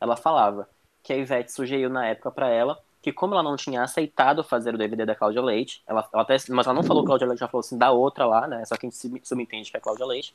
Ela 0.00 0.16
falava 0.16 0.68
que 1.02 1.12
a 1.12 1.16
Ivete 1.16 1.52
sugeriu 1.52 1.88
na 1.88 2.06
época 2.06 2.30
pra 2.30 2.48
ela 2.48 2.78
que 3.00 3.12
como 3.12 3.34
ela 3.34 3.42
não 3.42 3.54
tinha 3.54 3.82
aceitado 3.84 4.42
fazer 4.42 4.74
o 4.74 4.78
DVD 4.78 5.06
da 5.06 5.14
Cláudia 5.14 5.40
Leite, 5.40 5.80
ela, 5.86 6.08
ela 6.12 6.22
até, 6.24 6.36
mas 6.50 6.66
ela 6.66 6.74
não 6.74 6.82
falou 6.82 7.04
Cláudia 7.04 7.28
Leite, 7.28 7.40
ela 7.40 7.48
falou 7.50 7.60
assim, 7.60 7.78
da 7.78 7.92
outra 7.92 8.26
lá, 8.26 8.48
né? 8.48 8.64
Só 8.64 8.76
que 8.76 8.84
a 8.84 8.90
gente 8.90 8.98
sub- 8.98 9.20
subentende 9.22 9.70
que 9.70 9.76
é 9.76 9.80
Cláudia 9.80 10.04
Leite. 10.04 10.34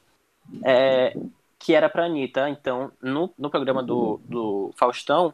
É, 0.63 1.13
que 1.60 1.75
era 1.75 1.89
pra 1.89 2.06
Anitta, 2.06 2.49
então, 2.49 2.89
no, 3.01 3.30
no 3.38 3.49
programa 3.49 3.84
do, 3.84 4.21
do 4.23 4.71
Faustão, 4.77 5.34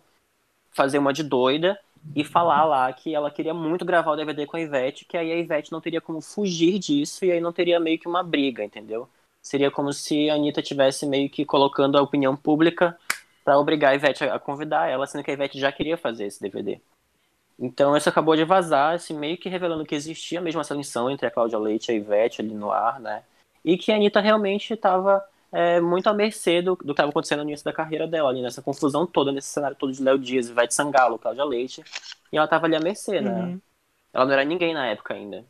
fazer 0.72 0.98
uma 0.98 1.14
de 1.14 1.22
doida 1.22 1.80
e 2.16 2.24
falar 2.24 2.66
lá 2.66 2.92
que 2.92 3.14
ela 3.14 3.32
queria 3.32 3.54
muito 3.54 3.86
gravar 3.86 4.12
o 4.12 4.16
DVD 4.16 4.46
com 4.46 4.58
a 4.58 4.62
Ivete, 4.62 5.06
que 5.06 5.18
aí 5.18 5.32
a 5.32 5.38
Ivete 5.38 5.72
não 5.72 5.82
teria 5.82 6.02
como 6.02 6.22
fugir 6.22 6.80
disso 6.80 7.26
e 7.26 7.32
aí 7.32 7.40
não 7.40 7.54
teria 7.54 7.80
meio 7.80 8.00
que 8.00 8.08
uma 8.08 8.24
briga, 8.24 8.64
entendeu? 8.64 9.08
Seria 9.42 9.72
como 9.72 9.94
se 9.94 10.30
a 10.30 10.36
Anitta 10.36 10.62
tivesse 10.62 11.06
meio 11.06 11.30
que 11.30 11.46
colocando 11.46 11.98
a 11.98 12.02
opinião 12.02 12.36
pública 12.36 12.98
para 13.44 13.58
obrigar 13.58 13.92
a 13.92 13.96
Ivete 13.96 14.24
a 14.26 14.40
convidar 14.40 14.90
ela, 14.90 15.08
sendo 15.08 15.24
que 15.24 15.32
a 15.32 15.34
Ivete 15.34 15.60
já 15.60 15.72
queria 15.72 15.98
fazer 15.98 16.26
esse 16.26 16.42
DVD. 16.42 16.80
Então 17.60 17.96
isso 17.98 18.10
acabou 18.10 18.36
de 18.36 18.44
vazar, 18.44 18.96
assim, 18.96 19.18
meio 19.18 19.38
que 19.38 19.50
revelando 19.50 19.86
que 19.86 19.96
existia 19.96 20.40
mesmo 20.42 20.62
essa 20.62 20.76
tensão 20.76 21.10
entre 21.10 21.26
a 21.26 21.32
Cláudia 21.32 21.58
Leite 21.58 21.90
e 21.90 21.92
a 21.94 21.96
Ivete 21.96 22.42
ali 22.42 22.54
no 22.54 22.72
ar, 22.72 23.00
né? 23.00 23.24
E 23.64 23.78
que 23.78 23.92
a 23.92 23.96
Anitta 23.96 24.20
realmente 24.20 24.74
estava 24.74 25.24
é, 25.52 25.80
muito 25.80 26.08
à 26.08 26.14
mercê 26.14 26.62
do, 26.62 26.76
do 26.76 26.86
que 26.86 26.92
estava 26.92 27.10
acontecendo 27.10 27.44
no 27.44 27.50
início 27.50 27.66
da 27.66 27.74
carreira 27.74 28.08
dela, 28.08 28.30
ali 28.30 28.42
nessa 28.42 28.62
confusão 28.62 29.06
toda, 29.06 29.32
nesse 29.32 29.50
cenário 29.50 29.78
todo 29.78 29.92
de 29.92 30.04
Léo 30.04 30.18
Dias, 30.18 30.50
Ivete 30.50 30.74
Sangalo, 30.74 31.18
Cláudia 31.18 31.44
Leite. 31.44 31.84
E 32.32 32.38
ela 32.38 32.46
estava 32.46 32.66
ali 32.66 32.76
à 32.76 32.80
mercê, 32.80 33.22
né? 33.22 33.32
Uhum. 33.32 33.62
Ela 34.14 34.26
não 34.26 34.34
era 34.34 34.44
ninguém 34.44 34.74
na 34.74 34.88
época 34.88 35.14
ainda. 35.14 35.46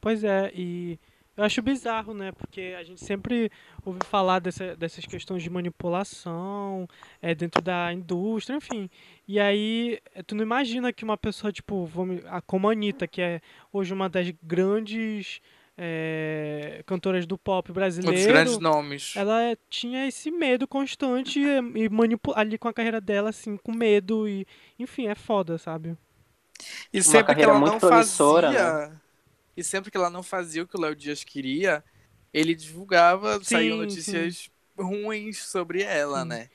Pois 0.00 0.24
é, 0.24 0.50
e 0.54 0.98
eu 1.36 1.42
acho 1.42 1.62
bizarro, 1.62 2.14
né? 2.14 2.30
Porque 2.32 2.76
a 2.78 2.84
gente 2.84 3.04
sempre 3.04 3.50
ouve 3.84 3.98
falar 4.04 4.38
dessa, 4.38 4.76
dessas 4.76 5.04
questões 5.04 5.42
de 5.42 5.50
manipulação 5.50 6.88
é, 7.20 7.34
dentro 7.34 7.60
da 7.60 7.92
indústria, 7.92 8.56
enfim. 8.56 8.88
E 9.26 9.40
aí, 9.40 9.98
eh, 10.14 10.22
tu 10.22 10.36
não 10.36 10.42
imagina 10.42 10.92
que 10.92 11.04
uma 11.04 11.16
pessoa, 11.16 11.52
tipo, 11.52 11.90
como 12.46 12.68
a 12.68 12.72
Anitta, 12.72 13.08
que 13.08 13.20
é 13.20 13.40
hoje 13.72 13.92
uma 13.92 14.08
das 14.08 14.30
grandes 14.42 15.40
eh, 15.76 16.82
cantoras 16.86 17.26
do 17.26 17.38
pop 17.38 17.72
Um 18.04 18.12
dos 18.12 18.24
brasileiro, 18.24 18.26
grandes 18.26 18.58
nomes. 18.58 19.14
ela 19.14 19.42
é- 19.42 19.56
tinha 19.70 20.06
esse 20.06 20.30
medo 20.30 20.66
constante 20.68 21.40
e, 21.40 21.46
e 21.84 21.88
manipu- 21.88 22.32
ali 22.36 22.58
com 22.58 22.68
a 22.68 22.72
carreira 22.74 23.00
dela, 23.00 23.30
assim, 23.30 23.56
com 23.56 23.72
medo 23.74 24.28
e, 24.28 24.46
enfim, 24.78 25.08
é 25.08 25.14
foda, 25.14 25.58
sabe? 25.58 25.96
E 26.92 27.02
sempre 27.02 27.34
que 27.36 27.44
ela 27.44 27.60
não 27.60 27.80
fazia. 27.80 29.00
E 29.56 29.62
sempre 29.64 29.90
que 29.90 29.96
ela 29.96 30.10
não 30.10 30.22
fazia 30.22 30.62
o 30.62 30.66
que 30.66 30.76
o 30.76 30.80
Léo 30.80 30.96
Dias 30.96 31.24
queria, 31.24 31.84
ele 32.32 32.54
divulgava, 32.54 33.42
saíam 33.44 33.76
Sim, 33.76 33.78
notícias 33.78 34.50
ruins 34.78 35.44
sobre 35.44 35.82
ela, 35.82 36.22
Sim. 36.22 36.28
né? 36.28 36.50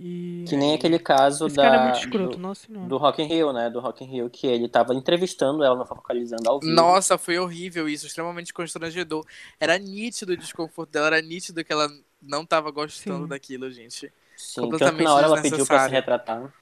E 0.00 0.44
Que 0.48 0.56
nem 0.56 0.74
aquele 0.74 0.98
caso 0.98 1.46
esse 1.46 1.56
da, 1.56 1.62
cara 1.62 1.76
é 1.76 1.82
muito 1.84 1.98
escroto, 1.98 2.36
do, 2.36 2.38
nossa 2.42 2.66
senhora. 2.66 2.88
do 2.88 2.96
Rock 2.96 3.22
in 3.22 3.26
Rio, 3.26 3.52
né? 3.52 3.70
Do 3.70 3.78
Rock 3.78 4.02
in 4.02 4.08
Rio, 4.08 4.30
que 4.30 4.46
ele 4.46 4.68
tava 4.68 4.94
entrevistando 4.94 5.62
ela, 5.62 5.76
não 5.76 5.86
focalizando 5.86 6.48
ao 6.50 6.58
vivo. 6.58 6.72
Nossa, 6.72 7.16
foi 7.18 7.38
horrível 7.38 7.88
isso, 7.88 8.06
extremamente 8.06 8.52
constrangedor. 8.52 9.24
Era 9.60 9.78
nítido 9.78 10.32
o 10.32 10.36
desconforto 10.36 10.90
dela, 10.90 11.06
era 11.08 11.20
nítido 11.22 11.62
que 11.64 11.72
ela 11.72 11.88
não 12.20 12.44
tava 12.44 12.70
gostando 12.70 13.24
Sim. 13.24 13.28
daquilo, 13.28 13.70
gente. 13.70 14.12
Sim, 14.36 14.68
tanto 14.70 15.02
na 15.02 15.14
hora 15.14 15.26
ela 15.26 15.36
pediu 15.42 15.50
pra 15.66 15.86
se 15.86 15.88
desnecessário. 15.88 15.94
retratar. 15.94 16.54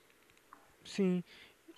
Sim. 0.85 1.23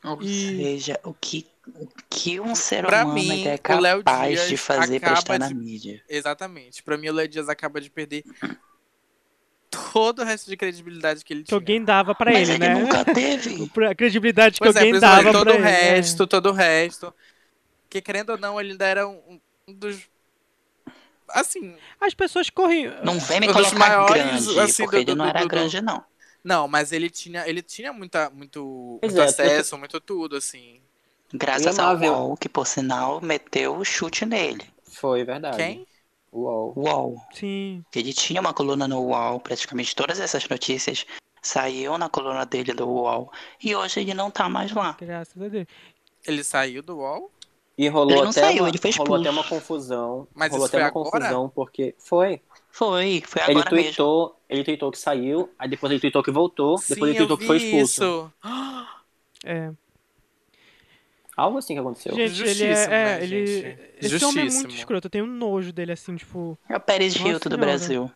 Ou 0.04 0.20
E- 0.20 0.56
seja, 0.56 0.98
o 1.04 1.14
que, 1.14 1.46
o 1.76 1.86
que 2.10 2.40
um 2.40 2.56
ser 2.56 2.84
Pra 2.84 3.04
humano 3.04 3.14
mim, 3.14 3.46
é 3.46 3.56
capaz 3.56 4.30
Dias 4.30 4.48
de 4.48 4.56
fazer 4.56 4.98
pra 4.98 5.12
estar 5.12 5.38
na 5.38 5.46
de- 5.48 5.54
mídia. 5.54 6.02
Exatamente. 6.08 6.82
Pra 6.82 6.98
mim, 6.98 7.08
o 7.08 7.12
Léo 7.12 7.28
Dias 7.28 7.48
acaba 7.48 7.80
de 7.80 7.88
perder 7.88 8.24
todo 9.92 10.20
o 10.22 10.24
resto 10.24 10.50
de 10.50 10.56
credibilidade 10.56 11.24
que 11.24 11.32
ele 11.32 11.44
Que 11.46 11.54
tinha. 11.54 11.56
alguém 11.56 11.84
dava 11.84 12.14
pra 12.14 12.32
Mas 12.32 12.48
ele, 12.48 12.52
ele 12.52 12.68
né? 12.68 12.74
nunca 12.74 13.04
teve. 13.04 13.70
A 13.90 13.94
credibilidade 13.94 14.60
que 14.60 14.60
Pois 14.60 14.76
é, 14.76 14.80
alguém 14.80 14.98
dava 14.98 15.32
todo 15.32 15.44
pra 15.44 15.52
o 15.54 15.58
ele. 15.58 15.68
é. 15.68 16.00
resto, 16.00 16.26
todo 16.26 16.50
o 16.50 16.52
resto. 16.52 17.12
Que 17.90 18.02
querendo 18.02 18.30
ou 18.30 18.38
não, 18.38 18.60
ele 18.60 18.72
ainda 18.72 18.86
era 18.86 19.08
um, 19.08 19.40
um 19.68 19.74
dos. 19.74 20.08
Assim, 21.28 21.76
As 22.00 22.14
pessoas 22.14 22.50
correm. 22.50 22.88
Não 23.04 23.18
vem 23.18 23.40
me 23.40 23.48
Um 23.48 23.52
colocar 23.52 23.78
maiores, 23.78 24.46
grande, 24.46 24.60
assim, 24.60 24.84
porque 24.84 24.96
do- 24.96 24.98
ele 24.98 25.14
do- 25.14 25.16
não 25.16 25.24
do- 25.24 25.28
era 25.28 25.40
do- 25.40 25.48
grande, 25.48 25.80
não. 25.80 26.04
não, 26.44 26.68
mas 26.68 26.92
ele 26.92 27.08
tinha, 27.10 27.46
ele 27.48 27.62
tinha 27.62 27.92
muita, 27.92 28.30
muito, 28.30 28.98
muito 29.02 29.20
é, 29.20 29.24
acesso, 29.24 29.78
muito 29.78 30.00
tudo, 30.00 30.36
assim. 30.36 30.80
Graças 31.34 31.78
ao. 31.78 31.96
UOL, 31.96 32.36
que 32.36 32.48
por 32.48 32.66
sinal 32.66 33.20
meteu 33.20 33.76
o 33.76 33.84
chute 33.84 34.24
nele. 34.24 34.64
Foi 34.84 35.24
verdade. 35.24 35.56
Quem? 35.56 35.86
Uou. 36.32 36.72
UOL. 36.76 37.16
Sim. 37.34 37.84
Ele 37.94 38.12
tinha 38.12 38.40
uma 38.40 38.54
coluna 38.54 38.88
no 38.88 39.00
UOL, 39.02 39.38
praticamente 39.40 39.94
todas 39.94 40.18
essas 40.18 40.48
notícias 40.48 41.04
saíam 41.42 41.98
na 41.98 42.08
coluna 42.08 42.46
dele 42.46 42.72
do 42.72 42.88
UOL. 42.88 43.30
E 43.62 43.74
hoje 43.76 44.00
ele 44.00 44.14
não 44.14 44.30
tá 44.30 44.48
mais 44.48 44.72
lá. 44.72 44.96
Graças 44.98 45.40
a 45.42 45.48
Deus. 45.48 45.66
Ele 46.26 46.42
saiu 46.42 46.82
do 46.82 46.98
UOL? 46.98 47.30
E 47.76 47.88
rolou 47.88 48.10
Ele 48.12 48.22
não 48.22 48.30
até 48.30 48.40
saiu, 48.42 48.62
uma, 48.62 48.68
ele 48.68 48.78
foi 48.78 48.90
rolou 48.92 49.14
até 49.16 49.28
expulso. 49.28 49.40
uma 49.40 49.44
confusão. 49.60 50.28
Mas 50.34 50.50
rolou 50.52 50.66
isso 50.66 50.76
até 50.76 50.78
foi 50.78 50.82
uma 50.84 50.88
agora? 51.06 51.10
confusão 51.10 51.48
porque 51.48 51.94
foi. 51.98 52.40
Foi, 52.70 53.22
foi 53.26 53.42
ele 53.42 53.50
agora 53.58 53.70
mesmo. 53.70 53.84
tweetou, 53.84 54.36
ele 54.48 54.64
tweetou 54.64 54.90
que 54.90 54.98
saiu, 54.98 55.50
aí 55.58 55.68
depois 55.68 55.90
ele 55.90 56.00
tweetou 56.00 56.22
que 56.22 56.30
voltou, 56.30 56.76
depois 56.88 57.10
Sim, 57.10 57.16
ele 57.18 57.26
tweetou 57.26 57.34
eu 57.34 57.38
que 57.38 57.46
foi 57.46 57.56
expulso. 57.58 58.02
isso. 58.04 58.32
É. 59.44 59.72
Algo 61.36 61.58
assim 61.58 61.74
que 61.74 61.80
aconteceu. 61.80 62.14
Gente, 62.14 62.40
ele 62.42 62.50
é. 62.50 62.54
Justíssimo, 62.74 62.92
é, 62.94 63.18
né, 63.18 63.22
ele... 63.24 63.46
gente? 63.46 63.78
Esse 64.00 64.24
homem 64.24 64.38
é 64.38 64.42
muito 64.42 64.52
Justíssimo. 64.52 64.78
escroto. 64.78 65.06
Eu 65.06 65.10
tenho 65.10 65.24
um 65.24 65.28
nojo 65.28 65.72
dele, 65.72 65.92
assim, 65.92 66.14
tipo. 66.16 66.58
É 66.68 66.76
o 66.76 66.80
Pérez 66.80 67.14
Nossa 67.16 67.28
Hilton 67.28 67.48
do 67.48 67.54
Senhora. 67.54 67.66
Brasil. 67.66 68.10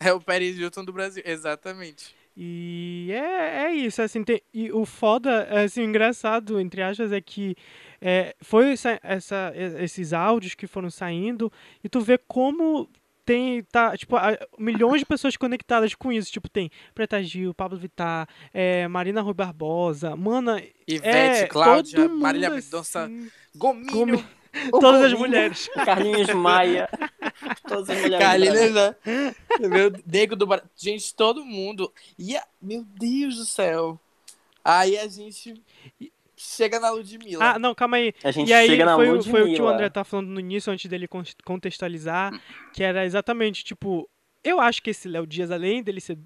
É 0.00 0.12
o 0.12 0.20
Paris 0.20 0.58
Hilton 0.58 0.84
do 0.84 0.92
Brasil, 0.92 1.22
exatamente. 1.24 2.14
E 2.36 3.10
é, 3.12 3.66
é 3.66 3.74
isso, 3.74 4.00
assim, 4.02 4.24
tem, 4.24 4.40
e 4.52 4.72
o 4.72 4.84
foda, 4.86 5.44
assim, 5.62 5.82
o 5.82 5.84
engraçado, 5.84 6.58
entre 6.58 6.82
aspas, 6.82 7.12
é 7.12 7.20
que 7.20 7.54
é, 8.00 8.34
foi 8.40 8.72
essa, 8.72 8.98
essa- 9.02 9.52
esses 9.54 10.12
áudios 10.14 10.54
que 10.54 10.66
foram 10.66 10.90
saindo, 10.90 11.52
e 11.84 11.88
tu 11.88 12.00
vê 12.00 12.18
como 12.18 12.88
tem, 13.24 13.62
tá, 13.64 13.96
tipo, 13.96 14.16
milhões 14.58 15.00
de 15.00 15.06
pessoas 15.06 15.36
conectadas 15.36 15.94
com 15.94 16.12
isso, 16.12 16.30
tipo, 16.30 16.48
tem 16.48 16.70
Preta 16.94 17.22
Gil, 17.22 17.54
Pablo 17.54 17.78
Vittar, 17.78 18.28
é, 18.52 18.86
Marina 18.88 19.20
Rui 19.20 19.34
Barbosa, 19.34 20.16
mana, 20.16 20.62
Ivete, 20.86 21.44
é, 21.44 21.46
Cláudia, 21.46 22.00
todo 22.00 22.10
mundo, 22.10 22.22
Marília 22.22 22.50
Mendonça, 22.50 23.04
assim, 23.04 23.30
Gominho, 23.54 23.90
Gomi- 23.90 24.24
todas 24.70 25.02
as 25.02 25.12
mulheres. 25.14 25.68
Carlinhos 25.84 26.32
Maia. 26.34 26.88
Todas 27.66 27.90
as 27.90 28.02
mulheres. 28.02 28.26
Carlinhos, 28.26 28.74
né? 28.74 28.94
Meu 29.60 29.92
Nego 30.06 30.36
do 30.36 30.46
Bar... 30.46 30.62
Gente, 30.76 31.14
todo 31.14 31.44
mundo. 31.44 31.92
E 32.18 32.36
a... 32.36 32.44
Meu 32.60 32.84
Deus 32.84 33.36
do 33.36 33.44
céu. 33.46 33.98
Aí 34.64 34.98
a 34.98 35.08
gente 35.08 35.60
chega 36.42 36.78
na 36.80 36.90
Ludmilla. 36.90 37.44
Ah, 37.54 37.58
não, 37.58 37.74
calma 37.74 37.96
aí. 37.96 38.12
A 38.24 38.30
gente 38.30 38.48
E 38.48 38.52
aí 38.52 38.66
chega 38.66 38.84
na 38.84 38.96
foi, 38.96 39.10
o- 39.10 39.22
foi 39.22 39.30
o 39.42 39.44
que 39.44 39.50
o 39.50 39.52
Ludmilla. 39.52 39.72
André 39.74 39.88
tá 39.90 40.04
falando 40.04 40.28
no 40.28 40.40
início, 40.40 40.72
antes 40.72 40.88
dele 40.90 41.06
con- 41.08 41.22
contextualizar, 41.44 42.32
que 42.72 42.82
era 42.82 43.04
exatamente, 43.04 43.64
tipo, 43.64 44.08
eu 44.44 44.60
acho 44.60 44.82
que 44.82 44.90
esse 44.90 45.08
Léo 45.08 45.26
Dias, 45.26 45.50
além 45.50 45.82
dele 45.82 46.00
ser 46.00 46.18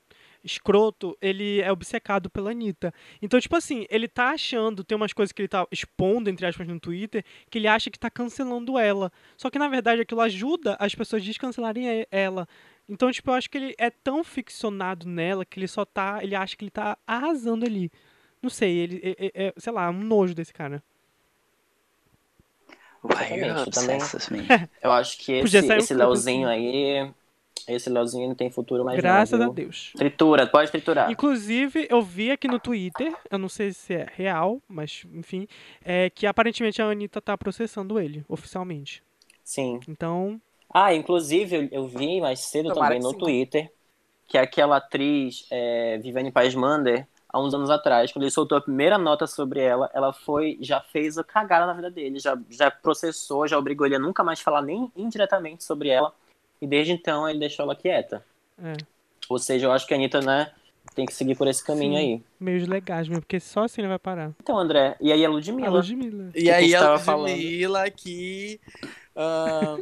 escroto, 0.43 1.17
ele 1.21 1.61
é 1.61 1.71
obcecado 1.73 2.31
pela 2.31 2.51
Anitta. 2.53 2.93
Então, 3.21 3.41
tipo 3.41 3.57
assim, 3.57 3.85
ele 3.91 4.07
tá 4.07 4.31
achando, 4.31 4.85
tem 4.85 4.95
umas 4.97 5.13
coisas 5.13 5.33
que 5.33 5.43
ele 5.43 5.49
tá 5.49 5.67
expondo, 5.73 6.31
entre 6.31 6.47
aspas, 6.47 6.67
no 6.69 6.79
Twitter, 6.79 7.25
que 7.51 7.59
ele 7.59 7.67
acha 7.67 7.91
que 7.91 7.99
tá 7.99 8.09
cancelando 8.09 8.79
ela. 8.79 9.11
Só 9.37 9.51
que, 9.51 9.59
na 9.59 9.69
verdade, 9.69 10.03
aquilo 10.03 10.21
ajuda 10.21 10.77
as 10.79 10.95
pessoas 10.95 11.23
a 11.23 11.25
descancelarem 11.25 12.07
ela. 12.11 12.47
Então, 12.89 13.11
tipo, 13.11 13.31
eu 13.31 13.35
acho 13.35 13.51
que 13.51 13.59
ele 13.59 13.75
é 13.77 13.91
tão 13.91 14.23
ficcionado 14.23 15.09
nela 15.09 15.45
que 15.45 15.59
ele 15.59 15.67
só 15.67 15.85
tá. 15.85 16.21
Ele 16.23 16.37
acha 16.37 16.57
que 16.57 16.65
ele 16.65 16.71
tá 16.71 16.97
arrasando 17.07 17.67
ali. 17.67 17.91
Não 18.43 18.51
sei, 18.51 18.77
ele 18.79 19.01
é, 19.03 19.27
é- 19.27 19.47
é, 19.49 19.55
sei 19.59 19.73
lá, 19.73 19.89
um 19.91 20.01
nojo 20.03 20.35
desse 20.35 20.53
cara. 20.53 20.83
Why 23.03 23.35
you 23.35 23.45
Exatamente, 23.45 23.71
também. 23.71 24.01
obsessed 24.01 24.15
with 24.15 24.31
me? 24.31 24.53
Eu 24.83 24.93
acho 24.93 25.19
que 25.19 25.33
esse, 25.33 25.57
um 25.73 25.79
esse 25.79 25.95
Leozinho 25.95 26.49
aí. 26.49 27.11
Esse 27.69 27.91
Leozinho 27.91 28.29
não 28.29 28.35
tem 28.35 28.51
futuro 28.51 28.85
mais 28.85 28.99
Graças 29.01 29.39
não, 29.39 29.49
a? 29.49 29.55
Deus. 29.55 29.93
Tritura, 29.97 30.47
pode 30.47 30.71
triturar. 30.71 31.11
Inclusive, 31.11 31.87
eu 31.91 32.03
vi 32.03 32.31
aqui 32.31 32.49
no 32.49 32.59
Twitter, 32.59 33.15
eu 33.31 33.39
não 33.39 33.49
sei 33.49 33.73
se 33.73 33.95
é 33.95 34.07
real, 34.13 34.61
mas 34.69 35.05
enfim, 35.13 35.47
é 35.85 36.11
que 36.11 36.27
aparentemente 36.27 36.83
a 36.83 36.87
Anitta 36.87 37.21
tá 37.21 37.37
processando 37.39 37.99
ele, 38.01 38.25
oficialmente. 38.29 39.03
Sim. 39.45 39.81
Então, 39.89 40.41
Ah, 40.73 40.95
inclusive 40.95 41.57
eu, 41.57 41.69
eu 41.73 41.87
vi 41.89 42.21
mais 42.21 42.41
cedo 42.41 42.69
Tomara 42.69 42.95
também 42.95 43.01
no 43.01 43.11
sim. 43.11 43.19
Twitter 43.19 43.73
que 44.29 44.39
aquela 44.39 44.79
atriz 44.79 45.47
é, 45.51 45.99
Viviane 45.99 46.33
Paes-Mander, 46.33 47.07
há 47.29 47.41
uns 47.41 47.55
anos 47.55 47.71
atrás, 47.71 48.13
quando 48.13 48.25
ele 48.25 48.31
soltou 48.31 48.57
a 48.59 48.61
primeira 48.61 48.99
nota 48.99 49.27
sobre 49.27 49.61
ela, 49.61 49.91
ela 49.93 50.13
foi, 50.13 50.59
já 50.61 50.81
fez 50.81 51.19
a 51.19 51.25
cagada 51.25 51.67
na 51.67 51.73
vida 51.75 51.91
dele, 51.91 52.19
já, 52.19 52.39
já 52.51 52.71
processou, 52.71 53.47
já 53.47 53.59
obrigou 53.59 53.87
ele 53.87 53.97
a 53.97 53.99
nunca 53.99 54.23
mais 54.25 54.41
falar 54.41 54.63
nem 54.63 54.91
indiretamente 54.97 55.65
sobre 55.65 55.89
ela, 55.89 56.13
e 56.61 56.67
desde 56.67 56.93
então 56.93 57.29
ele 57.29 57.39
deixou 57.39 57.65
ela 57.65 57.77
quieta. 57.77 58.25
é, 58.63 58.75
Ou 59.29 59.39
seja, 59.39 59.67
eu 59.67 59.73
acho 59.73 59.87
que 59.87 59.95
a 59.95 59.97
Anitta, 59.97 60.21
né, 60.21 60.53
tem 60.95 61.05
que 61.05 61.13
seguir 61.13 61.37
por 61.37 61.49
esse 61.49 61.65
caminho 61.65 61.99
Sim. 61.99 61.99
aí. 61.99 62.23
meios 62.41 62.67
legais 62.67 63.09
mesmo, 63.09 63.23
porque 63.23 63.41
só 63.41 63.65
assim 63.65 63.81
ele 63.81 63.89
vai 63.89 63.99
parar. 63.99 64.33
Então, 64.41 64.57
André, 64.57 64.97
e 65.01 65.13
aí 65.13 65.25
a 65.25 65.29
A 65.29 65.31
Ludmilla? 65.31 65.71
Ludmilla. 65.71 66.31
E 66.35 66.51
aí 66.51 66.75
a 66.75 66.81
tava 66.81 66.99
falando. 66.99 67.31
Ludmilla 67.31 67.91
que 67.91 68.61
ah, 69.15 69.77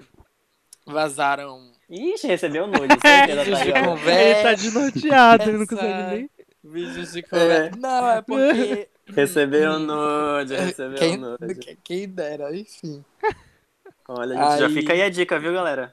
vazaram 0.87 1.75
Ixi, 1.89 2.27
recebeu 2.27 2.67
nude, 2.67 2.97
tá. 2.99 3.29
Ele 3.29 4.43
tá 4.43 4.55
desnorteado, 4.55 5.43
ele 5.45 5.59
não 5.59 5.67
consegue 5.67 6.03
nem. 6.03 6.31
Vídeos 6.65 7.13
de 7.13 7.23
conversa. 7.23 7.77
Não, 7.79 8.09
é 8.11 8.23
porque. 8.23 8.89
Recebeu 9.07 9.79
nude, 9.79 10.55
recebeu 10.57 10.97
quem, 10.99 11.17
nude. 11.19 11.79
quem 11.85 12.09
dera, 12.09 12.57
enfim. 12.57 13.05
Olha, 14.09 14.35
gente, 14.35 14.59
já 14.61 14.67
Aí- 14.67 14.73
fica 14.75 14.93
aí 14.95 15.03
a 15.03 15.11
dica, 15.11 15.39
viu, 15.39 15.53
galera? 15.53 15.93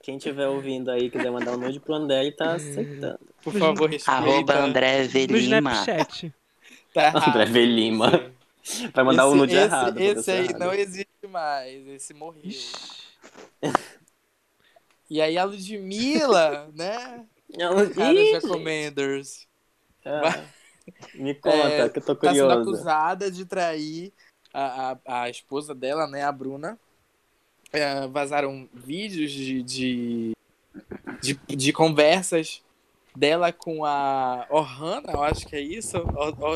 Quem 0.00 0.16
estiver 0.16 0.46
ouvindo 0.46 0.92
aí, 0.92 1.10
quiser 1.10 1.30
mandar 1.32 1.54
um 1.54 1.56
nude 1.56 1.80
pro 1.80 1.94
André, 1.94 2.20
ele 2.20 2.30
tá 2.32 2.54
aceitando. 2.54 3.18
Por 3.42 3.52
favor, 3.52 3.90
respeita. 3.90 4.12
Arroba 4.12 4.54
André 4.60 5.02
No 5.02 5.08
Velima. 5.08 5.72
Snapchat. 5.72 6.32
Tá 6.94 7.02
errado. 7.08 7.28
André 7.28 7.44
V. 7.46 7.66
Lima. 7.66 8.32
Vai 8.94 9.04
mandar 9.04 9.26
o 9.26 9.30
esse, 9.30 9.36
nude 9.36 9.54
esse, 9.54 9.64
errado. 9.64 9.94
pra 9.94 10.02
Esse 10.04 10.30
aí 10.30 10.44
errada. 10.44 10.58
não 10.64 10.72
existe 10.72 11.26
mais. 11.28 11.86
Esse 11.88 12.14
morreu. 12.14 12.42
E 15.10 15.20
aí 15.20 15.36
a 15.38 15.44
Ludmilla, 15.44 16.70
né? 16.74 17.24
Não, 17.56 17.88
Caros 17.90 18.18
Ih, 18.20 18.32
Recommenders. 18.32 19.46
Ah, 20.06 20.44
Me 21.14 21.34
conta, 21.34 21.56
É, 21.56 21.88
que 21.88 21.98
eu 21.98 22.02
tô 22.04 22.14
Tá 22.14 22.32
sendo 22.32 22.50
acusada 22.50 23.30
de 23.30 23.44
trair 23.44 24.12
a, 24.52 24.96
a, 25.04 25.22
a 25.22 25.30
esposa 25.30 25.74
dela, 25.74 26.06
né? 26.06 26.22
A 26.22 26.32
Bruna. 26.32 26.78
É, 27.72 28.06
vazaram 28.06 28.68
vídeos 28.72 29.32
de, 29.32 29.62
de, 29.62 30.32
de, 31.20 31.34
de 31.56 31.72
conversas 31.72 32.62
dela 33.14 33.52
com 33.52 33.84
a 33.84 34.46
Ohana, 34.50 35.12
eu 35.12 35.22
acho 35.22 35.46
que 35.46 35.56
é 35.56 35.60
isso. 35.60 35.96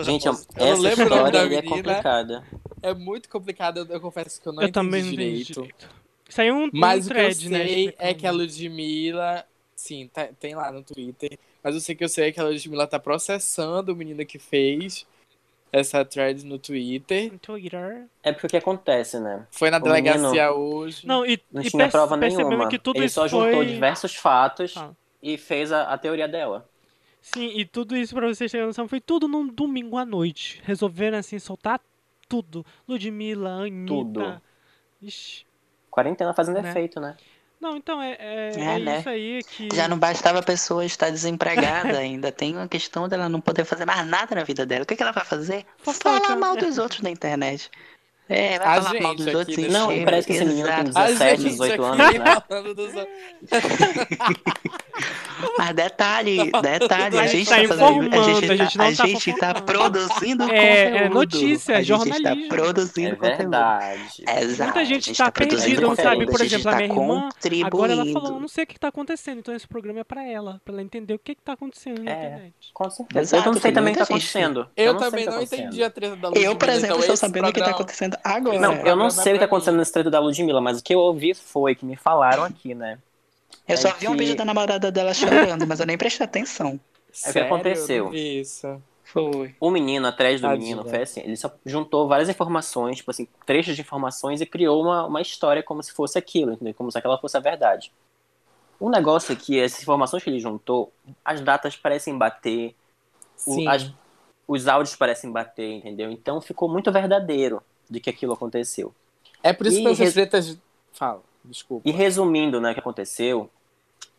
Gente, 0.05 0.26
eu 0.26 0.32
essa 0.32 0.46
não 0.57 0.76
lembro 0.78 1.07
o 1.07 1.09
nome 1.09 1.28
história 1.28 1.48
da 1.51 1.57
é 1.57 1.62
complicada. 1.62 2.44
É 2.82 2.94
muito 2.94 3.28
complicado, 3.28 3.78
eu, 3.78 3.86
eu 3.86 4.01
confesso 4.01 4.40
que 4.40 4.48
eu 4.48 4.53
não 4.53 4.62
Eu 4.62 4.68
entendi 4.68 4.86
também 4.86 5.03
não 5.03 5.12
entendi 5.12 5.44
direito. 5.44 5.53
direito. 5.62 5.88
Saiu 6.28 6.55
um, 6.55 6.70
Mas 6.72 7.07
um 7.07 7.11
o 7.11 7.12
que 7.12 7.18
eu 7.18 7.22
thread, 7.22 7.48
né? 7.51 7.59
sei 7.59 7.66
é 7.66 7.80
explicando. 7.80 8.14
que 8.14 8.26
a 8.26 8.30
Ludmilla. 8.30 9.46
Sim, 9.81 10.11
tá- 10.12 10.28
tem 10.39 10.55
lá 10.55 10.70
no 10.70 10.83
Twitter. 10.83 11.39
Mas 11.64 11.74
eu 11.74 11.81
sei 11.81 11.95
que 11.95 12.05
eu 12.05 12.09
sei 12.09 12.28
é 12.28 12.33
que 12.33 12.39
a 12.39 12.45
Ludmilla 12.45 12.87
tá 12.87 12.99
processando 13.01 13.93
o 13.93 13.97
menino 13.97 14.24
que 14.26 14.39
fez 14.39 15.07
essa 15.72 16.05
thread 16.05 16.45
no 16.45 16.59
Twitter. 16.59 17.33
No 17.33 17.39
Twitter. 17.39 18.07
É 18.22 18.31
porque 18.31 18.47
o 18.47 18.51
que 18.51 18.57
acontece, 18.59 19.18
né? 19.18 19.47
Foi 19.51 19.70
na 19.70 19.78
O 19.78 19.81
delegacia 19.81 20.53
hoje. 20.53 21.07
Não, 21.07 21.24
e, 21.24 21.41
Não 21.51 21.62
e 21.62 21.70
tinha 21.70 21.78
perce- 21.85 21.93
prova 21.93 22.14
nenhuma. 22.14 22.68
que 22.68 22.78
tudo 22.78 22.99
Ele 22.99 23.07
isso 23.07 23.14
só 23.14 23.26
juntou 23.26 23.53
foi... 23.55 23.66
diversos 23.66 24.14
fatos 24.14 24.74
Ah. 24.76 24.91
e 25.22 25.39
fez 25.39 25.72
a, 25.72 25.85
a 25.85 25.97
teoria 25.97 26.28
dela. 26.28 26.68
Sim, 27.22 27.51
e 27.57 27.64
tudo 27.64 27.97
isso, 27.97 28.14
pra 28.14 28.26
vocês 28.28 28.53
terem 28.53 28.66
noção, 28.66 28.87
foi 28.87 29.01
tudo 29.01 29.26
num 29.26 29.47
domingo 29.49 29.97
à 29.97 30.05
noite. 30.05 30.61
Resolveram, 30.64 31.16
assim, 31.16 31.39
soltar 31.39 31.81
tudo. 32.28 32.66
Ludmilla, 32.87 33.62
Anitta... 33.62 33.87
Tudo. 33.87 34.43
Ixi. 35.01 35.47
Quarentena 35.91 36.35
fazendo 36.35 36.61
Né? 36.61 36.68
efeito, 36.70 37.01
né? 37.01 37.16
Não, 37.61 37.77
então, 37.77 38.01
é, 38.01 38.17
é, 38.19 38.53
É, 38.57 38.77
é 38.77 38.79
né? 38.79 38.99
isso 39.01 39.09
aí 39.09 39.45
que... 39.45 39.69
Já 39.75 39.87
não 39.87 39.99
bastava 39.99 40.39
a 40.39 40.43
pessoa 40.43 40.85
estar 40.85 41.11
desempregada 41.11 41.99
ainda. 41.99 42.33
Tem 42.33 42.57
uma 42.57 42.67
questão 42.67 43.07
dela 43.07 43.29
não 43.29 43.41
poder 43.41 43.65
fazer 43.67 43.85
mais 43.85 44.07
nada 44.07 44.35
na 44.35 44.45
vida 44.45 44.65
dela. 44.65 44.85
O 44.85 44.87
que, 44.87 44.97
que 44.97 45.03
ela 45.03 45.13
vai 45.13 45.25
fazer? 45.25 45.67
Fofoca. 45.77 46.21
Falar 46.21 46.37
mal 46.37 46.57
dos 46.57 46.79
outros 46.79 47.03
na 47.03 47.11
internet. 47.11 47.71
É, 48.31 48.59
vai 48.61 48.68
A 48.78 48.83
falar 48.83 49.01
mal 49.01 49.12
gente 49.16 49.24
dos 49.24 49.35
outros 49.35 49.59
aqui 49.59 49.68
Não, 49.68 49.89
chega. 49.89 50.01
e 50.01 50.05
parece 50.05 50.26
que 50.28 50.33
esse 50.35 50.45
menino 50.45 50.68
tem 50.68 50.87
Exato. 50.89 51.07
17, 51.09 51.43
18 51.43 51.83
anos, 51.85 51.99
né? 51.99 52.43
falando 52.49 52.74
dos... 52.74 52.93
Mas 55.57 55.74
detalhe, 55.74 56.51
detalhe, 56.62 57.18
a 57.18 57.26
gente 57.26 57.45
gente 57.45 57.49
tá, 57.49 57.57
tá 57.62 57.68
fazendo, 57.68 58.05
informando, 58.05 58.14
a 58.16 58.22
gente 58.22 58.51
a 58.51 58.57
gente 58.57 58.76
tá, 58.76 58.85
não 58.85 58.91
a 58.91 58.97
tá 58.97 59.07
gente 59.07 59.33
tá 59.39 59.55
produzindo 59.55 60.45
É, 60.51 60.83
é 60.83 60.91
conteúdo. 61.09 61.14
notícia, 61.14 61.72
é 61.72 61.76
a 61.76 61.78
gente 61.78 61.89
jornalismo. 61.89 62.49
tá 62.49 62.55
produzindo 62.55 63.09
É 63.09 63.16
conteúdo. 63.16 63.37
verdade. 63.39 64.24
Exato, 64.28 64.62
Muita 64.64 64.81
a 64.81 64.85
gente 64.85 65.14
tá 65.16 65.24
tá 65.24 65.33
perdida, 65.33 65.81
não 65.81 65.97
sabe? 65.97 66.26
conteúdo, 66.26 66.31
Por 66.33 66.41
a 66.41 66.45
gente 66.45 66.55
exemplo, 66.55 66.68
a 66.68 66.72
tá 66.72 66.76
minha 66.78 66.89
irmã. 66.91 67.28
Agora 67.66 67.93
ela 67.93 68.07
falou, 68.12 68.39
não 68.41 68.49
sei 68.49 68.64
o 68.64 68.66
que 68.66 68.78
tá 68.78 68.89
acontecendo, 68.89 69.39
então 69.39 69.55
esse 69.55 69.66
programa 69.66 70.01
é 70.01 70.05
pra 70.05 70.22
ela, 70.24 70.61
pra 70.64 70.74
ela 70.74 70.83
entender 70.83 71.14
o 71.14 71.18
que 71.18 71.35
que 71.35 71.43
tá 71.43 71.53
acontecendo 71.55 72.03
na 72.03 72.11
É. 72.11 72.14
internet. 72.26 72.55
Com 72.74 72.91
certeza. 72.91 73.20
Exato, 73.37 73.49
eu 73.49 73.53
não 73.55 73.61
sei 73.61 73.72
também 73.72 73.93
o 73.93 73.95
que 73.95 73.99
tá 73.99 74.05
gente. 74.05 74.12
acontecendo. 74.12 74.68
Eu, 74.76 74.97
também 74.99 75.24
tá 75.24 75.31
não 75.33 75.43
entendi 75.43 75.83
a 75.83 75.91
treta 75.91 76.16
da 76.16 76.28
Ludmilla. 76.28 76.51
Eu, 76.53 76.57
por 76.57 76.68
exemplo, 76.68 76.87
então 76.87 77.01
estou 77.01 77.16
sabendo 77.16 77.49
o 77.49 77.53
que 77.53 77.61
tá 77.61 77.70
acontecendo 77.70 78.16
agora. 78.25 78.59
Não, 78.59 78.75
eu 78.87 78.97
não 78.97 79.11
sei 79.11 79.33
o 79.33 79.35
que 79.35 79.37
é 79.37 79.39
tá 79.39 79.45
acontecendo 79.47 79.75
mim. 79.75 79.79
nesse 79.81 79.93
treto 79.93 80.11
da 80.11 80.18
Ludmilla, 80.21 80.61
mas 80.61 80.81
o 80.81 80.83
que 80.83 80.95
eu 80.95 80.99
ouvi 81.01 81.35
foi 81.35 81.75
que 81.75 81.85
me 81.85 81.97
falaram 81.97 82.45
aqui, 82.45 82.75
né? 82.75 82.99
Eu 83.68 83.77
só 83.77 83.89
é 83.89 83.93
vi 83.95 84.09
um 84.09 84.12
que- 84.12 84.18
vídeo 84.18 84.37
da 84.37 84.45
namorada 84.45 84.91
dela 84.91 85.12
chorando, 85.14 85.66
mas 85.66 85.81
eu 85.81 85.87
nem 85.87 85.97
prestei 85.99 86.25
atenção. 86.25 86.79
Sério? 87.12 87.45
aconteceu. 87.45 87.97
Eu 87.97 88.05
não 88.05 88.11
vi 88.12 88.41
isso. 88.41 88.83
Foi. 89.05 89.55
O 89.59 89.71
menino, 89.73 90.07
atrás 90.07 90.41
do 90.41 90.47
Tadinha. 90.47 90.77
menino, 90.77 90.89
foi 90.89 91.03
assim, 91.03 91.21
ele 91.21 91.37
só 91.37 91.51
juntou 91.66 92.07
várias 92.07 92.29
informações, 92.29 92.99
tipo 92.99 93.11
assim, 93.11 93.27
trechos 93.45 93.75
de 93.75 93.83
informações 93.83 94.41
e 94.41 94.47
criou 94.47 94.81
uma, 94.81 95.05
uma 95.07 95.21
história 95.21 95.62
como 95.64 95.83
se 95.83 95.93
fosse 95.93 96.16
aquilo, 96.16 96.53
entendeu? 96.53 96.75
Como 96.75 96.91
se 96.93 96.97
aquela 96.99 97.18
fosse 97.18 97.37
a 97.37 97.41
verdade. 97.41 97.93
O 98.79 98.89
negócio 98.89 99.33
é 99.33 99.37
que 99.37 99.59
essas 99.59 99.83
informações 99.83 100.23
que 100.23 100.31
ele 100.31 100.39
juntou, 100.39 100.93
as 101.25 101.41
datas 101.41 101.77
parecem 101.77 102.16
bater, 102.16 102.75
o- 103.47 103.55
Sim. 103.55 103.66
as- 103.66 103.91
os 104.47 104.68
áudios 104.68 104.95
parecem 104.95 105.31
bater, 105.33 105.68
entendeu? 105.71 106.11
Então 106.12 106.41
ficou 106.41 106.68
muito 106.68 106.93
verdadeiro 106.93 107.61
de 107.91 108.01
que 108.01 108.09
aquilo 108.11 108.32
aconteceu. 108.32 108.95
É 109.43 109.53
por 109.53 109.66
isso 109.66 109.78
E 109.78 109.82
que 109.82 109.88
essas 109.88 109.99
res- 109.99 110.12
tretas... 110.14 110.59
Fala, 110.93 111.22
desculpa. 111.45 111.88
E 111.88 111.93
resumindo, 111.93 112.61
né, 112.61 112.70
o 112.70 112.74
que 112.74 112.80
aconteceu, 112.80 113.51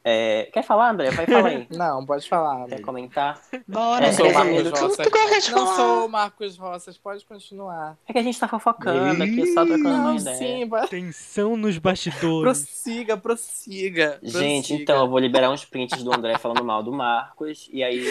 é... 0.04 0.50
quer 0.52 0.64
falar, 0.64 0.90
André? 0.90 1.12
Vai 1.12 1.26
falar 1.28 1.48
aí. 1.50 1.68
Não, 1.72 2.04
pode 2.06 2.28
falar. 2.28 2.66
Quer 2.68 2.82
comentar? 2.82 3.40
Bora, 3.68 4.06
É, 4.06 4.10
Não 4.10 4.16
sou 4.18 4.26
o 4.26 4.30
resumindo, 4.30 4.72
Marcos 4.72 4.98
tu, 4.98 5.04
tu 5.04 5.10
de 5.42 5.52
Não 5.52 5.66
falar. 5.66 5.76
sou 5.76 6.06
o 6.06 6.10
Marcos 6.10 6.58
Roças, 6.58 6.98
pode 6.98 7.24
continuar. 7.26 7.98
É 8.08 8.14
que 8.14 8.18
a 8.20 8.24
gente 8.24 8.40
tá 8.40 8.48
fofocando 8.48 9.22
aqui, 9.24 9.46
só 9.54 9.64
trocando 9.64 9.88
uma 9.90 9.98
Não, 10.14 10.16
ideia. 10.16 10.36
sim, 10.38 10.68
vai- 10.68 10.88
Tensão 10.88 11.56
nos 11.56 11.78
bastidores. 11.78 12.42
prossiga, 12.64 13.16
prossiga. 13.18 14.20
Gente, 14.24 14.68
prossiga. 14.70 14.82
então 14.82 15.00
eu 15.02 15.08
vou 15.10 15.20
liberar 15.20 15.52
uns 15.52 15.64
prints 15.66 16.02
do 16.02 16.12
André 16.14 16.38
falando 16.40 16.64
mal 16.66 16.82
do 16.82 16.92
Marcos, 16.92 17.70
e 17.72 17.84
aí 17.84 18.04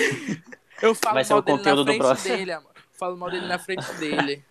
Eu 0.80 0.94
falo 0.94 1.14
vai 1.14 1.24
ser 1.24 1.32
mal 1.32 1.40
o 1.40 1.44
dele 1.44 1.58
conteúdo 1.58 1.84
na 1.84 1.92
do 1.92 1.98
próximo. 1.98 2.36
dele, 2.36 2.52
amor. 2.52 2.70
Falo 2.92 3.16
mal 3.16 3.30
dele 3.30 3.46
na 3.46 3.58
frente 3.58 3.92
dele. 3.94 4.44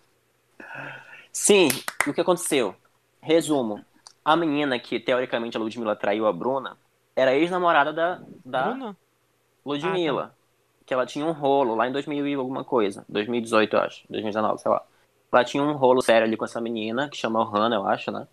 Sim, 1.32 1.68
o 2.06 2.12
que 2.12 2.20
aconteceu? 2.20 2.74
Resumo. 3.22 3.84
A 4.24 4.36
menina 4.36 4.78
que, 4.78 5.00
teoricamente, 5.00 5.56
a 5.56 5.60
Ludmilla 5.60 5.96
traiu 5.96 6.26
a 6.26 6.32
Bruna, 6.32 6.76
era 7.16 7.34
ex-namorada 7.34 7.92
da, 7.92 8.20
da 8.44 8.64
Bruna? 8.70 8.96
Ludmilla. 9.64 10.34
Que 10.86 10.94
ela 10.94 11.06
tinha 11.06 11.24
um 11.24 11.32
rolo 11.32 11.74
lá 11.74 11.86
em 11.86 11.92
2000 11.92 12.26
e 12.26 12.34
alguma 12.34 12.64
coisa. 12.64 13.04
2018, 13.08 13.76
eu 13.76 13.80
acho. 13.80 14.04
2019, 14.10 14.60
sei 14.60 14.70
lá. 14.70 14.82
Ela 15.32 15.44
tinha 15.44 15.62
um 15.62 15.72
rolo 15.74 16.02
sério 16.02 16.26
ali 16.26 16.36
com 16.36 16.44
essa 16.44 16.60
menina, 16.60 17.08
que 17.08 17.16
chama 17.16 17.40
Ohana, 17.40 17.76
eu 17.76 17.86
acho, 17.86 18.10
né? 18.10 18.26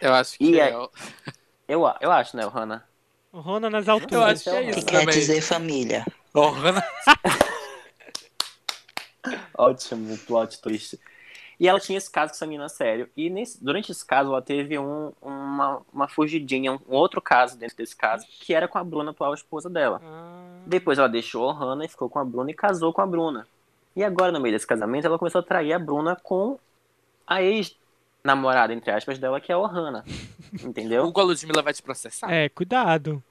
Eu 0.00 0.14
acho 0.14 0.38
que 0.38 0.44
E 0.44 0.60
é. 0.60 0.72
Eu, 1.68 1.82
eu 2.00 2.10
acho, 2.10 2.36
né, 2.36 2.44
Ohana? 2.46 2.84
Rona 3.32 3.70
nas 3.70 3.86
Eu 3.86 3.94
alturas. 3.94 4.22
acho 4.22 4.44
que 4.44 4.50
é 4.50 4.60
O 4.60 4.64
que 4.72 4.78
isso 4.80 4.86
quer 4.86 5.06
dizer 5.06 5.40
família? 5.40 6.04
Ohana. 6.34 6.82
Ótimo 9.58 10.16
plot 10.26 10.60
twist. 10.60 10.98
E 11.60 11.68
ela 11.68 11.78
tinha 11.78 11.98
esse 11.98 12.10
caso 12.10 12.32
com 12.32 12.36
essa 12.36 12.46
menina 12.46 12.68
sério. 12.70 13.06
E 13.14 13.28
nesse- 13.28 13.62
durante 13.62 13.92
esse 13.92 14.04
caso, 14.04 14.30
ela 14.30 14.40
teve 14.40 14.78
um- 14.78 15.12
uma, 15.20 15.82
uma 15.92 16.08
fugidinha, 16.08 16.72
um, 16.72 16.78
outro 16.88 17.20
caso 17.20 17.58
dentro 17.58 17.76
desse 17.76 17.94
caso, 17.94 18.26
que 18.40 18.54
era 18.54 18.66
com 18.66 18.78
a 18.78 18.82
Bruna, 18.84 19.10
atual 19.10 19.34
esposa 19.34 19.68
dela. 19.68 20.00
Ah, 20.02 20.46
Depois 20.66 20.98
ela 20.98 21.08
deixou 21.08 21.50
a 21.50 21.52
Hannah 21.52 21.84
e 21.84 21.88
ficou 21.88 22.08
com 22.08 22.18
a 22.18 22.24
Bruna 22.24 22.50
e 22.50 22.54
casou 22.54 22.92
com 22.94 23.02
a 23.02 23.06
Bruna. 23.06 23.46
E 23.94 24.02
agora, 24.02 24.32
no 24.32 24.40
meio 24.40 24.54
desse 24.54 24.66
casamento, 24.66 25.06
ela 25.06 25.18
começou 25.18 25.40
a 25.40 25.44
trair 25.44 25.72
a 25.74 25.78
Bruna 25.78 26.16
com 26.16 26.58
a 27.26 27.42
ex-namorada, 27.42 28.72
entre 28.72 28.90
aspas, 28.90 29.18
dela, 29.18 29.40
que 29.40 29.52
é 29.52 29.54
a 29.54 29.58
Ohana. 29.58 30.02
Entendeu? 30.64 31.04
Hugo 31.04 31.20
a 31.20 31.24
Ludmilla 31.24 31.60
vai 31.62 31.72
te 31.74 31.82
processar? 31.82 32.30
é, 32.32 32.48
cuidado. 32.48 33.22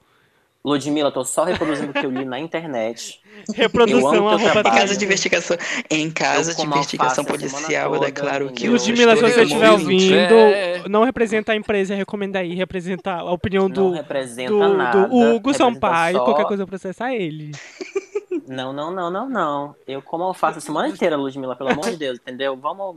Ludmilla, 0.63 1.09
tô 1.09 1.23
só 1.23 1.45
reproduzindo 1.45 1.91
o 1.91 1.93
que 1.93 2.05
eu 2.05 2.11
li 2.11 2.25
na 2.25 2.37
internet. 2.39 3.21
Eu 3.47 3.53
amo 3.53 3.55
Reprodução, 3.55 4.11
teu 4.11 4.27
arroba 4.27 4.59
Em 4.59 4.63
caso 4.63 4.97
de 4.97 5.05
investigação, 5.05 5.57
em 5.89 6.11
caso 6.11 6.51
Eu 6.51 6.55
de 6.55 6.61
investigação 6.63 7.23
a 7.23 7.27
policial, 7.27 7.85
eu 7.93 7.99
toda, 7.99 8.05
declaro 8.11 8.45
que 8.47 8.51
entendeu? 8.65 8.71
eu 8.73 8.77
Ludmilla, 8.77 9.15
se 9.15 9.21
você 9.21 9.41
estiver 9.43 9.71
ouvindo, 9.71 10.33
É. 10.33 10.83
não 10.89 11.03
representa 11.05 11.53
a 11.53 11.55
empresa, 11.55 11.95
recomenda 11.95 12.39
aí, 12.39 12.53
representa 12.53 13.13
a 13.13 13.31
opinião 13.31 13.69
Não 13.69 13.73
do, 13.73 13.91
representa 13.91 14.51
do, 14.51 14.73
nada. 14.75 15.07
do 15.07 15.15
Hugo 15.35 15.53
Sampaio, 15.53 16.17
só- 16.17 16.25
qualquer 16.25 16.45
coisa 16.45 16.67
processar 16.67 17.13
ele. 17.15 17.51
Não, 18.47 18.73
não, 18.73 18.91
não, 18.91 19.11
não, 19.11 19.29
não. 19.29 19.75
Eu 19.87 20.01
como 20.01 20.23
alface 20.23 20.57
a 20.57 20.61
semana 20.61 20.87
inteira, 20.87 21.15
Ludmilla, 21.15 21.55
pelo 21.55 21.69
amor 21.69 21.85
de 21.91 21.97
Deus, 21.97 22.17
entendeu? 22.17 22.57
Vamos, 22.57 22.95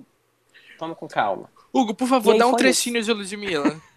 vamos 0.80 0.96
com 0.96 1.06
calma. 1.06 1.44
Hugo, 1.72 1.94
por 1.94 2.08
favor, 2.08 2.32
aí 2.32 2.38
dá 2.38 2.46
um 2.46 2.54
trechinho 2.54 3.02
de 3.02 3.12
Ludmilla. 3.12 3.76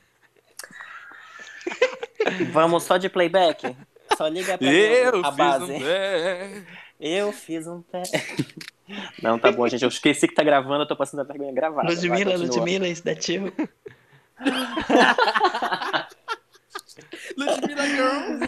Vamos 2.52 2.84
só 2.84 2.98
de 2.98 3.10
playback? 3.10 3.76
Só 4.18 4.28
liga 4.28 4.58
pra 4.58 4.68
Eu 4.72 5.20
a 5.26 5.30
fiz 5.30 5.36
base. 5.38 5.72
um 5.74 5.80
pé. 5.80 6.50
Eu 7.00 7.32
fiz 7.32 7.68
um 7.68 7.82
pé. 7.82 8.04
Não, 9.22 9.38
tá 9.40 9.52
bom, 9.52 9.68
gente. 9.68 9.82
Eu 9.84 9.90
esqueci 9.90 10.28
que 10.28 10.36
tá 10.36 10.44
gravando, 10.44 10.84
eu 10.84 10.88
tô 10.88 10.96
passando 10.96 11.22
a 11.22 11.24
vergonha 11.24 11.52
gravada. 11.54 11.88
Vai, 11.88 11.96
Ludmilla, 11.96 12.32
continua. 12.32 12.56
Ludmilla, 12.58 12.88
isso 12.88 13.04
dá 13.04 13.16
tio. 13.16 13.52
Ludmilla 17.38 17.86
Girl. 17.88 18.40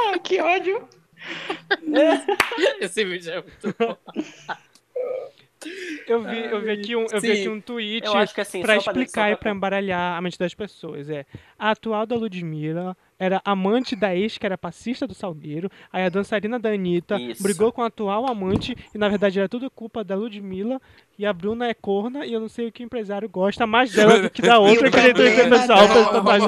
Ah, 0.00 0.18
que 0.22 0.40
ódio. 0.40 0.88
Esse 2.80 3.04
vídeo 3.04 3.32
é 3.32 3.42
muito 3.42 3.74
bom. 3.78 3.96
Eu 6.06 6.22
vi, 6.22 6.38
eu 6.44 6.60
vi 6.60 6.70
aqui 6.70 6.96
um, 6.96 7.06
eu 7.10 7.20
vi 7.20 7.28
Sim. 7.34 7.40
aqui 7.40 7.48
um 7.48 7.60
tweet 7.60 8.06
assim, 8.38 8.60
pra 8.62 8.74
só 8.80 8.92
pra- 8.92 9.02
explicar 9.02 9.28
só 9.28 9.32
e 9.32 9.36
pra 9.36 9.50
embaralhar 9.50 10.16
a 10.16 10.20
mente 10.20 10.38
das 10.38 10.54
pessoas. 10.54 11.08
É, 11.08 11.24
a 11.58 11.70
atual 11.70 12.04
da 12.06 12.14
Ludmilla 12.16 12.96
era 13.18 13.40
amante 13.44 13.94
da 13.96 14.14
ex, 14.14 14.36
que 14.36 14.44
era 14.44 14.58
passista 14.58 15.06
do 15.06 15.14
Salgueiro. 15.14 15.70
Aí 15.92 16.04
a 16.04 16.08
dançarina 16.08 16.58
da 16.58 16.70
Anitta 16.70 17.18
Isso. 17.18 17.42
brigou 17.42 17.72
com 17.72 17.80
a 17.82 17.86
atual 17.86 18.26
amante 18.28 18.76
e 18.94 18.98
na 18.98 19.08
verdade 19.08 19.38
era 19.38 19.48
tudo 19.48 19.70
culpa 19.70 20.02
da 20.04 20.14
Ludmilla. 20.14 20.80
E 21.16 21.24
a 21.24 21.32
Bruna 21.32 21.68
é 21.68 21.74
corna 21.74 22.26
e 22.26 22.32
eu 22.32 22.40
não 22.40 22.48
sei 22.48 22.66
o 22.66 22.72
que 22.72 22.82
o 22.82 22.84
empresário 22.86 23.28
gosta 23.28 23.66
mais 23.68 23.92
dela 23.92 24.20
do 24.20 24.28
que 24.28 24.42
da 24.42 24.58
outra, 24.60 24.88
o 24.88 24.90
que 24.90 24.98
ele 24.98 25.14
tem 25.14 25.48
da 25.48 25.60
pra 25.64 26.38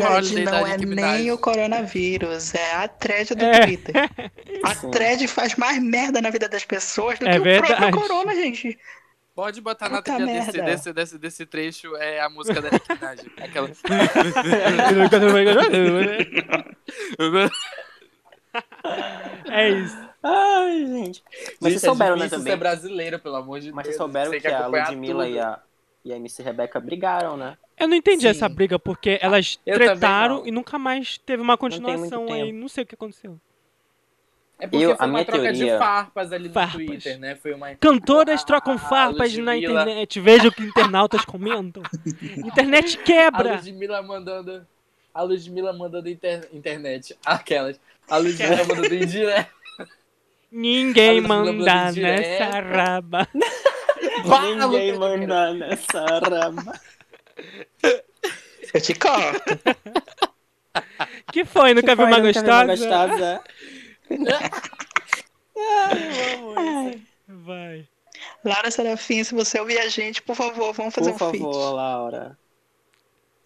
Não, 0.44 0.66
é 0.66 0.76
nem 0.76 1.30
o 1.30 1.38
coronavírus, 1.38 2.52
é 2.54 2.74
a 2.74 2.88
thread 2.88 3.34
do 3.34 3.44
É. 3.44 3.60
Twitter. 3.64 3.94
A 4.64 4.74
thread 4.90 5.28
faz 5.28 5.54
mais 5.54 5.80
merda 5.80 6.20
na 6.20 6.30
vida 6.30 6.48
das 6.48 6.64
pessoas 6.64 7.18
do 7.18 7.28
É 7.28 7.32
que 7.34 7.38
o 7.38 7.42
verdade. 7.42 7.76
próprio 7.76 8.00
corona, 8.08 8.34
gente. 8.34 8.76
Pode 9.36 9.60
botar 9.60 9.90
na 9.90 9.98
Puta 9.98 10.14
trilha 10.16 10.32
desse, 10.32 10.52
merda. 10.56 10.70
desse, 10.72 10.92
desse, 10.94 11.18
desse 11.18 11.46
trecho 11.46 11.94
é 11.96 12.20
a 12.20 12.28
música 12.30 12.58
da 12.62 12.70
Nicki 12.70 12.92
Minaj. 12.94 13.20
Aquela. 13.36 13.70
É 19.50 19.68
isso. 19.68 19.96
Ai, 20.22 20.86
gente. 20.86 21.22
Mas 21.60 21.72
vocês 21.74 21.82
souberam, 21.82 22.16
é 22.16 22.20
né, 22.20 22.28
também? 22.28 22.52
ser 22.52 22.56
brasileiro, 22.56 23.18
pelo 23.18 23.36
amor 23.36 23.60
de 23.60 23.70
Mas 23.72 23.84
Deus. 23.84 23.96
vocês 23.96 23.96
souberam 23.96 24.30
Tem 24.30 24.40
que, 24.40 24.46
a 24.48 24.66
Ludmilla 24.66 25.24
tudo. 25.24 25.34
e 25.36 25.38
a, 25.38 25.58
e 26.06 26.12
a 26.12 26.16
MC 26.16 26.42
Rebeca 26.42 26.80
brigaram, 26.80 27.36
né? 27.36 27.56
Eu 27.78 27.86
não 27.88 27.94
entendi 27.94 28.22
Sim. 28.22 28.28
essa 28.28 28.48
briga, 28.48 28.78
porque 28.78 29.18
elas 29.20 29.58
Eu 29.66 29.74
também 29.74 29.88
tretaram 29.90 30.38
não. 30.38 30.46
e 30.46 30.50
nunca 30.50 30.78
mais 30.78 31.18
teve 31.18 31.42
uma 31.42 31.58
continuação 31.58 32.24
aí. 32.32 32.44
tempo. 32.46 32.58
Não 32.58 32.68
sei 32.68 32.84
o 32.84 32.86
que 32.86 32.94
aconteceu. 32.94 33.38
É 34.58 34.66
porque 34.66 34.84
Eu- 34.84 34.96
foi 34.96 35.04
a 35.04 35.06
uma 35.08 35.12
minha 35.18 35.24
troca 35.26 35.42
teoria- 35.42 35.72
de 35.72 35.78
farpas 35.78 36.32
ali 36.32 36.48
no 36.48 36.54
Farpas. 36.54 36.72
Twitter, 36.86 37.18
né? 37.18 37.34
Foi 37.36 37.52
uma... 37.52 37.74
Cantoras 37.74 38.40
A- 38.42 38.44
trocam 38.46 38.74
a 38.74 38.78
farpas 38.78 39.36
na 39.36 39.56
internet. 39.58 40.18
Veja 40.20 40.48
o 40.48 40.52
que 40.52 40.62
internautas 40.62 41.24
comentam. 41.24 41.82
Internet 42.44 42.98
A 42.98 43.02
quebra. 43.02 43.54
Ludmilla 43.56 44.02
mandando... 44.02 44.66
A 45.12 45.22
Ludmilla 45.22 45.72
mandando 45.72 46.08
inter... 46.08 46.48
internet. 46.52 47.16
Aquelas. 47.24 47.78
A 48.08 48.16
Ludmilla 48.16 48.64
mandando 48.68 48.94
indireta. 48.94 49.48
Ninguém 50.50 51.18
A 51.18 51.22
manda 51.28 51.92
nessa 51.92 52.60
raba. 52.60 53.28
Ninguém 54.58 54.98
manda 54.98 55.52
nessa 55.54 56.04
rama. 56.18 56.72
Eu 58.72 58.80
te 58.80 58.94
corto. 58.94 59.58
Que 61.32 61.44
foi? 61.44 61.72
Nunca 61.74 61.94
viu 61.96 62.06
uma 62.06 62.18
Nunca 62.18 63.42
gostosa? 64.10 64.50
gostosa? 65.54 67.00
Vai. 67.28 67.88
Laura 68.44 68.70
Serafim, 68.70 69.24
se 69.24 69.34
você 69.34 69.58
ouvir 69.60 69.78
a 69.78 69.88
gente, 69.88 70.22
por 70.22 70.36
favor, 70.36 70.72
vamos 70.72 70.94
fazer 70.94 71.12
Por 71.14 71.26
um 71.26 71.30
feat. 71.30 71.42
favor, 71.42 71.72
Laura. 71.74 72.38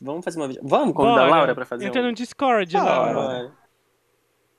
Vamos 0.00 0.24
fazer 0.24 0.38
uma 0.38 0.48
vídeo. 0.48 0.62
Vamos 0.64 0.94
convidar 0.94 1.22
a 1.22 1.24
Bora. 1.26 1.36
Laura 1.36 1.54
pra 1.54 1.64
fazer 1.66 1.86
Entra 1.86 2.00
um. 2.00 2.06
no 2.06 2.12
Discord, 2.12 2.72
Bora. 2.72 2.84
Laura. 2.90 3.14
Bora. 3.14 3.52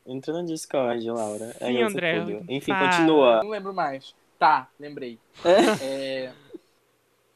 Entra 0.05 0.33
no 0.33 0.45
Discord, 0.45 1.09
Laura. 1.09 1.51
Sim, 1.53 1.65
Aí 1.65 1.79
eu 1.81 1.87
André. 1.87 2.19
tudo. 2.19 2.45
Enfim, 2.49 2.71
Fala. 2.71 2.89
continua. 2.89 3.43
Não 3.43 3.49
lembro 3.49 3.73
mais. 3.73 4.15
Tá, 4.39 4.67
lembrei. 4.79 5.19
É, 5.81 6.31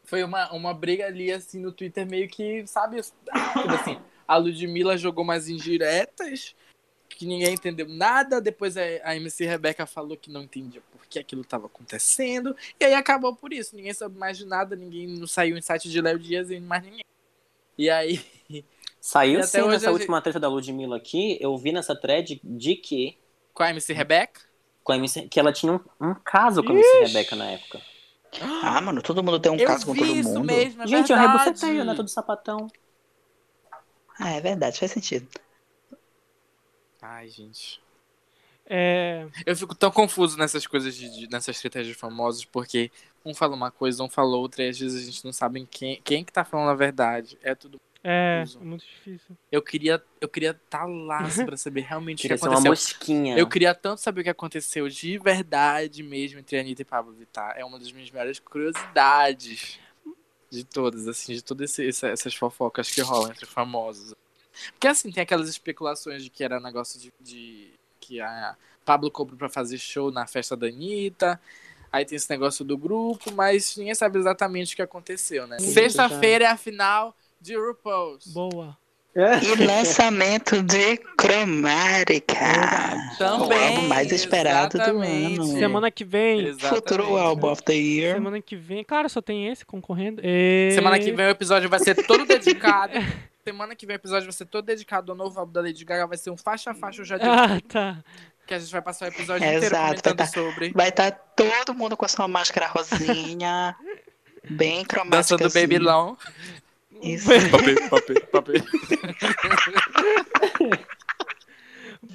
Foi 0.04 0.24
uma, 0.24 0.52
uma 0.52 0.74
briga 0.74 1.06
ali, 1.06 1.32
assim, 1.32 1.60
no 1.60 1.72
Twitter, 1.72 2.06
meio 2.08 2.28
que, 2.28 2.66
sabe? 2.68 3.02
Tipo 3.02 3.70
assim, 3.76 4.00
a 4.28 4.38
Ludmilla 4.38 4.98
jogou 4.98 5.24
umas 5.24 5.48
indiretas, 5.48 6.56
que 7.16 7.26
ninguém 7.26 7.54
entendeu 7.54 7.88
nada. 7.88 8.42
Depois 8.42 8.76
a, 8.78 9.16
MC 9.16 9.46
Rebeca 9.46 9.86
falou 9.86 10.18
que 10.18 10.30
não 10.32 10.44
entendia 10.44 10.82
por 10.92 11.06
que 11.08 11.20
aquilo 11.20 11.44
tava 11.44 11.68
acontecendo. 11.68 12.56
E 12.80 12.86
aí 12.86 12.94
acabou 12.94 13.36
por 13.36 13.54
isso. 13.54 13.76
Ninguém 13.76 13.94
soube 13.94 14.18
mais 14.18 14.38
de 14.38 14.46
nada, 14.46 14.76
ninguém 14.76 15.08
não 15.08 15.28
saiu 15.28 15.58
em 15.58 15.62
site 15.62 15.90
de 15.90 16.02
Léo 16.02 16.20
Dias 16.20 16.52
e 16.52 16.60
mais 16.60 16.84
ninguém. 16.84 17.06
E 17.78 17.90
aí. 17.90 18.24
Saiu 19.02 19.34
E 19.34 19.44
até 19.44 19.62
sim 19.62 19.68
nessa 19.68 19.92
última 19.92 20.20
treta 20.20 20.40
da 20.40 20.48
Ludmilla 20.50 20.98
aqui. 20.98 21.38
Eu 21.40 21.56
vi 21.56 21.72
nessa 21.72 21.96
thread 21.96 22.42
de 22.44 22.76
que, 22.76 23.16
Com 23.54 23.62
a 23.62 23.70
MC 23.70 23.94
Rebeca? 23.94 24.42
com 24.84 24.94
a 24.94 24.96
MC, 24.96 25.28
que 25.28 25.40
ela 25.40 25.54
tinha 25.54 25.74
um, 25.74 25.80
um 26.02 26.16
caso 26.16 26.64
com 26.64 26.72
a 26.72 26.76
MC 26.76 27.00
Rebeca 27.06 27.36
na 27.36 27.46
época. 27.52 27.80
Ah, 28.42 28.82
mano, 28.82 29.04
todo 29.04 29.24
mundo 29.24 29.40
tem 29.40 29.52
um 29.52 29.58
eu 29.58 29.68
caso 29.68 29.86
com 29.86 29.94
todo 29.96 30.06
isso 30.08 30.30
mundo. 30.30 30.44
mesmo, 30.44 30.82
é 30.82 30.88
Gente, 30.88 31.12
eu 31.12 31.18
verdade. 31.18 31.44
rebufetei, 31.46 31.84
né? 31.84 31.94
Todo 31.94 32.08
sapatão. 32.08 32.68
Ah, 34.20 34.32
é 34.32 34.42
verdade, 34.42 34.80
faz 34.80 34.92
sentido. 34.92 35.28
Ai, 37.08 37.28
gente. 37.30 37.82
É, 38.68 39.28
Eu 39.46 39.56
fico 39.56 39.76
tão 39.76 39.92
confuso 39.92 40.38
nessas 40.38 40.66
coisas, 40.66 40.96
de, 40.96 41.08
de- 41.10 41.30
nessas 41.30 41.60
tretas 41.60 41.86
de 41.86 41.94
famosos, 41.94 42.46
porque 42.46 42.92
um 43.24 43.32
fala 43.34 43.56
uma 43.56 43.70
coisa, 43.70 44.04
um 44.04 44.10
fala 44.10 44.36
outra, 44.36 44.64
e 44.64 44.70
às 44.70 44.80
vezes 44.80 45.04
a 45.04 45.06
gente 45.12 45.24
não 45.24 45.32
sabe 45.32 45.68
quem, 45.70 46.02
quem 46.04 46.24
que 46.24 46.34
tá 46.34 46.44
falando 46.44 46.72
a 46.72 46.76
verdade. 46.76 47.38
É 47.44 47.54
tudo. 47.54 47.80
é, 48.04 48.40
Confuso. 48.40 48.60
muito 48.66 48.84
difícil. 48.86 49.38
Eu 49.52 49.62
queria 49.62 50.04
eu 50.20 50.28
queria 50.28 50.50
estar 50.52 50.86
lá 50.86 51.20
assim, 51.20 51.46
pra 51.46 51.56
saber 51.58 51.82
realmente 51.82 52.26
o 52.26 52.30
que 52.30 52.38
ser 52.38 52.44
uma 52.44 52.54
aconteceu. 52.54 52.72
mosquinha. 52.72 53.38
Eu 53.38 53.48
queria 53.48 53.76
tanto 53.76 54.02
saber 54.02 54.22
o 54.22 54.24
que 54.24 54.30
aconteceu 54.32 54.90
de 54.90 55.18
verdade 55.20 56.02
mesmo 56.02 56.40
entre 56.40 56.58
a 56.58 56.62
Anitta 56.62 56.82
e 56.82 56.86
Pablo 56.86 57.14
Vittar. 57.14 57.54
É 57.58 57.64
uma 57.64 57.78
das 57.78 57.92
minhas 57.92 58.10
maiores 58.10 58.40
curiosidades 58.40 59.80
de 60.50 60.64
todas, 60.64 61.08
assim, 61.08 61.34
de 61.34 61.44
todas 61.44 61.78
essas 61.80 62.34
fofocas 62.34 62.90
que 62.90 63.02
rolam 63.02 63.30
entre 63.32 63.46
famosos. 63.46 64.14
Porque 64.72 64.88
assim, 64.88 65.12
tem 65.12 65.24
aquelas 65.24 65.50
especulações 65.50 66.24
de 66.24 66.30
que 66.30 66.44
era 66.44 66.60
negócio 66.60 67.00
de. 67.00 67.12
de- 67.22 67.74
que 68.00 68.22
a 68.22 68.56
Pablo 68.86 69.10
cobrou 69.10 69.36
pra 69.36 69.50
fazer 69.50 69.80
show 69.80 70.12
na 70.12 70.28
festa 70.28 70.56
da 70.56 70.68
Anitta. 70.68 71.42
Aí 71.92 72.06
tem 72.06 72.16
esse 72.16 72.30
negócio 72.30 72.64
do 72.64 72.78
grupo, 72.78 73.32
mas 73.32 73.76
ninguém 73.78 73.96
sabe 73.96 74.20
exatamente 74.20 74.74
o 74.74 74.76
que 74.76 74.82
aconteceu, 74.84 75.48
né? 75.48 75.58
Sexta-feira 75.58 76.46
é 76.46 76.48
a 76.50 76.58
final 76.58 77.16
de 77.42 77.58
RuPaul's. 77.58 78.28
Boa. 78.28 78.78
E 79.16 79.66
lançamento 79.66 80.62
de 80.62 80.98
Cromática. 81.18 82.36
Também, 83.18 83.58
O 83.60 83.76
álbum 83.76 83.88
mais 83.88 84.12
esperado 84.12 84.78
exatamente. 84.78 85.36
do 85.38 85.42
ano. 85.44 85.58
Semana 85.58 85.90
que 85.90 86.04
vem. 86.04 86.48
Exatamente. 86.48 86.76
Futuro 86.76 87.18
álbum 87.18 87.50
of 87.50 87.64
the 87.64 87.74
year. 87.74 88.16
Semana 88.16 88.42
que 88.42 88.56
vem. 88.56 88.84
Cara, 88.84 89.08
só 89.10 89.22
tem 89.22 89.48
esse 89.48 89.66
concorrendo. 89.66 90.22
E... 90.24 90.72
Semana 90.76 91.00
que 91.00 91.12
vem 91.12 91.26
o 91.28 91.30
episódio 91.30 91.70
vai 91.70 91.80
ser 91.80 91.96
todo 92.06 92.26
dedicado. 92.26 92.94
Semana 93.48 93.76
que 93.76 93.86
vem 93.86 93.96
o 93.96 94.00
episódio 94.00 94.24
vai 94.26 94.34
ser 94.34 94.46
todo 94.46 94.66
dedicado 94.66 95.12
ao 95.12 95.16
novo 95.16 95.40
álbum 95.40 95.54
da 95.54 95.62
Lady 95.62 95.86
Gaga. 95.86 96.08
Vai 96.08 96.18
ser 96.18 96.32
um 96.32 96.38
faixa 96.38 96.72
a 96.72 96.74
faixa, 96.74 97.02
eu 97.02 97.06
já 97.06 97.16
digo. 97.16 97.30
Ah, 97.30 97.62
tá. 97.68 98.04
Que 98.48 98.56
a 98.56 98.60
gente 98.60 98.72
vai 98.72 98.82
passar 98.82 99.06
o 99.06 99.10
episódio 99.10 99.46
É, 99.46 99.58
inteiro 99.58 99.76
exato, 99.76 99.88
comentando 99.88 100.18
tá. 100.18 100.26
sobre. 100.26 100.72
Vai 100.72 100.90
estar 100.90 101.12
todo 101.12 101.76
mundo 101.76 101.96
com 101.96 102.06
a 102.06 102.08
sua 102.08 102.28
máscara 102.28 102.66
rosinha. 102.66 103.76
bem 104.50 104.84
cromática. 104.84 105.38
Dançando 105.38 105.54
Babylon. 105.54 106.16
Isso. 107.04 107.30
Papê, 107.52 107.76
papê, 107.88 108.20
papê. 108.32 108.64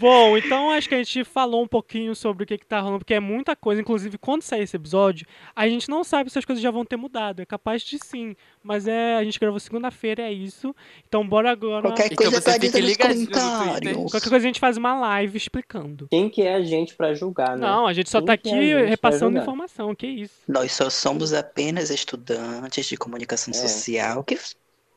Bom, 0.01 0.35
então 0.39 0.71
acho 0.71 0.89
que 0.89 0.95
a 0.95 0.99
gente 1.03 1.25
falou 1.25 1.63
um 1.63 1.69
pouquinho 1.69 2.15
sobre 2.17 2.45
o 2.45 2.47
que, 2.47 2.57
que 2.57 2.65
tá 2.65 2.81
rolando, 2.81 3.01
porque 3.01 3.13
é 3.13 3.21
muita 3.21 3.55
coisa. 3.55 3.83
Inclusive, 3.83 4.17
quando 4.17 4.41
sair 4.41 4.63
esse 4.63 4.75
episódio, 4.75 5.27
a 5.55 5.69
gente 5.69 5.91
não 5.91 6.03
sabe 6.03 6.31
se 6.31 6.39
as 6.39 6.45
coisas 6.47 6.63
já 6.63 6.71
vão 6.71 6.87
ter 6.87 6.97
mudado. 6.97 7.43
É 7.43 7.45
capaz 7.45 7.83
de 7.83 7.99
sim. 8.03 8.35
Mas 8.63 8.89
é. 8.89 9.17
A 9.17 9.25
gente 9.25 9.39
gravou 9.39 9.61
segunda-feira, 9.61 10.23
é 10.23 10.33
isso. 10.33 10.75
Então 11.07 11.27
bora 11.27 11.51
agora. 11.51 11.83
Qualquer 11.83 12.07
Então 12.13 12.31
coisa 12.31 12.59
dizer 12.59 12.81
nos 12.81 12.91
ligadinho 12.91 13.21
no 13.27 13.31
comentários. 13.31 13.97
Qualquer 14.11 14.21
coisa 14.31 14.37
a 14.37 14.41
gente 14.41 14.59
faz 14.59 14.79
uma 14.79 14.99
live 14.99 15.37
explicando. 15.37 16.09
Quem 16.09 16.31
que 16.31 16.41
é 16.41 16.55
a 16.55 16.63
gente 16.63 16.95
pra 16.95 17.13
julgar, 17.13 17.59
né? 17.59 17.67
Não, 17.67 17.87
a 17.87 17.93
gente 17.93 18.09
só 18.09 18.21
Quem 18.21 18.27
tá 18.27 18.37
que 18.39 18.49
é 18.49 18.53
aqui 18.53 18.73
pra 18.81 18.89
repassando 18.89 19.39
informação, 19.39 19.95
que 19.95 20.07
isso. 20.07 20.35
Nós 20.49 20.73
só 20.73 20.89
somos 20.89 21.35
apenas 21.35 21.91
estudantes 21.91 22.87
de 22.87 22.97
comunicação 22.97 23.53
É. 23.53 23.55
social 23.57 24.25
que 24.25 24.39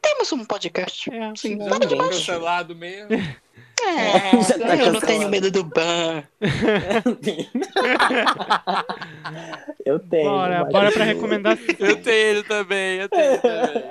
temos 0.03 0.31
um 0.31 0.45
podcast. 0.45 1.09
É. 1.11 1.33
Sim, 1.35 1.55
Não, 1.55 1.65
nada 1.67 1.85
demais. 1.87 2.15
Cancelado 2.17 2.75
mesmo. 2.75 3.11
É, 3.13 4.41
Já 4.43 4.59
tá 4.59 4.75
eu 4.77 4.93
não 4.93 5.01
cancelado. 5.01 5.05
tenho 5.07 5.29
medo 5.29 5.49
do 5.51 5.63
ban. 5.63 6.23
Eu 9.85 9.99
tenho. 9.99 10.29
Bora, 10.29 10.63
mas- 10.63 10.71
bora 10.71 10.91
pra 10.91 11.03
recomendação. 11.03 11.65
Eu 11.79 12.01
tenho 12.01 12.15
ele 12.15 12.43
também, 12.43 12.99
eu 13.01 13.09
tenho 13.09 13.31
ele 13.31 13.37
também. 13.39 13.83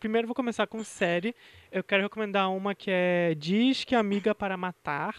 Primeiro 0.00 0.26
vou 0.28 0.34
começar 0.34 0.66
com 0.66 0.82
série. 0.84 1.34
Eu 1.70 1.82
quero 1.82 2.02
recomendar 2.04 2.50
uma 2.50 2.74
que 2.74 2.90
é 2.90 3.34
Diz 3.36 3.84
que 3.84 3.94
Amiga 3.94 4.34
para 4.34 4.56
Matar, 4.56 5.14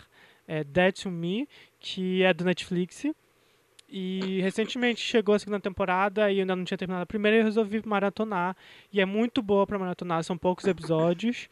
é 0.47 0.63
Dead 0.63 0.95
to 1.01 1.11
Me, 1.11 1.47
que 1.79 2.23
é 2.23 2.33
do 2.33 2.45
Netflix. 2.45 3.03
E 3.89 4.41
recentemente 4.41 4.99
chegou 4.99 5.33
a 5.35 5.39
segunda 5.39 5.59
temporada 5.59 6.29
e 6.31 6.41
ainda 6.41 6.55
não 6.55 6.65
tinha 6.65 6.77
terminado 6.77 7.03
a 7.03 7.05
primeira 7.05 7.37
e 7.37 7.39
eu 7.39 7.45
resolvi 7.45 7.81
maratonar. 7.85 8.55
E 8.91 8.99
é 8.99 9.05
muito 9.05 9.41
boa 9.41 9.65
para 9.65 9.79
maratonar, 9.79 10.23
são 10.23 10.37
poucos 10.37 10.65
episódios. 10.65 11.47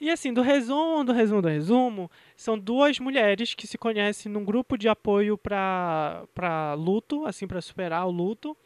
E 0.00 0.10
assim, 0.10 0.32
do 0.32 0.42
resumo, 0.42 1.04
do 1.04 1.12
resumo, 1.12 1.40
do 1.40 1.48
resumo, 1.48 2.10
são 2.36 2.58
duas 2.58 2.98
mulheres 2.98 3.54
que 3.54 3.66
se 3.66 3.78
conhecem 3.78 4.30
num 4.30 4.44
grupo 4.44 4.76
de 4.76 4.88
apoio 4.88 5.38
para 5.38 6.74
luto, 6.76 7.24
assim, 7.24 7.46
para 7.46 7.60
superar 7.60 8.06
o 8.06 8.10
luto. 8.10 8.56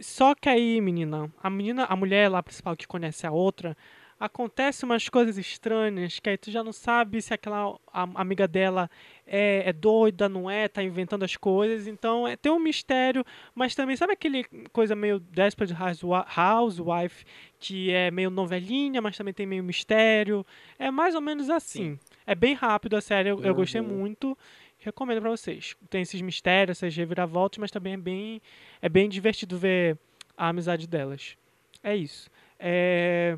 Só 0.00 0.34
que 0.36 0.48
aí, 0.48 0.80
menina, 0.80 1.28
a 1.42 1.50
menina, 1.50 1.84
a 1.86 1.96
mulher 1.96 2.28
lá 2.28 2.40
principal 2.40 2.76
que 2.76 2.86
conhece 2.86 3.26
a 3.26 3.32
outra, 3.32 3.76
acontece 4.20 4.84
umas 4.84 5.08
coisas 5.08 5.38
estranhas 5.38 6.18
que 6.18 6.28
aí 6.28 6.36
tu 6.36 6.50
já 6.50 6.64
não 6.64 6.72
sabe 6.72 7.22
se 7.22 7.32
aquela 7.32 7.78
amiga 7.92 8.48
dela 8.48 8.90
é, 9.26 9.62
é 9.66 9.72
doida, 9.72 10.28
não 10.28 10.50
é, 10.50 10.66
tá 10.68 10.82
inventando 10.82 11.22
as 11.24 11.36
coisas. 11.36 11.86
Então 11.86 12.26
é, 12.26 12.36
tem 12.36 12.50
um 12.50 12.58
mistério, 12.58 13.24
mas 13.54 13.74
também 13.74 13.96
sabe 13.96 14.12
aquele 14.12 14.44
coisa 14.72 14.94
meio 14.96 15.20
Desperate 15.20 15.72
Housewi- 15.72 16.24
Housewife, 16.36 17.24
que 17.60 17.90
é 17.90 18.10
meio 18.10 18.30
novelinha, 18.30 19.00
mas 19.00 19.16
também 19.16 19.32
tem 19.34 19.46
meio 19.46 19.62
mistério. 19.62 20.44
É 20.78 20.90
mais 20.90 21.14
ou 21.14 21.20
menos 21.20 21.48
assim. 21.50 21.98
É 22.26 22.34
bem 22.34 22.54
rápido 22.54 22.96
a 22.96 23.00
série, 23.00 23.28
eu, 23.28 23.40
eu 23.42 23.54
gostei 23.54 23.80
Uhum. 23.80 23.88
muito. 23.88 24.36
Recomendo 24.80 25.20
pra 25.20 25.30
vocês. 25.30 25.74
Tem 25.90 26.02
esses 26.02 26.20
mistérios, 26.20 26.78
essas 26.78 26.94
reviravoltas, 26.94 27.58
mas 27.58 27.70
também 27.70 27.94
é 27.94 27.96
bem, 27.96 28.42
é 28.80 28.88
bem 28.88 29.08
divertido 29.08 29.58
ver 29.58 29.98
a 30.36 30.48
amizade 30.48 30.86
delas. 30.86 31.36
É 31.82 31.96
isso. 31.96 32.30
É, 32.60 33.36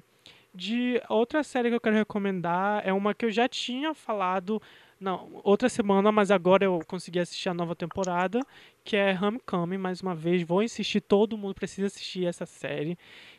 de 0.55 1.01
outra 1.09 1.43
série 1.43 1.69
que 1.69 1.75
eu 1.77 1.81
quero 1.81 1.97
recomendar 1.97 2.83
é 2.85 2.93
uma 2.93 3.15
que 3.15 3.25
eu 3.25 3.31
já 3.31 3.49
tinha 3.49 3.95
falado 3.95 4.61
não, 5.01 5.41
outra 5.43 5.69
semana, 5.69 6.13
mas 6.13 6.31
agora 6.31 6.65
eu 6.65 6.81
consegui 6.87 7.21
assistir 7.21 7.49
a 7.49 7.55
nova 7.55 7.75
temporada, 7.75 8.41
que 8.85 8.97
é 8.97 9.19
Homecoming, 9.19 9.79
mais 9.79 10.03
uma 10.03 10.15
vez. 10.15 10.43
Vou 10.43 10.63
insistir, 10.63 11.01
todo 11.01 11.39
mundo 11.39 11.55
precisa 11.55 11.87
assistir 11.87 12.27
essa 12.27 12.45
série, 12.45 12.99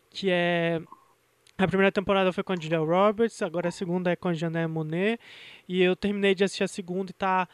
que 0.09 0.29
é 0.31 0.81
a 1.57 1.67
primeira 1.67 1.91
temporada 1.91 2.33
foi 2.33 2.43
com 2.43 2.53
a 2.53 2.55
Julia 2.55 2.79
Roberts, 2.79 3.41
agora 3.43 3.69
a 3.69 3.71
segunda 3.71 4.11
é 4.11 4.15
com 4.15 4.29
a 4.29 4.33
Janelle 4.33 4.67
Monáe, 4.67 5.19
e 5.67 5.79
eu 5.79 5.95
terminei 5.95 6.33
de 6.33 6.43
assistir 6.43 6.63
a 6.63 6.67
segunda 6.67 7.11
e 7.11 7.13
tá 7.13 7.47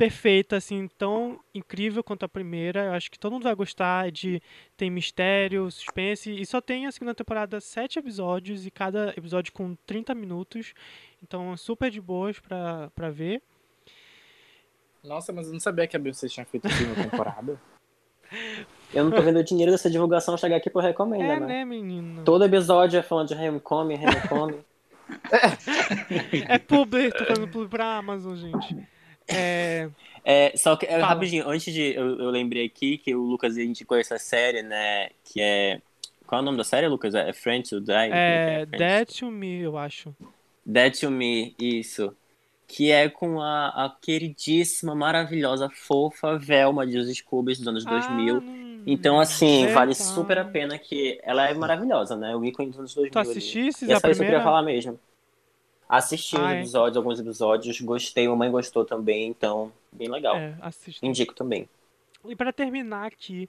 perfeita, 0.00 0.56
assim, 0.56 0.88
tão 0.96 1.38
incrível 1.54 2.02
quanto 2.02 2.24
a 2.24 2.28
primeira. 2.28 2.86
Eu 2.86 2.92
acho 2.92 3.10
que 3.10 3.18
todo 3.18 3.32
mundo 3.32 3.42
vai 3.42 3.54
gostar 3.54 4.08
é 4.08 4.10
de 4.10 4.40
tem 4.74 4.88
mistério, 4.88 5.70
suspense, 5.70 6.32
e 6.32 6.46
só 6.46 6.58
tem 6.58 6.86
a 6.86 6.92
segunda 6.92 7.14
temporada 7.14 7.60
sete 7.60 7.98
episódios, 7.98 8.64
e 8.64 8.70
cada 8.70 9.10
episódio 9.10 9.52
com 9.52 9.76
30 9.84 10.14
minutos, 10.14 10.72
então 11.22 11.54
super 11.54 11.90
de 11.90 12.00
boas 12.00 12.40
pra, 12.40 12.90
pra 12.94 13.10
ver. 13.10 13.42
Nossa, 15.04 15.34
mas 15.34 15.48
eu 15.48 15.52
não 15.52 15.60
sabia 15.60 15.86
que 15.86 15.94
a 15.94 15.98
Beyoncé 15.98 16.28
tinha 16.28 16.46
feito 16.46 16.66
a 16.66 16.70
segunda 16.70 17.02
temporada. 17.02 17.60
Eu 18.94 19.02
não 19.02 19.10
tô 19.10 19.20
vendo 19.22 19.40
o 19.40 19.44
dinheiro 19.44 19.72
dessa 19.72 19.90
divulgação 19.90 20.36
chegar 20.36 20.56
aqui 20.56 20.70
pro 20.70 20.80
Recomenda, 20.80 21.24
É, 21.24 21.40
né? 21.40 21.46
né, 21.46 21.64
menino? 21.64 22.22
Todo 22.22 22.44
episódio 22.44 22.96
é 22.96 23.02
falando 23.02 23.26
de 23.26 23.34
Homecoming, 23.34 23.96
Homecoming. 23.96 24.64
É 26.48 26.56
publi, 26.58 27.10
tô 27.10 27.24
fazendo 27.24 27.48
publi 27.48 27.68
pra 27.68 27.96
Amazon, 27.98 28.36
gente. 28.36 28.86
É, 29.34 29.88
É, 30.24 30.52
só 30.56 30.76
que, 30.76 30.84
é, 30.86 30.90
Fala. 30.92 31.06
rapidinho, 31.06 31.48
antes 31.48 31.72
de. 31.72 31.94
Eu, 31.94 32.18
eu 32.18 32.30
lembrei 32.30 32.66
aqui 32.66 32.98
que 32.98 33.14
o 33.14 33.22
Lucas 33.22 33.56
indicou 33.56 33.96
essa 33.96 34.18
série, 34.18 34.62
né? 34.62 35.08
Que 35.24 35.40
é. 35.40 35.80
Qual 36.26 36.38
é 36.38 36.42
o 36.42 36.44
nome 36.44 36.58
da 36.58 36.64
série, 36.64 36.86
Lucas? 36.86 37.14
É 37.14 37.32
Friends 37.32 37.70
to 37.70 37.80
Die? 37.80 37.92
é 37.92 38.66
Friends 38.68 38.78
Dead 38.78 39.08
to 39.18 39.30
Me, 39.30 39.60
eu 39.62 39.76
acho. 39.78 40.14
Dead 40.64 40.92
to 41.00 41.10
Me, 41.10 41.54
isso. 41.58 42.14
Que 42.68 42.92
é 42.92 43.08
com 43.08 43.40
a, 43.40 43.68
a 43.86 43.96
queridíssima, 44.00 44.94
maravilhosa, 44.94 45.68
fofa 45.70 46.38
Velma 46.38 46.86
de 46.86 46.98
Os 46.98 47.08
Scoobies 47.16 47.58
dos 47.58 47.66
anos 47.66 47.84
2000. 47.84 48.36
Ah, 48.36 48.40
não- 48.40 48.82
Então, 48.86 49.18
assim, 49.18 49.62
vale 49.68 49.92
Verdade. 49.92 49.94
super 49.96 50.38
a 50.38 50.44
pena 50.44 50.78
que 50.78 51.18
ela 51.24 51.48
é 51.48 51.54
maravilhosa, 51.54 52.16
né? 52.16 52.36
O 52.36 52.44
ícone 52.44 52.68
dos 52.68 52.78
anos 52.78 52.94
2000. 52.94 53.10
Tu 53.12 53.18
assististe 53.18 53.90
é 53.90 53.94
a 53.94 53.98
só 53.98 53.98
isso 53.98 54.00
que 54.02 54.06
eu 54.06 54.14
queria 54.14 54.14
primeira? 54.14 54.42
falar 54.44 54.62
mesmo. 54.62 55.00
Assisti 55.90 56.36
Ah, 56.38 56.54
é? 56.54 56.58
episódios, 56.60 56.96
alguns 56.96 57.18
episódios, 57.18 57.80
gostei, 57.80 58.28
mamãe 58.28 58.50
gostou 58.50 58.84
também, 58.84 59.26
então, 59.26 59.72
bem 59.90 60.08
legal. 60.08 60.36
É. 60.36 60.54
Indico 61.02 61.34
também. 61.34 61.68
E 62.28 62.36
pra 62.36 62.52
terminar 62.52 63.06
aqui, 63.06 63.48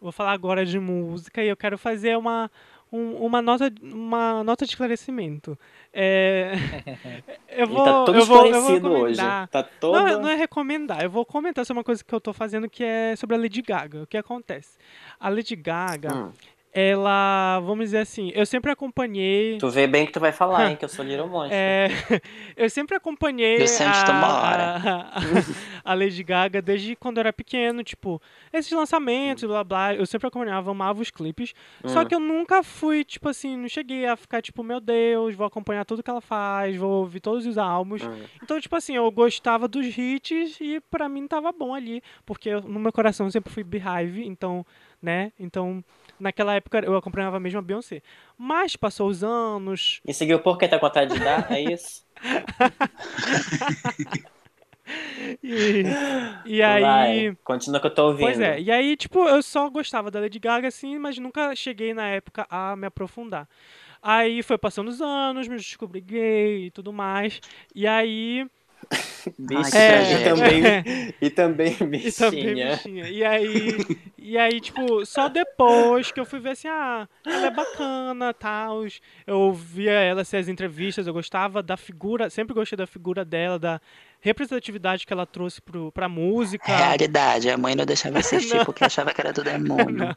vou 0.00 0.12
falar 0.12 0.32
agora 0.32 0.66
de 0.66 0.78
música 0.78 1.42
e 1.42 1.48
eu 1.48 1.56
quero 1.56 1.78
fazer 1.78 2.18
uma, 2.18 2.50
um- 2.92 3.14
uma, 3.24 3.40
nota, 3.40 3.72
uma 3.80 4.44
nota 4.44 4.66
de 4.66 4.72
esclarecimento. 4.72 5.58
É, 5.92 6.52
eu 7.48 7.66
vou, 7.66 7.84
tá 7.84 8.04
todo 8.04 8.18
eu 8.18 8.26
vou, 8.26 8.46
eu 8.46 8.80
vou 8.80 8.90
hoje. 9.04 9.16
Tá. 9.16 9.48
Não, 9.82 10.20
não 10.22 10.28
é 10.28 10.34
recomendar, 10.34 11.02
eu 11.02 11.08
vou 11.10 11.24
comentar 11.24 11.64
sobre 11.64 11.78
uma 11.78 11.84
coisa 11.84 12.04
que 12.04 12.14
eu 12.14 12.20
tô 12.20 12.32
fazendo 12.34 12.68
que 12.68 12.84
é 12.84 13.16
sobre 13.16 13.34
a 13.34 13.38
Lady 13.38 13.62
Gaga. 13.62 14.02
O 14.02 14.06
que 14.06 14.16
acontece? 14.18 14.76
A 15.18 15.28
Lady 15.30 15.56
Gaga, 15.56 16.14
Hum, 16.14 16.32
ela, 16.72 17.60
vamos 17.60 17.86
dizer 17.86 17.98
assim, 17.98 18.30
eu 18.34 18.44
sempre 18.46 18.70
acompanhei. 18.70 19.58
tu 19.58 19.68
vê 19.70 19.86
bem 19.86 20.06
que 20.06 20.12
tu 20.12 20.20
vai 20.20 20.32
falar, 20.32 20.70
hein? 20.70 20.76
Que 20.78 20.84
eu 20.84 20.88
sou 20.88 21.04
Little 21.04 21.26
Monster. 21.28 21.56
É, 21.56 21.88
eu 22.56 22.68
sempre 22.70 22.96
acompanhei 22.96 23.58
a, 23.80 24.76
a, 25.84 25.92
a 25.92 25.94
Lady 25.94 26.22
Gaga 26.22 26.60
desde 26.62 26.94
quando 26.96 27.16
eu 27.18 27.20
era 27.22 27.32
pequeno, 27.32 27.82
tipo, 27.82 28.20
esses 28.52 28.70
lançamentos, 28.72 29.44
blá 29.44 29.64
blá, 29.64 29.94
eu 29.94 30.06
sempre 30.06 30.28
acompanhava, 30.28 30.70
amava 30.70 31.00
os 31.00 31.10
clipes. 31.10 31.54
Só 31.84 32.02
Hum. 32.02 32.04
que 32.06 32.14
eu 32.14 32.20
nunca 32.20 32.62
fui, 32.62 33.04
tipo 33.04 33.28
assim, 33.28 33.56
não 33.56 33.68
cheguei 33.68 34.06
a 34.06 34.16
ficar, 34.16 34.40
tipo, 34.42 34.62
meu 34.62 34.80
Deus, 34.80 35.34
vou 35.34 35.46
acompanhar 35.46 35.84
tudo 35.84 36.02
que 36.02 36.10
ela 36.10 36.20
faz, 36.20 36.76
vou 36.76 36.90
ouvir 37.00 37.20
todos 37.20 37.46
os 37.46 37.58
álbuns. 37.58 38.02
Hum. 38.02 38.22
Então, 38.42 38.60
tipo 38.60 38.74
assim, 38.76 38.94
eu 38.94 39.10
gostava 39.10 39.66
dos 39.66 39.86
hits 39.96 40.58
e 40.60 40.80
pra 40.90 41.08
mim 41.08 41.26
tava 41.26 41.50
bom 41.52 41.74
ali, 41.74 42.02
porque 42.24 42.52
no 42.54 42.78
meu 42.78 42.92
coração 42.92 43.26
eu 43.26 43.30
sempre 43.30 43.52
fui 43.52 43.64
Beehive, 43.64 44.26
então, 44.26 44.64
né? 45.02 45.32
Então, 45.38 45.82
naquela 46.18 46.54
época 46.54 46.80
eu 46.80 46.96
acompanhava 46.96 47.40
mesmo 47.40 47.58
a 47.58 47.62
Beyoncé. 47.62 48.02
Mas 48.36 48.76
passou 48.76 49.08
os 49.08 49.24
anos, 49.24 50.00
E 50.06 50.14
seguiu 50.14 50.40
porque 50.40 50.68
tá 50.68 50.78
com 50.78 50.86
vontade 50.86 51.12
de 51.12 51.20
dar? 51.20 51.50
É 51.52 51.60
isso? 51.60 52.06
E, 55.42 55.82
e 56.44 56.62
aí. 56.62 56.82
Vai, 56.82 57.36
continua 57.44 57.80
que 57.80 57.86
eu 57.86 57.94
tô 57.94 58.06
ouvindo. 58.06 58.24
Pois 58.24 58.40
é, 58.40 58.60
e 58.60 58.70
aí, 58.70 58.96
tipo, 58.96 59.28
eu 59.28 59.42
só 59.42 59.68
gostava 59.70 60.10
da 60.10 60.20
Lady 60.20 60.38
Gaga, 60.38 60.68
assim, 60.68 60.98
mas 60.98 61.18
nunca 61.18 61.54
cheguei 61.54 61.94
na 61.94 62.08
época 62.08 62.46
a 62.50 62.74
me 62.74 62.86
aprofundar. 62.86 63.48
Aí 64.02 64.42
foi 64.42 64.58
passando 64.58 64.88
os 64.88 65.00
anos, 65.02 65.48
me 65.48 65.56
descobri 65.56 66.00
gay 66.00 66.66
e 66.66 66.70
tudo 66.70 66.92
mais. 66.92 67.40
E 67.74 67.86
aí. 67.86 68.46
Bicha, 69.38 69.76
É, 69.76 70.12
e 70.14 70.24
também, 70.24 70.62
e 71.20 71.30
também 71.30 71.70
E 71.72 72.12
também 72.12 72.54
bichinha. 72.54 72.70
bichinha. 72.76 73.08
E 73.08 73.24
aí, 73.24 73.76
e 74.16 74.38
aí, 74.38 74.60
tipo, 74.60 75.04
só 75.04 75.28
depois 75.28 76.10
que 76.10 76.18
eu 76.20 76.24
fui 76.24 76.38
ver 76.40 76.50
assim, 76.50 76.68
ah, 76.68 77.06
ela 77.26 77.46
é 77.46 77.50
bacana, 77.50 78.32
tal. 78.32 78.84
Eu 79.26 79.52
via 79.52 79.92
ela 79.92 80.22
assim, 80.22 80.36
as 80.38 80.48
entrevistas, 80.48 81.06
eu 81.06 81.12
gostava 81.12 81.62
da 81.62 81.76
figura, 81.76 82.30
sempre 82.30 82.54
gostei 82.54 82.76
da 82.76 82.86
figura 82.86 83.24
dela, 83.24 83.58
da 83.58 83.80
representatividade 84.20 85.06
que 85.06 85.12
ela 85.12 85.26
trouxe 85.26 85.60
pro, 85.60 85.92
pra 85.92 86.08
música. 86.08 86.74
Realidade, 86.74 87.50
a 87.50 87.58
mãe 87.58 87.74
não 87.74 87.84
deixava 87.84 88.18
assistir 88.20 88.64
porque 88.64 88.84
achava 88.84 89.12
que 89.12 89.20
era 89.20 89.32
do 89.32 89.44
demônio. 89.44 90.16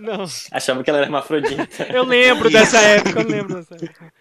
Não, 0.00 0.24
Achava 0.50 0.82
que 0.82 0.90
ela 0.90 0.98
era 0.98 1.06
hermafrodita. 1.06 1.84
eu 1.94 2.02
lembro 2.04 2.50
dessa 2.50 2.80
época, 2.80 3.20
eu 3.20 3.28
lembro 3.28 3.54
dessa 3.54 3.76
época. 3.76 4.12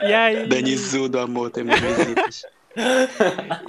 E 0.00 0.12
aí. 0.12 0.46
Danizu 0.46 1.08
do 1.08 1.18
amor, 1.18 1.50
tem 1.50 1.64
mais 1.64 1.80
visitas. 1.80 2.42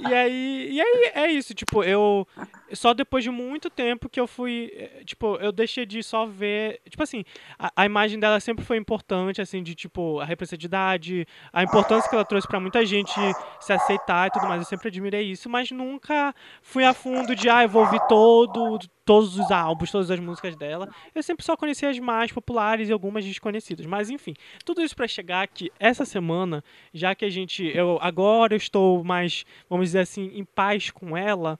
E 0.08 0.14
aí, 0.14 0.68
e 0.70 0.80
aí 0.80 1.10
é 1.14 1.32
isso, 1.32 1.52
tipo, 1.52 1.82
eu 1.82 2.24
só 2.72 2.94
depois 2.94 3.24
de 3.24 3.30
muito 3.30 3.68
tempo 3.68 4.08
que 4.08 4.20
eu 4.20 4.26
fui, 4.26 4.72
eh, 4.74 5.02
tipo, 5.04 5.36
eu 5.36 5.52
deixei 5.52 5.86
de 5.86 6.02
só 6.02 6.26
ver, 6.26 6.80
tipo 6.88 7.02
assim, 7.02 7.24
a, 7.58 7.72
a 7.76 7.86
imagem 7.86 8.18
dela 8.18 8.40
sempre 8.40 8.64
foi 8.64 8.76
importante, 8.76 9.40
assim, 9.40 9.62
de 9.62 9.74
tipo, 9.74 10.20
a 10.20 10.24
representatividade, 10.24 11.26
a 11.52 11.62
importância 11.62 12.08
que 12.08 12.14
ela 12.14 12.24
trouxe 12.24 12.46
pra 12.46 12.60
muita 12.60 12.84
gente 12.84 13.12
se 13.60 13.72
aceitar 13.72 14.28
e 14.28 14.30
tudo 14.30 14.46
mais, 14.46 14.60
eu 14.60 14.66
sempre 14.66 14.88
admirei 14.88 15.30
isso, 15.30 15.48
mas 15.48 15.70
nunca 15.70 16.34
fui 16.62 16.84
a 16.84 16.92
fundo 16.94 17.34
de, 17.34 17.48
ah, 17.48 17.62
eu 17.62 17.68
vou 17.68 17.82
ouvir 17.82 18.00
todo, 18.08 18.78
todos 19.04 19.36
os 19.36 19.50
álbuns, 19.50 19.90
todas 19.90 20.10
as 20.10 20.20
músicas 20.20 20.54
dela. 20.54 20.88
Eu 21.14 21.22
sempre 21.22 21.44
só 21.44 21.56
conhecia 21.56 21.88
as 21.88 21.98
mais 21.98 22.30
populares 22.30 22.88
e 22.88 22.92
algumas 22.92 23.24
desconhecidas, 23.24 23.86
mas 23.86 24.10
enfim, 24.10 24.34
tudo 24.64 24.82
isso 24.82 24.94
pra 24.94 25.08
chegar 25.08 25.48
que 25.48 25.70
essa 25.78 26.04
semana, 26.04 26.62
já 26.94 27.14
que 27.14 27.24
a 27.24 27.30
gente, 27.30 27.64
eu 27.74 27.98
agora 28.00 28.54
eu 28.54 28.58
estou 28.58 29.02
mais, 29.02 29.44
vamos 29.68 29.86
dizer 29.86 30.00
assim, 30.00 30.30
em 30.34 30.44
paz 30.44 30.90
com 30.90 31.16
ela, 31.16 31.58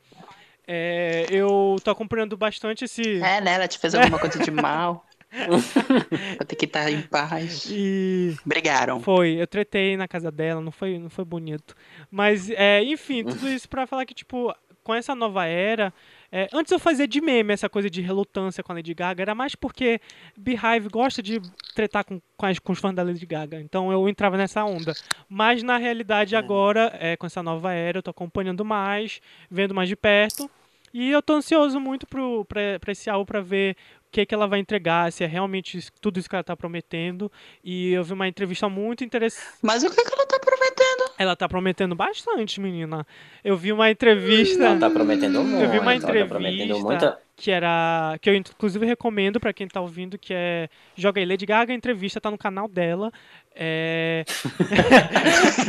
é, 0.73 1.27
eu 1.31 1.77
tô 1.83 1.91
acompanhando 1.91 2.37
bastante 2.37 2.85
esse 2.85 3.21
É, 3.21 3.41
né? 3.41 3.55
Ela 3.55 3.67
te 3.67 3.77
fez 3.79 3.93
alguma 3.95 4.19
coisa 4.21 4.39
de 4.39 4.51
mal. 4.53 5.05
Vou 5.49 6.47
ter 6.47 6.57
que 6.57 6.65
estar 6.65 6.91
em 6.91 7.03
paz. 7.03 7.67
e 7.71 8.37
Brigaram. 8.45 9.01
foi, 9.01 9.41
eu 9.41 9.47
tretei 9.47 9.97
na 9.97 10.07
casa 10.09 10.31
dela, 10.31 10.61
não 10.61 10.73
foi, 10.73 10.99
não 10.99 11.11
foi 11.11 11.25
bonito, 11.25 11.75
mas 12.11 12.51
é, 12.51 12.83
enfim, 12.83 13.25
tudo 13.25 13.49
isso 13.49 13.69
pra 13.69 13.87
falar 13.87 14.05
que 14.07 14.15
tipo 14.15 14.53
com 14.83 14.95
essa 14.95 15.15
nova 15.15 15.45
era 15.47 15.93
é, 16.33 16.49
antes 16.53 16.73
eu 16.73 16.79
fazia 16.81 17.07
de 17.07 17.21
meme 17.21 17.53
essa 17.53 17.69
coisa 17.69 17.89
de 17.91 18.01
relutância 18.01 18.63
com 18.65 18.73
a 18.73 18.75
Lady 18.77 18.93
Gaga, 18.95 19.23
era 19.23 19.35
mais 19.35 19.55
porque 19.55 20.01
Beehive 20.37 20.89
gosta 20.91 21.23
de 21.23 21.41
tretar 21.77 22.05
com, 22.05 22.21
com, 22.37 22.47
as- 22.47 22.59
com 22.59 22.73
os 22.73 22.79
fãs 22.81 22.95
da 22.95 23.03
Lady 23.03 23.25
Gaga, 23.27 23.61
então 23.61 23.93
eu 23.93 24.09
entrava 24.09 24.37
nessa 24.37 24.65
onda. 24.65 24.95
Mas 25.29 25.63
na 25.63 25.77
realidade 25.77 26.35
agora, 26.35 26.93
é, 26.99 27.17
com 27.17 27.27
essa 27.27 27.43
nova 27.43 27.73
era, 27.73 27.99
eu 27.99 28.03
tô 28.03 28.11
acompanhando 28.11 28.65
mais, 28.65 29.21
vendo 29.51 29.75
mais 29.75 29.89
de 29.89 29.95
perto, 29.97 30.51
e 30.93 31.11
eu 31.11 31.23
tô 31.23 31.35
ansioso 31.35 31.79
muito 31.79 32.07
pro, 32.07 32.45
pra, 32.45 32.79
pra 32.81 32.93
esse 32.93 33.09
álbum 33.09 33.25
pra 33.25 33.41
ver 33.41 33.77
o 34.07 34.11
que, 34.11 34.27
que 34.27 34.35
ela 34.35 34.47
vai 34.47 34.59
entregar, 34.59 35.13
se 35.13 35.23
é 35.23 35.27
realmente 35.27 35.89
tudo 36.01 36.19
isso 36.19 36.29
que 36.29 36.35
ela 36.35 36.43
tá 36.43 36.57
prometendo. 36.57 37.31
E 37.63 37.93
eu 37.93 38.03
vi 38.03 38.13
uma 38.13 38.27
entrevista 38.27 38.69
muito 38.69 39.05
interessante. 39.05 39.47
Mas 39.63 39.85
o 39.85 39.91
que, 39.91 40.03
que 40.03 40.13
ela 40.13 40.27
tá 40.27 40.39
prometendo? 40.41 41.13
Ela 41.17 41.37
tá 41.37 41.49
prometendo 41.49 41.95
bastante, 41.95 42.61
menina. 42.61 43.07
Eu 43.45 43.57
vi 43.57 43.73
uma 43.73 43.91
entrevista. 43.91 44.65
Ela 44.65 44.79
tá 44.81 44.91
prometendo 44.91 45.43
muito. 45.45 45.63
Eu 45.63 45.71
vi 45.71 45.79
uma 45.79 45.93
ela 45.93 46.01
tá 46.01 46.09
prometendo 46.09 46.63
entrevista 46.63 46.89
muita. 46.89 47.19
Que 47.41 47.51
era 47.51 48.19
que 48.21 48.29
eu 48.29 48.35
inclusive 48.35 48.85
recomendo 48.85 49.41
pra 49.41 49.51
quem 49.51 49.67
tá 49.67 49.81
ouvindo, 49.81 50.19
que 50.19 50.35
é 50.35 50.69
joga 50.95 51.23
aí 51.23 51.25
Lady 51.25 51.47
Gaga 51.47 51.73
entrevista, 51.73 52.21
tá 52.21 52.31
no 52.31 52.37
canal 52.37 52.69
dela. 52.69 53.11
É... 53.55 54.27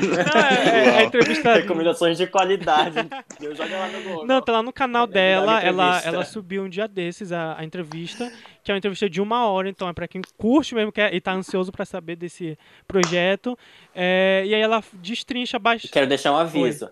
Não, 0.01 0.41
é, 0.41 0.85
é 0.85 0.97
a 0.97 1.03
entrevista 1.03 1.53
Recomendações 1.53 2.17
de 2.17 2.27
qualidade. 2.27 2.97
Eu 3.39 3.55
jogo 3.55 3.71
lá 3.71 3.87
no 3.87 4.01
Google. 4.03 4.27
Não, 4.27 4.41
tá 4.41 4.51
lá 4.51 4.61
no 4.61 4.73
canal 4.73 5.07
dela. 5.07 5.61
Ela, 5.63 6.01
ela 6.03 6.25
subiu 6.25 6.63
um 6.63 6.69
dia 6.69 6.89
desses 6.89 7.31
a, 7.31 7.57
a 7.57 7.63
entrevista, 7.63 8.29
que 8.61 8.69
é 8.69 8.73
uma 8.73 8.77
entrevista 8.77 9.09
de 9.09 9.21
uma 9.21 9.47
hora, 9.47 9.69
então 9.69 9.87
é 9.87 9.93
pra 9.93 10.09
quem 10.09 10.21
curte 10.37 10.75
mesmo 10.75 10.91
quer, 10.91 11.13
e 11.13 11.21
tá 11.21 11.31
ansioso 11.31 11.71
pra 11.71 11.85
saber 11.85 12.17
desse 12.17 12.57
projeto. 12.85 13.57
É, 13.95 14.43
e 14.45 14.53
aí 14.53 14.61
ela 14.61 14.83
destrincha 14.95 15.57
bastante. 15.57 15.93
Quero 15.93 16.07
deixar 16.07 16.33
um 16.33 16.37
aviso. 16.37 16.89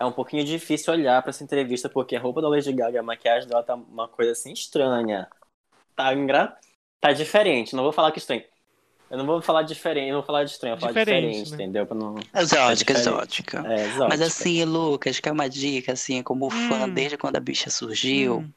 É 0.00 0.04
um 0.04 0.12
pouquinho 0.12 0.44
difícil 0.44 0.92
olhar 0.92 1.20
pra 1.22 1.30
essa 1.30 1.42
entrevista, 1.42 1.88
porque 1.88 2.14
a 2.14 2.20
roupa 2.20 2.40
da 2.40 2.48
Lady 2.48 2.72
Gaga, 2.72 3.00
a 3.00 3.02
maquiagem 3.02 3.48
dela 3.48 3.62
tá 3.62 3.74
uma 3.74 4.06
coisa 4.08 4.32
assim 4.32 4.52
estranha. 4.52 5.28
Tá, 5.96 6.14
engra... 6.14 6.56
tá 7.00 7.12
diferente. 7.12 7.74
Não 7.74 7.82
vou 7.82 7.92
falar 7.92 8.12
que 8.12 8.18
estranho. 8.18 8.44
Eu 9.10 9.16
não 9.18 9.26
vou 9.26 9.40
falar 9.40 9.62
diferente, 9.62 10.08
não 10.08 10.18
vou 10.18 10.22
falar 10.26 10.44
de 10.44 10.50
estranho, 10.50 10.74
eu 10.74 10.76
vou 10.78 10.88
falar 10.88 11.00
Diferente, 11.00 11.26
diferente, 11.44 11.50
né? 11.50 11.56
entendeu? 11.64 11.86
Pra 11.86 11.96
não... 11.96 12.16
Exótica, 12.36 12.92
É 12.92 12.96
exótica. 12.96 13.66
É, 13.66 13.74
exótica. 13.80 14.08
Mas 14.08 14.20
assim, 14.20 14.64
Lucas, 14.64 15.18
que 15.18 15.28
é 15.28 15.32
uma 15.32 15.48
dica, 15.48 15.92
assim, 15.92 16.22
como 16.22 16.50
fã 16.50 16.84
Hum. 16.86 16.92
desde 16.92 17.16
quando 17.16 17.36
a 17.36 17.40
bicha 17.40 17.70
surgiu, 17.70 18.40
Hum. 18.40 18.50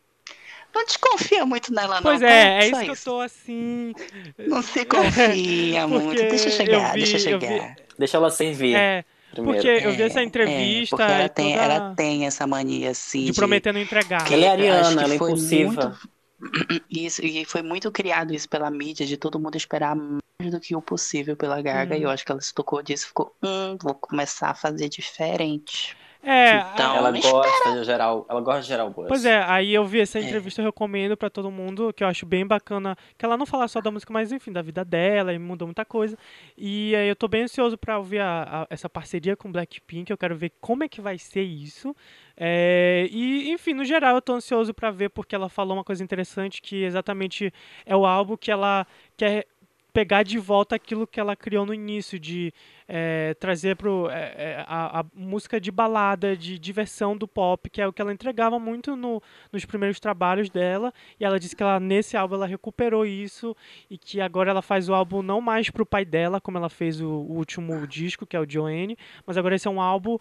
não 0.75 0.85
desconfia 0.85 1.45
muito 1.45 1.73
nela, 1.73 1.95
não. 1.95 2.03
Pois 2.03 2.19
tá? 2.19 2.27
é, 2.29 2.57
é 2.67 2.69
Só 2.69 2.81
isso 2.81 2.85
que 2.85 2.91
eu 2.91 3.13
tô 3.13 3.19
assim. 3.21 3.93
Não 4.37 4.61
se 4.61 4.83
confia 4.85 5.87
muito. 5.87 6.21
Deixa 6.21 6.49
eu 6.49 6.51
chegar, 6.51 6.93
vi- 6.93 6.99
deixa 6.99 7.29
eu 7.29 7.39
vi- 7.39 7.47
chegar. 7.47 7.75
Deixa 7.97 8.17
ela 8.17 8.29
servir 8.29 8.75
É, 8.75 9.05
primeiro. 9.31 9.57
porque 9.61 9.67
eu 9.85 9.91
vi 9.93 10.03
essa 10.03 10.19
É, 10.19 10.23
entrevista 10.23 10.95
porque 10.97 11.11
ela 11.11 11.29
tem, 11.29 11.51
toda- 11.53 11.63
ela 11.65 11.95
tem 11.95 12.25
essa 12.25 12.45
mania, 12.45 12.91
assim, 12.91 13.25
de 13.25 13.33
prometer 13.33 13.73
não 13.73 13.79
entregar. 13.81 14.31
Ela 14.31 14.45
é 14.45 14.49
ariana, 14.49 14.97
que 14.97 15.03
ela 15.03 15.13
é 15.13 15.17
foi 15.17 15.31
impulsiva. 15.31 15.65
muito- 15.89 16.11
Isso, 16.89 17.23
e 17.23 17.45
foi 17.45 17.61
muito 17.61 17.91
criado 17.91 18.33
isso 18.33 18.49
pela 18.49 18.69
mídia, 18.71 19.05
de 19.05 19.15
todo 19.15 19.39
mundo 19.39 19.55
esperar 19.55 19.95
mais 19.95 20.51
do 20.51 20.59
que 20.59 20.75
o 20.75 20.81
possível 20.81 21.37
pela 21.37 21.61
Gaga, 21.61 21.93
Uhum. 21.95 22.01
e 22.01 22.03
eu 22.03 22.09
acho 22.09 22.25
que 22.25 22.31
ela 22.31 22.41
se 22.41 22.51
tocou 22.53 22.81
disso 22.81 23.05
e 23.05 23.07
ficou, 23.09 23.35
hum, 23.43 23.77
vou 23.81 23.93
começar 23.93 24.49
a 24.49 24.55
fazer 24.55 24.89
diferente. 24.89 25.95
É, 26.23 26.57
Então, 26.73 26.95
Ela 26.97 27.11
gosta 27.11 27.71
de 27.79 27.83
geral, 27.83 28.25
ela 28.29 28.41
gosta 28.41 28.61
de 28.61 28.67
geral 28.67 28.89
buzz. 28.91 29.07
Pois 29.07 29.25
é, 29.25 29.43
aí 29.43 29.73
eu 29.73 29.83
vi 29.85 30.01
essa 30.01 30.19
É. 30.19 30.21
entrevista, 30.21 30.61
eu 30.61 30.65
recomendo 30.65 31.17
pra 31.17 31.29
todo 31.31 31.49
mundo, 31.49 31.91
que 31.93 32.03
eu 32.03 32.07
acho 32.07 32.25
bem 32.27 32.45
bacana, 32.45 32.95
que 33.17 33.25
ela 33.25 33.35
não 33.35 33.45
fala 33.45 33.67
só 33.67 33.81
da 33.81 33.89
música, 33.89 34.13
mas 34.13 34.31
enfim, 34.31 34.51
da 34.51 34.61
vida 34.61 34.85
dela, 34.85 35.33
e 35.33 35.39
mudou 35.39 35.67
muita 35.67 35.83
coisa. 35.83 36.15
E 36.57 36.95
aí 36.95 37.07
eu 37.09 37.15
tô 37.15 37.27
bem 37.27 37.43
ansioso 37.43 37.75
pra 37.77 37.97
ouvir 37.97 38.19
a- 38.19 38.43
a- 38.61 38.67
essa 38.69 38.87
parceria 38.87 39.35
com 39.35 39.51
Blackpink, 39.51 40.11
eu 40.11 40.17
quero 40.17 40.35
ver 40.35 40.51
como 40.61 40.83
é 40.83 40.87
que 40.89 41.01
vai 41.01 41.17
ser 41.17 41.41
isso. 41.41 41.95
É, 42.37 43.07
e, 43.11 43.51
enfim, 43.51 43.73
no 43.73 43.83
geral 43.83 44.15
eu 44.15 44.21
tô 44.21 44.33
ansioso 44.33 44.73
pra 44.73 44.91
ver, 44.91 45.09
porque 45.09 45.33
ela 45.35 45.49
falou 45.49 45.75
uma 45.77 45.83
coisa 45.83 46.03
interessante, 46.03 46.61
que 46.61 46.83
exatamente 46.83 47.51
é 47.85 47.95
o 47.95 48.05
álbum 48.05 48.37
que 48.37 48.51
ela 48.51 48.85
quer 49.17 49.45
pegar 49.93 50.23
de 50.23 50.37
volta 50.37 50.75
aquilo 50.75 51.05
que 51.05 51.19
ela 51.19 51.35
criou 51.35 51.65
no 51.65 51.73
início, 51.73 52.19
de 52.19 52.53
é, 52.87 53.33
trazer 53.35 53.75
pro, 53.75 54.09
é, 54.09 54.33
é, 54.37 54.65
a, 54.67 55.01
a 55.01 55.05
música 55.13 55.59
de 55.59 55.71
balada, 55.71 56.35
de 56.35 56.57
diversão 56.57 57.15
do 57.15 57.27
pop, 57.27 57.69
que 57.69 57.81
é 57.81 57.87
o 57.87 57.93
que 57.93 58.01
ela 58.01 58.13
entregava 58.13 58.59
muito 58.59 58.95
no, 58.95 59.21
nos 59.51 59.65
primeiros 59.65 59.99
trabalhos 59.99 60.49
dela. 60.49 60.93
E 61.19 61.25
ela 61.25 61.39
disse 61.39 61.55
que 61.55 61.63
ela, 61.63 61.79
nesse 61.79 62.15
álbum 62.15 62.35
ela 62.35 62.47
recuperou 62.47 63.05
isso 63.05 63.55
e 63.89 63.97
que 63.97 64.21
agora 64.21 64.49
ela 64.51 64.61
faz 64.61 64.89
o 64.89 64.93
álbum 64.93 65.21
não 65.21 65.41
mais 65.41 65.69
pro 65.69 65.85
pai 65.85 66.05
dela, 66.05 66.41
como 66.41 66.57
ela 66.57 66.69
fez 66.69 67.01
o, 67.01 67.07
o 67.07 67.33
último 67.37 67.85
disco, 67.87 68.25
que 68.25 68.35
é 68.35 68.39
o 68.39 68.49
Joanne, 68.49 68.97
mas 69.25 69.37
agora 69.37 69.55
esse 69.55 69.67
é 69.67 69.71
um 69.71 69.81
álbum 69.81 70.17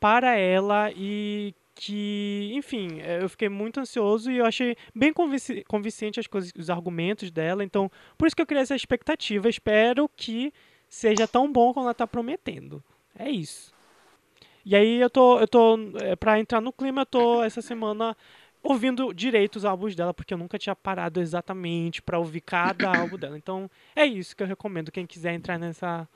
para 0.00 0.34
ela 0.34 0.90
e 0.96 1.54
que, 1.74 2.50
enfim, 2.54 3.00
é, 3.00 3.22
eu 3.22 3.28
fiquei 3.28 3.48
muito 3.48 3.80
ansioso 3.80 4.30
e 4.30 4.38
eu 4.38 4.46
achei 4.46 4.76
bem 4.94 5.12
convincente 5.12 6.20
as 6.20 6.26
coisas, 6.26 6.52
os 6.56 6.68
argumentos 6.70 7.30
dela, 7.30 7.64
então 7.64 7.90
por 8.18 8.26
isso 8.26 8.36
que 8.36 8.42
eu 8.42 8.46
criei 8.46 8.62
essa 8.62 8.76
expectativa. 8.76 9.48
Espero 9.48 10.08
que 10.16 10.52
seja 10.88 11.26
tão 11.26 11.50
bom 11.50 11.72
como 11.72 11.86
ela 11.86 11.94
tá 11.94 12.06
prometendo. 12.06 12.82
É 13.18 13.30
isso. 13.30 13.72
E 14.64 14.76
aí 14.76 15.00
eu 15.00 15.08
tô, 15.08 15.40
eu 15.40 15.48
tô, 15.48 15.78
é, 16.00 16.14
pra 16.16 16.38
entrar 16.38 16.60
no 16.60 16.72
clima, 16.72 17.02
eu 17.02 17.06
tô 17.06 17.42
essa 17.42 17.62
semana 17.62 18.16
ouvindo 18.62 19.12
direito 19.14 19.56
os 19.56 19.64
álbuns 19.64 19.94
dela, 19.94 20.12
porque 20.12 20.34
eu 20.34 20.38
nunca 20.38 20.58
tinha 20.58 20.76
parado 20.76 21.20
exatamente 21.20 22.02
pra 22.02 22.18
ouvir 22.18 22.42
cada 22.42 22.94
álbum 22.94 23.16
dela. 23.16 23.38
Então 23.38 23.70
é 23.96 24.04
isso 24.04 24.36
que 24.36 24.42
eu 24.42 24.46
recomendo, 24.46 24.92
quem 24.92 25.06
quiser 25.06 25.32
entrar 25.32 25.58
nessa. 25.58 26.06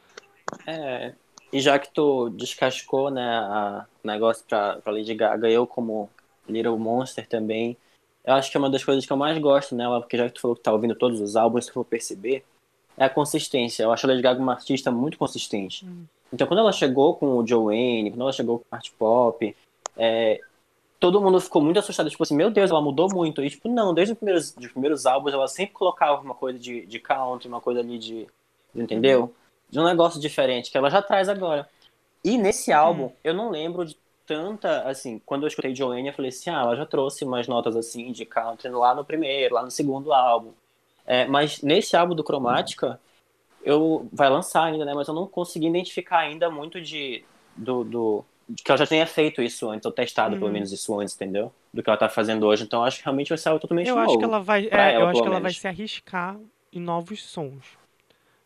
É, 0.67 1.15
e 1.55 1.61
já 1.61 1.79
que 1.79 1.89
tu 1.89 2.31
descascou, 2.31 3.13
né, 3.13 3.23
a 3.25 3.87
negócio 4.03 4.45
pra, 4.49 4.75
pra 4.79 4.93
Lady 4.93 5.15
Gaga, 5.15 5.49
eu 5.49 5.69
como 5.69 6.11
Little 6.49 6.77
Monster 6.77 7.29
também, 7.29 7.77
eu 8.25 8.35
acho 8.35 8.51
que 8.51 8.57
é 8.57 8.61
uma 8.61 8.69
das 8.69 8.83
coisas 8.83 9.07
que 9.07 9.13
eu 9.13 9.17
mais 9.17 9.39
gosto 9.39 9.73
nela, 9.73 10.01
porque 10.01 10.17
já 10.17 10.27
que 10.27 10.35
tu 10.35 10.41
falou 10.41 10.57
que 10.57 10.63
tá 10.65 10.73
ouvindo 10.73 10.97
todos 10.97 11.21
os 11.21 11.37
álbuns, 11.37 11.67
se 11.67 11.71
tu 11.71 11.75
for 11.75 11.85
perceber, 11.85 12.45
é 12.97 13.05
a 13.05 13.09
consistência. 13.09 13.85
Eu 13.85 13.93
acho 13.93 14.05
a 14.05 14.09
Lady 14.09 14.21
Gaga 14.21 14.43
uma 14.43 14.55
artista 14.55 14.91
muito 14.91 15.17
consistente. 15.17 15.87
Hum. 15.87 16.07
Então 16.33 16.45
quando 16.45 16.59
ela 16.59 16.73
chegou 16.73 17.15
com 17.15 17.37
o 17.37 17.47
Joanne, 17.47 18.11
quando 18.11 18.23
ela 18.23 18.33
chegou 18.33 18.59
com 18.59 18.65
art 18.75 18.91
pop, 18.99 19.57
é, 19.97 20.41
todo 20.99 21.21
mundo 21.21 21.41
ficou 21.41 21.63
muito 21.63 21.79
assustado, 21.79 22.11
tipo 22.11 22.25
assim, 22.25 22.35
meu 22.35 22.51
Deus, 22.51 22.69
ela 22.69 22.83
mudou 22.83 23.09
muito. 23.15 23.45
E 23.45 23.49
tipo, 23.49 23.69
não, 23.69 23.95
desde 23.95 24.15
os 24.15 24.19
primeiros, 24.19 24.57
os 24.57 24.73
primeiros 24.73 25.07
álbuns 25.07 25.33
ela 25.33 25.47
sempre 25.47 25.73
colocava 25.73 26.21
uma 26.21 26.35
coisa 26.35 26.59
de, 26.59 26.85
de 26.85 26.99
country, 26.99 27.47
uma 27.47 27.61
coisa 27.61 27.79
ali 27.79 27.97
de, 27.97 28.27
entendeu? 28.75 29.33
De 29.75 29.81
um 29.81 29.85
negócio 29.85 30.21
diferente, 30.21 30.71
que 30.71 30.79
ela 30.79 30.91
já 30.91 31.03
traz 31.03 31.29
agora. 31.29 31.69
E 32.25 32.39
nesse 32.39 32.73
álbum, 32.73 33.13
eu 33.25 33.35
não 33.35 33.51
lembro 33.51 33.85
de 33.85 33.97
tanta, 34.27 34.83
assim, 34.89 35.21
quando 35.27 35.45
eu 35.45 35.49
escutei 35.49 35.75
Joanne, 35.75 36.09
eu 36.09 36.15
falei 36.15 36.31
assim, 36.31 36.51
ah, 36.51 36.61
ela 36.63 36.77
já 36.77 36.87
trouxe 36.87 37.25
umas 37.25 37.49
notas 37.49 37.77
assim 37.77 38.13
de 38.13 38.27
country 38.27 38.71
lá 38.71 38.95
no 38.95 39.05
primeiro, 39.05 39.55
lá 39.55 39.63
no 39.65 39.71
segundo 39.71 40.13
álbum. 40.13 40.53
É, 41.07 41.27
mas 41.27 41.63
nesse 41.63 41.97
álbum 41.97 42.15
do 42.15 42.25
Cromática, 42.25 43.01
eu 43.63 44.09
vai 44.13 44.31
lançar 44.31 44.65
ainda, 44.65 44.85
né? 44.85 44.95
Mas 44.95 45.09
eu 45.09 45.15
não 45.15 45.27
consegui 45.27 45.67
identificar 45.69 46.19
ainda 46.21 46.51
muito 46.51 46.81
de 46.81 47.25
do, 47.57 47.85
do 47.85 48.25
de 48.49 48.63
que 48.63 48.71
ela 48.71 48.79
já 48.79 48.87
tenha 48.87 49.07
feito 49.07 49.43
isso 49.43 49.71
antes, 49.71 49.87
ou 49.87 49.93
testado 49.93 50.37
pelo 50.37 50.51
Uhum. 50.51 50.53
menos 50.53 50.73
isso 50.73 50.99
antes, 51.01 51.15
entendeu? 51.15 51.53
Do 51.73 51.83
que 51.83 51.89
ela 51.91 51.99
tá 51.99 52.09
fazendo 52.09 52.47
hoje. 52.47 52.65
Então 52.65 52.81
eu 52.81 52.85
acho 52.87 52.99
que 52.99 53.05
realmente 53.05 53.29
vai 53.31 53.39
ser 53.39 53.49
algo 53.51 53.61
totalmente 53.61 53.89
Eu 53.89 53.95
novo. 53.95 54.05
acho 54.05 54.19
que 54.19 54.25
ela 54.25 54.41
vai, 54.41 54.69
é, 54.71 54.97
eu 54.99 55.07
ela, 55.07 55.09
acho 55.09 55.21
que 55.23 55.29
ela 55.29 55.41
vai 55.41 55.53
menos. 55.53 55.55
se 55.55 55.69
arriscar 55.69 56.39
em 56.73 56.81
novos 56.81 57.23
sons. 57.23 57.79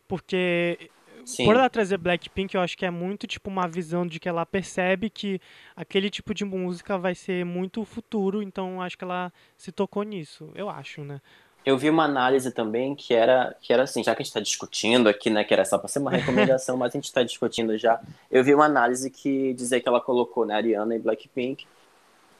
Porque 0.08 0.92
Sim. 1.28 1.44
por 1.44 1.56
ela 1.56 1.68
trazer 1.68 1.98
Blackpink, 1.98 2.54
eu 2.54 2.60
acho 2.62 2.76
que 2.76 2.86
é 2.86 2.90
muito 2.90 3.26
tipo 3.26 3.50
uma 3.50 3.68
visão 3.68 4.06
de 4.06 4.18
que 4.18 4.28
ela 4.28 4.46
percebe 4.46 5.10
que 5.10 5.38
aquele 5.76 6.08
tipo 6.08 6.32
de 6.32 6.42
música 6.44 6.96
vai 6.96 7.14
ser 7.14 7.44
muito 7.44 7.84
futuro, 7.84 8.42
então 8.42 8.80
acho 8.80 8.96
que 8.96 9.04
ela 9.04 9.30
se 9.56 9.70
tocou 9.70 10.02
nisso, 10.04 10.50
eu 10.54 10.70
acho, 10.70 11.04
né? 11.04 11.20
Eu 11.66 11.76
vi 11.76 11.90
uma 11.90 12.04
análise 12.04 12.50
também 12.50 12.94
que 12.94 13.12
era, 13.12 13.54
que 13.60 13.72
era 13.72 13.82
assim, 13.82 14.02
já 14.02 14.14
que 14.14 14.22
a 14.22 14.24
gente 14.24 14.30
está 14.30 14.40
discutindo 14.40 15.06
aqui, 15.06 15.28
né, 15.28 15.44
que 15.44 15.52
era 15.52 15.66
só 15.66 15.76
para 15.76 15.88
ser 15.88 15.98
uma 15.98 16.10
recomendação, 16.10 16.78
mas 16.78 16.94
a 16.94 16.96
gente 16.96 17.04
está 17.04 17.22
discutindo 17.22 17.76
já. 17.76 18.00
Eu 18.30 18.42
vi 18.42 18.54
uma 18.54 18.64
análise 18.64 19.10
que 19.10 19.52
dizia 19.52 19.80
que 19.80 19.88
ela 19.88 20.00
colocou, 20.00 20.46
né, 20.46 20.54
Ariana 20.54 20.94
e 20.96 20.98
Blackpink, 20.98 21.66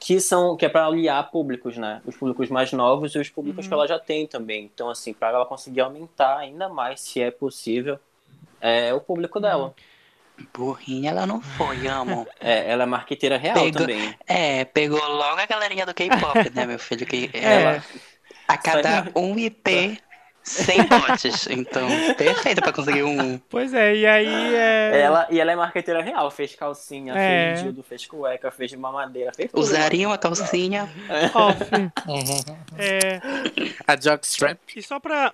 que 0.01 0.21
são 0.21 0.57
que 0.57 0.65
é 0.65 0.69
para 0.69 0.87
aliar 0.87 1.31
públicos, 1.31 1.77
né, 1.77 2.01
os 2.07 2.17
públicos 2.17 2.49
mais 2.49 2.73
novos 2.73 3.15
e 3.15 3.19
os 3.19 3.29
públicos 3.29 3.67
Uhum. 3.67 3.69
que 3.69 3.75
ela 3.75 3.87
já 3.87 3.99
tem 3.99 4.27
também. 4.27 4.65
Então, 4.73 4.89
assim, 4.89 5.13
para 5.13 5.29
ela 5.37 5.47
conseguir 5.47 5.81
aumentar 5.81 6.39
ainda 6.39 6.69
mais, 6.69 7.01
se 7.01 7.21
é 7.21 7.31
possível, 7.31 7.99
é 8.61 8.93
o 8.95 9.01
público 9.01 9.41
dela. 9.41 9.75
Burrinha 10.57 11.11
ela 11.11 11.27
não 11.27 11.41
foi, 11.41 11.87
amo. 11.89 12.27
É, 12.41 12.71
ela 12.71 12.85
é 12.85 12.87
marqueteira 12.87 13.37
real 13.37 13.55
Pega- 13.55 13.81
também. 13.81 14.15
É, 14.27 14.65
pegou 14.65 15.01
logo 15.05 15.41
a 15.41 15.47
galerinha 15.47 15.85
do 15.85 15.93
K-pop, 15.95 16.51
né, 16.55 16.65
meu 16.65 16.79
filho? 16.79 17.05
Que 17.05 17.29
É. 17.33 17.63
ela, 17.63 17.85
a 18.47 18.57
cada 18.57 19.11
um 19.17 19.37
IP, 19.39 20.01
100 20.49 20.85
bots. 20.87 21.47
Então, 21.51 21.89
perfeito 22.17 22.61
pra 22.63 22.73
conseguir 22.73 23.03
um. 23.03 23.39
Pois 23.51 23.73
é, 23.75 23.95
e 23.95 24.07
aí 24.07 24.55
é. 24.55 25.01
Ela, 25.01 25.27
e 25.31 25.41
ela 25.41 25.53
é 25.53 25.57
marqueteira 25.57 26.03
real, 26.03 26.31
fez 26.31 26.55
calcinha, 26.55 27.15
É. 27.17 27.49
fez 27.53 27.63
dildo, 27.63 27.83
fez 27.83 28.07
cueca, 28.07 28.51
fez 28.51 28.73
mamadeira, 28.75 29.33
fez 29.35 29.51
tudo. 29.51 29.61
Usariam 29.61 30.13
a 30.13 30.19
calcinha. 30.19 30.89
Off. 31.35 31.59
É, 32.79 33.21
A 33.87 33.97
jockstrap. 33.97 34.59
e 34.77 34.83
só 34.83 35.01
pra 35.01 35.33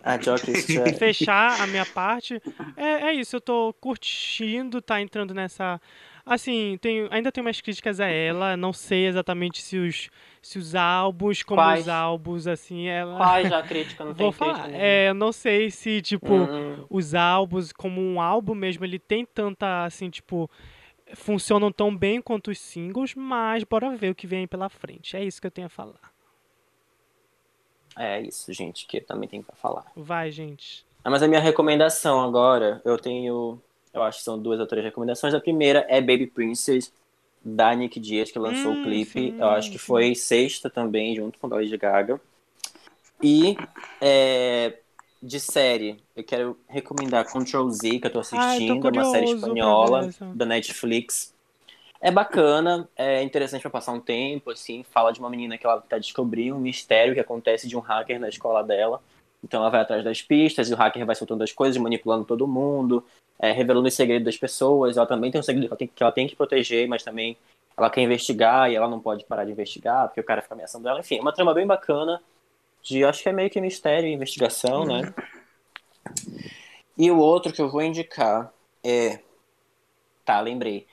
fechar 0.99 1.61
a 1.61 1.67
minha 1.67 1.85
parte, 1.87 2.41
é, 2.77 3.09
é 3.09 3.12
isso, 3.15 3.37
eu 3.37 3.41
tô 3.41 3.75
curtindo, 3.81 4.81
tá 4.81 5.01
entrando 5.01 5.35
nessa. 5.35 5.81
Assim, 6.27 6.79
tem, 6.81 7.07
ainda 7.11 7.31
tem 7.31 7.43
umas 7.43 7.61
críticas 7.61 8.01
a 8.01 8.07
ela, 8.07 8.57
não 8.57 8.72
sei 8.72 9.07
exatamente 9.07 9.61
se 9.61 9.77
os, 9.77 10.09
se 10.41 10.59
os 10.59 10.75
álbuns, 10.75 11.43
como 11.43 11.61
Quais? 11.61 11.81
os 11.81 11.87
álbuns, 11.89 12.47
assim, 12.47 12.87
ela. 12.89 13.18
Quais 13.18 13.51
a 13.51 13.62
crítica? 13.62 14.05
Não 14.05 14.12
Vou 14.16 14.31
tem 14.31 14.33
falar, 14.33 14.53
crítica 14.55 14.68
nenhuma. 14.68 14.83
é, 14.83 15.09
eu 15.11 15.14
não 15.14 15.33
sei 15.33 15.70
se, 15.70 16.01
tipo, 16.03 16.51
Hum, 16.51 16.89
os 16.89 17.14
álbuns, 17.14 17.72
como 17.72 18.01
um 18.01 18.20
álbum 18.20 18.55
mesmo, 18.55 18.85
ele 18.85 18.99
tem 18.99 19.25
tanta, 19.27 19.85
assim, 19.85 20.09
tipo, 20.11 20.51
funcionam 21.14 21.72
tão 21.72 21.97
bem 21.97 22.22
quanto 22.22 22.51
os 22.51 22.59
singles, 22.61 23.14
mas 23.14 23.64
bora 23.64 23.97
ver 23.97 24.11
o 24.11 24.14
que 24.14 24.27
vem 24.27 24.47
pela 24.47 24.68
frente. 24.70 25.16
É 25.16 25.25
isso 25.25 25.41
que 25.41 25.47
eu 25.47 25.51
tenho 25.53 25.66
a 25.68 25.70
falar. 25.70 26.12
É 27.99 28.20
isso, 28.20 28.53
gente, 28.53 28.87
que 28.87 28.99
eu 28.99 29.05
também 29.07 29.29
tenho 29.29 29.43
pra 29.43 29.57
falar. 29.57 29.93
Vai, 29.97 30.31
gente. 30.31 30.87
Ah, 31.03 31.11
mas 31.11 31.22
a 31.22 31.29
minha 31.29 31.41
recomendação 31.41 32.20
agora, 32.22 32.81
eu 32.85 32.99
tenho, 32.99 33.62
eu 33.95 34.03
acho 34.03 34.18
que 34.18 34.24
são 34.24 34.38
duas 34.38 34.59
ou 34.61 34.66
três 34.66 34.84
recomendações. 34.84 35.32
A 35.32 35.40
primeira 35.40 35.86
é 35.88 36.01
Baby 36.01 36.26
Princess, 36.26 36.92
da 37.42 37.74
Nick 37.74 38.01
Diaz, 38.01 38.30
que 38.30 38.38
lançou 38.38 38.72
Hum, 38.72 38.74
o 38.74 38.82
clipe. 38.82 39.12
sim, 39.12 39.34
eu 39.38 39.49
acho 39.51 39.70
que 39.70 39.78
foi 39.78 40.14
sexta 40.14 40.68
também, 40.68 41.14
junto 41.14 41.38
com 41.38 41.47
a 41.47 41.57
Lady 41.57 41.76
Gaga. 41.76 42.20
E 43.22 43.57
é, 44.01 44.78
de 45.22 45.38
série, 45.40 46.03
eu 46.16 46.24
quero 46.24 46.59
recomendar 46.68 47.30
Control 47.30 47.70
Z, 47.70 48.01
que 48.01 48.07
eu 48.07 48.11
tô 48.12 48.20
assistindo, 48.20 48.88
é 48.88 48.90
uma 48.90 49.05
série 49.05 49.26
pra 49.26 49.34
espanhola 49.36 50.11
da 50.34 50.45
Netflix. 50.45 51.32
É 52.01 52.11
bacana, 52.11 52.86
é 52.97 53.22
interessante 53.22 53.62
pra 53.62 53.70
passar 53.70 53.92
um 53.92 54.01
tempo, 54.01 54.51
assim, 54.51 54.82
fala 54.82 55.11
de 55.11 55.20
uma 55.20 55.30
menina 55.30 55.57
que 55.57 55.64
ela 55.64 55.80
tá 55.80 55.97
descobrindo 55.97 56.57
um 56.57 56.61
mistério 56.61 57.14
que 57.14 57.20
acontece 57.20 57.66
de 57.66 57.76
um 57.76 57.80
hacker 57.80 58.20
na 58.20 58.28
escola 58.28 58.62
dela. 58.62 59.01
Então 59.45 59.61
ela 59.61 59.70
vai 59.70 59.82
atrás 59.82 60.03
das 60.03 60.22
pistas, 60.22 60.70
e 60.70 60.74
o 60.74 60.76
hacker 60.76 61.05
vai 61.05 61.14
soltando 61.14 61.45
as 61.45 61.53
coisas, 61.53 61.80
manipulando 61.80 62.24
todo 62.24 62.49
mundo, 62.49 63.05
é, 63.38 63.53
revelando 63.53 63.86
os 63.86 63.95
segredos 63.95 64.24
das 64.24 64.38
pessoas. 64.38 64.97
Ela 64.97 65.07
também 65.07 65.30
tem 65.30 65.38
um 65.38 65.45
segredo 65.45 65.66
que 65.66 65.72
ela 65.72 65.76
tem, 65.76 65.88
que 65.88 66.03
ela 66.03 66.12
tem 66.12 66.26
que 66.26 66.34
proteger, 66.34 66.88
mas 66.88 67.03
também 67.03 67.36
ela 67.76 67.90
quer 67.90 68.01
investigar 68.01 68.70
e 68.70 68.74
ela 68.74 68.88
não 68.88 68.99
pode 68.99 69.24
parar 69.24 69.45
de 69.45 69.53
investigar, 69.53 70.09
porque 70.09 70.20
o 70.20 70.24
cara 70.24 70.40
fica 70.40 70.55
ameaçando 70.55 70.88
ela. 70.88 71.01
Enfim, 71.01 71.18
é 71.18 71.20
uma 71.20 71.32
trama 71.32 71.53
bem 71.53 71.66
bacana, 71.66 72.22
de 72.82 73.05
acho 73.05 73.22
que 73.22 73.28
é 73.28 73.32
meio 73.32 73.51
que 73.51 73.61
mistério 73.61 74.09
e 74.09 74.12
investigação, 74.12 74.86
né? 74.86 75.14
E 76.97 77.11
o 77.11 77.18
outro 77.18 77.53
que 77.53 77.61
eu 77.61 77.68
vou 77.68 77.82
indicar 77.82 78.53
é. 78.82 79.20
Tá, 80.24 80.40
lembrei. 80.40 80.86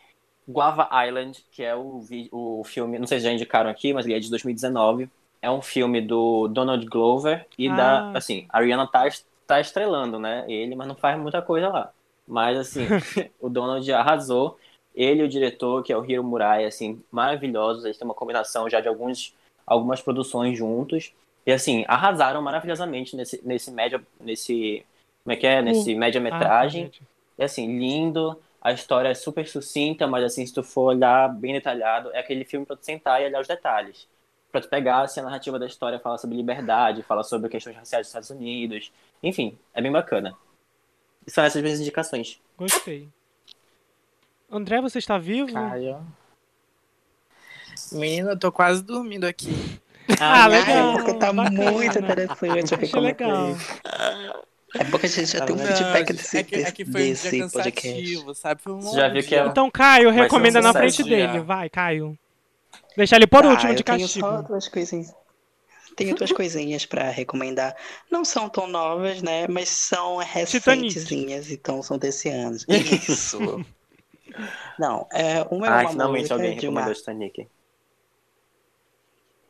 Guava 0.48 0.90
Island, 1.08 1.46
que 1.52 1.64
é 1.64 1.74
o, 1.74 2.04
o 2.32 2.64
filme, 2.66 3.00
não 3.00 3.08
sei 3.08 3.20
se 3.20 3.26
já 3.26 3.32
indicaram 3.32 3.70
aqui, 3.70 3.94
mas 3.94 4.06
ele 4.06 4.16
é 4.16 4.20
de 4.20 4.30
2019. 4.30 5.10
É 5.42 5.50
um 5.50 5.62
filme 5.62 6.02
do 6.02 6.48
Donald 6.48 6.86
Glover 6.86 7.48
e 7.58 7.68
da. 7.68 8.12
Ah. 8.12 8.18
Assim, 8.18 8.46
a 8.50 8.60
Ariana 8.60 8.86
tá, 8.88 9.08
tá 9.48 9.60
estrelando, 9.60 10.20
né? 10.20 10.46
Ele, 10.48 10.76
mas 10.76 10.88
não 10.88 10.96
faz 10.96 11.20
muita 11.20 11.42
coisa 11.42 11.70
lá. 11.70 11.92
Mas, 12.28 12.58
assim, 12.58 12.86
o 13.40 13.50
Donald 13.50 13.92
arrasou. 13.92 14.58
Ele 14.94 15.22
e 15.22 15.26
o 15.26 15.30
diretor, 15.30 15.84
que 15.84 15.92
é 15.92 15.98
o 15.98 16.06
Hiro 16.06 16.24
Murai, 16.24 16.66
assim, 16.66 17.02
maravilhosos. 17.12 17.86
Eles 17.86 17.98
têm 17.98 18.06
uma 18.06 18.14
combinação 18.14 18.70
já 18.70 18.80
de 18.80 18.88
alguns, 18.88 19.34
algumas 19.66 20.02
produções 20.02 20.58
juntos. 20.58 21.14
E, 21.46 21.52
assim, 21.52 21.86
arrasaram 21.88 22.42
maravilhosamente 22.42 23.16
nesse, 23.16 23.42
nesse 23.44 23.72
média. 23.72 24.02
Nesse. 24.20 24.86
Como 25.24 25.34
é 25.34 25.36
que 25.36 25.48
é? 25.48 25.62
Nesse 25.62 25.96
média-metragem. 25.96 26.84
Ah, 26.84 26.86
gente. 26.86 27.02
É 27.38 27.46
assim, 27.46 27.80
lindo, 27.80 28.38
a 28.62 28.72
história 28.72 29.10
é 29.10 29.14
super 29.16 29.48
sucinta, 29.48 30.06
mas 30.06 30.24
assim, 30.24 30.46
se 30.46 30.54
tu 30.54 30.62
for 30.62 30.94
olhar 30.94 31.28
bem 31.28 31.54
detalhado, 31.54 32.12
é 32.14 32.20
aquele 32.20 32.46
filme 32.46 32.66
pra 32.66 32.76
tu 32.76 32.86
sentar 32.86 33.20
e 33.20 33.26
olhar 33.26 33.42
os 33.42 33.48
detalhes. 33.48 34.08
Pra 34.52 34.60
tu 34.62 34.68
pegar 34.68 35.02
assim, 35.02 35.20
a 35.20 35.24
narrativa 35.24 35.58
da 35.58 35.66
história, 35.66 36.00
fala 36.00 36.18
sobre 36.18 36.36
liberdade, 36.36 37.04
fala 37.04 37.24
sobre 37.24 37.50
questões 37.50 37.76
raciais 37.76 38.02
dos 38.06 38.10
Estados 38.10 38.30
Unidos. 38.30 38.92
Enfim, 39.24 39.58
é 39.74 39.82
bem 39.82 39.92
bacana. 39.92 40.36
E 41.26 41.32
são 41.32 41.44
essas 41.44 41.62
minhas 41.62 41.80
indicações. 41.80 42.40
Gostei. 42.58 43.08
André, 44.52 44.82
você 44.82 45.00
está 45.00 45.18
vivo? 45.18 45.54
Caio. 45.54 46.06
Menina, 47.94 48.32
eu 48.32 48.40
tô 48.40 48.52
quase 48.52 48.84
dormindo 48.84 49.26
aqui. 49.26 49.52
Ah, 50.20 50.44
Ai, 50.44 50.50
legal. 50.50 50.94
porque 50.94 51.14
tá 51.14 51.32
bacana. 51.32 51.72
muito 51.72 51.98
interessante. 51.98 52.44
eu 52.44 52.52
Achei 52.64 52.78
recomendo 52.78 53.06
legal. 53.06 53.58
É 54.76 54.84
porque 54.86 55.06
a 55.06 55.10
gente 55.10 55.26
já 55.38 55.46
tem 55.46 55.56
um 55.56 55.60
feedback 55.60 56.14
desse, 56.14 56.38
é 56.38 56.44
que, 56.44 56.56
é 56.56 56.72
que 56.72 56.86
foi 56.86 57.02
um 57.02 57.10
desse 57.10 57.50
podcast. 57.50 58.36
sabe? 58.36 58.62
Foi 58.62 58.74
um 58.74 58.94
já 58.94 59.08
viu 59.10 59.24
que 59.24 59.36
é- 59.36 59.46
Então, 59.46 59.70
Caio, 59.70 60.10
ser 60.10 60.16
um 60.20 60.22
recomenda 60.24 60.62
na 60.62 60.74
frente 60.74 60.98
já. 60.98 61.04
dele. 61.04 61.40
Vai, 61.40 61.70
Caio. 61.70 62.18
Deixa 62.96 63.16
ele 63.16 63.28
por 63.28 63.44
Tá, 63.44 63.50
último 63.50 63.72
eu 63.72 63.76
de 63.76 63.84
tenho 63.84 64.00
castigo. 64.00 64.28
só 64.28 64.42
duas 64.42 64.68
coisinhas. 64.68 65.14
Tenho 65.96 66.16
duas 66.16 66.32
coisinhas 66.32 66.86
pra 66.86 67.10
recomendar. 67.10 67.76
Não 68.10 68.24
são 68.24 68.48
tão 68.50 68.66
novas, 68.68 69.22
né? 69.22 69.48
Mas 69.48 69.70
são 69.70 70.18
recentezinhas, 70.18 71.52
então 71.52 71.84
são 71.84 71.98
desse 71.98 72.30
ano. 72.30 72.58
Isso. 72.68 73.40
Não, 74.80 75.06
é, 75.12 75.42
uma 75.52 75.68
é 75.68 75.70
uma 75.82 75.90
finalmente 75.90 76.20
música 76.22 76.36
alguém 76.36 76.58
de 76.58 76.68
uma... 76.68 76.82
recomendou 76.82 76.96
Titanic. 76.96 77.48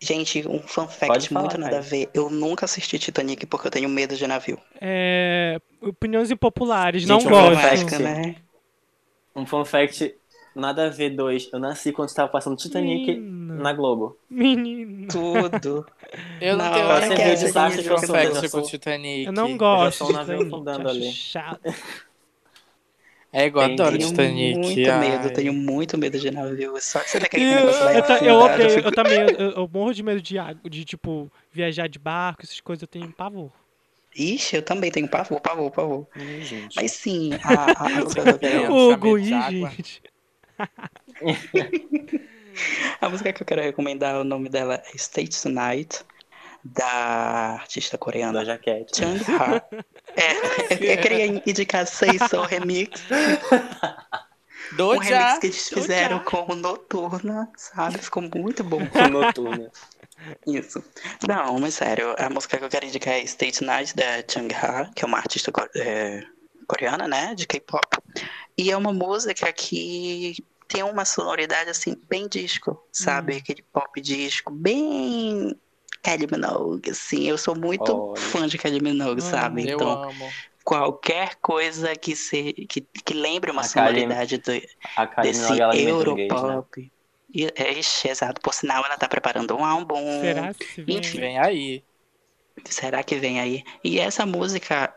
Gente, 0.04 0.48
um 0.48 0.60
fun 0.60 0.88
Pode 0.88 0.98
fact 0.98 1.30
falar, 1.30 1.42
muito 1.42 1.58
nada 1.60 1.78
a 1.78 1.82
ver. 1.82 2.10
Eu 2.12 2.28
nunca 2.30 2.66
assisti 2.66 2.98
Titanic 2.98 3.46
porque 3.46 3.68
eu 3.68 3.72
tenho 3.72 3.88
medo 3.88 4.16
de 4.16 4.26
navio. 4.26 4.60
É, 4.82 5.60
opiniões 5.80 6.32
impopulares, 6.32 7.04
Gente, 7.04 7.10
não 7.10 7.18
um 7.20 7.22
fun 7.22 7.30
gosto. 7.30 7.62
fact. 7.62 8.00
Né? 8.00 8.36
Um 9.36 9.46
fun 9.46 9.64
fact, 9.64 10.16
nada 10.56 10.88
a 10.88 10.90
ver 10.90 11.12
dois. 11.16 11.50
Eu 11.52 11.60
nasci 11.60 11.92
quando 11.92 12.10
estava 12.10 12.30
passando 12.30 12.56
Titanic 12.58 13.06
Menina. 13.08 13.56
na 13.56 13.74
Globo. 13.74 14.18
Menino. 14.30 15.08
Tudo. 15.08 15.86
Eu 16.40 16.58
não 16.58 16.66
Na 16.66 16.74
tenho 16.74 16.88
nada 16.88 17.08
que 17.16 17.22
a 17.22 17.26
ver 17.26 17.36
de 17.38 17.44
eu 17.46 17.50
fact 17.54 18.50
sou- 18.50 18.62
com 18.62 18.62
Titanic. 18.62 19.26
Eu 19.26 19.32
não 19.32 19.50
já 19.50 19.58
gosto 19.58 19.98
sou 19.98 20.08
de 20.08 20.14
um 20.14 20.16
navio 20.18 20.38
Titanic, 20.38 20.48
afundando 20.48 20.90
ali. 20.90 21.04
chato. 21.04 21.62
É 23.34 23.46
igual, 23.46 23.66
Entendi. 23.66 23.82
adoro 23.82 23.98
Tenho 23.98 24.08
Titanic. 24.10 24.58
muito 24.58 24.90
ai. 24.90 25.00
medo, 25.00 25.32
tenho 25.32 25.54
muito 25.54 25.98
medo 25.98 26.20
de 26.20 26.32
navio. 26.32 26.74
Só 26.82 27.00
que 27.00 27.10
você 27.10 27.18
aquele 27.18 27.46
Eu, 27.46 27.56
negócio 27.56 27.80
eu, 27.80 27.90
eu 28.26 28.36
odeio, 28.36 28.70
fico- 28.70 28.88
eu 28.88 28.92
também, 28.92 29.20
eu, 29.20 29.52
eu 29.52 29.70
morro 29.72 29.94
de 29.94 30.04
medo 30.04 30.22
de 30.22 30.38
água, 30.38 30.70
de 30.70 30.84
tipo, 30.84 31.32
viajar 31.52 31.88
de 31.88 31.98
barco, 31.98 32.44
essas 32.44 32.60
coisas, 32.60 32.82
eu 32.82 32.88
tenho 32.88 33.12
pavor. 33.14 33.52
Ixi, 34.16 34.58
eu 34.58 34.62
também 34.64 34.92
tenho 34.92 35.10
pavor, 35.10 35.40
pavor, 35.42 35.72
pavor. 35.72 36.08
Ih, 36.16 36.44
gente. 36.44 36.76
Mas 36.76 36.92
sim, 36.92 37.32
a, 37.44 37.72
a, 37.86 37.88
a 37.98 38.02
eu 38.02 38.10
Eu 38.66 38.72
Hugo, 38.72 39.18
de 39.18 39.34
ih, 39.34 39.42
gente. 39.42 40.02
A 43.00 43.10
música 43.10 43.34
que 43.34 43.42
eu 43.42 43.46
quero 43.46 43.62
recomendar, 43.62 44.20
o 44.20 44.24
nome 44.24 44.50
dela 44.50 44.76
é 44.76 44.96
State 44.96 45.42
Tonight, 45.42 46.04
da 46.64 47.58
artista 47.60 47.98
Da 47.98 47.98
coreana 47.98 48.46
jaquete. 48.46 48.98
Chang 48.98 49.20
Ha. 49.32 49.64
É, 50.16 50.94
eu 50.94 51.02
queria 51.02 51.42
indicar 51.46 51.88
Say 51.88 52.20
So 52.30 52.42
Remix, 52.42 53.02
um 54.72 54.76
Doja. 54.78 55.02
remix 55.04 55.40
que 55.40 55.48
eles 55.48 55.70
fizeram 55.70 56.20
com 56.20 56.54
Noturna, 56.56 57.50
sabe? 57.58 57.98
Ficou 57.98 58.24
muito 58.24 58.64
bom. 58.64 58.80
Noturna. 59.10 59.72
Isso. 60.46 60.84
Não, 61.28 61.60
mas 61.60 61.74
sério, 61.74 62.16
a 62.18 62.30
música 62.30 62.58
que 62.58 62.64
eu 62.64 62.70
quero 62.70 62.86
indicar 62.86 63.16
é 63.16 63.22
State 63.22 63.64
Night 63.64 63.96
da 63.96 64.24
Chang 64.28 64.54
Ha, 64.54 64.92
que 64.96 65.04
é 65.04 65.08
uma 65.08 65.18
artista 65.18 65.52
é, 65.76 66.24
coreana, 66.68 67.08
né, 67.08 67.34
de 67.34 67.48
K-pop. 67.48 67.98
E 68.58 68.70
é 68.72 68.78
uma 68.78 68.94
música 68.94 69.52
que 69.52 70.36
tem 70.72 70.84
uma 70.84 71.06
sonoridade 71.06 71.70
assim 71.70 71.96
bem 72.10 72.28
disco, 72.28 72.82
sabe? 72.92 73.38
Aquele 73.38 73.64
pop 73.72 74.00
disco 74.02 74.52
bem 74.52 75.60
Kylie 76.04 76.28
Minogue, 76.32 76.92
assim. 76.92 77.24
Eu 77.28 77.38
sou 77.38 77.56
muito 77.56 77.94
Olha. 77.94 78.18
fã 78.18 78.48
de 78.48 78.58
Kylie 78.58 78.82
Minogue, 78.82 79.22
Ah, 79.22 79.24
sabe? 79.24 79.64
Eu 79.64 79.86
Então, 79.86 79.88
amo. 79.88 80.42
qualquer 80.66 81.36
coisa 81.42 81.96
que 81.96 82.16
se 82.16 82.54
que, 82.54 82.82
que 82.82 83.14
lembre 83.14 83.52
uma 83.52 83.64
A 83.64 83.70
Kylie- 83.70 83.74
sonoridade 83.74 84.38
do, 84.40 84.52
desse 85.20 85.62
o 86.04 86.12
gays, 86.16 86.44
né? 86.44 86.54
Europop. 86.54 86.92
E, 87.34 87.46
é, 87.56 87.74
ixi, 87.80 88.10
exato. 88.10 88.42
Por 88.42 88.54
sinal, 88.54 88.86
ela 88.86 88.98
tá 88.98 89.08
preparando 89.10 89.56
um 89.56 89.66
álbum. 89.66 89.98
Será 90.06 90.54
se 90.54 90.84
vem? 90.84 91.00
Enfim. 91.00 91.18
Vem 91.18 91.40
aí. 91.40 91.86
Será 92.70 93.04
que 93.04 93.16
vem 93.18 93.40
aí? 93.40 93.64
E 93.84 94.00
essa 94.00 94.26
música, 94.26 94.94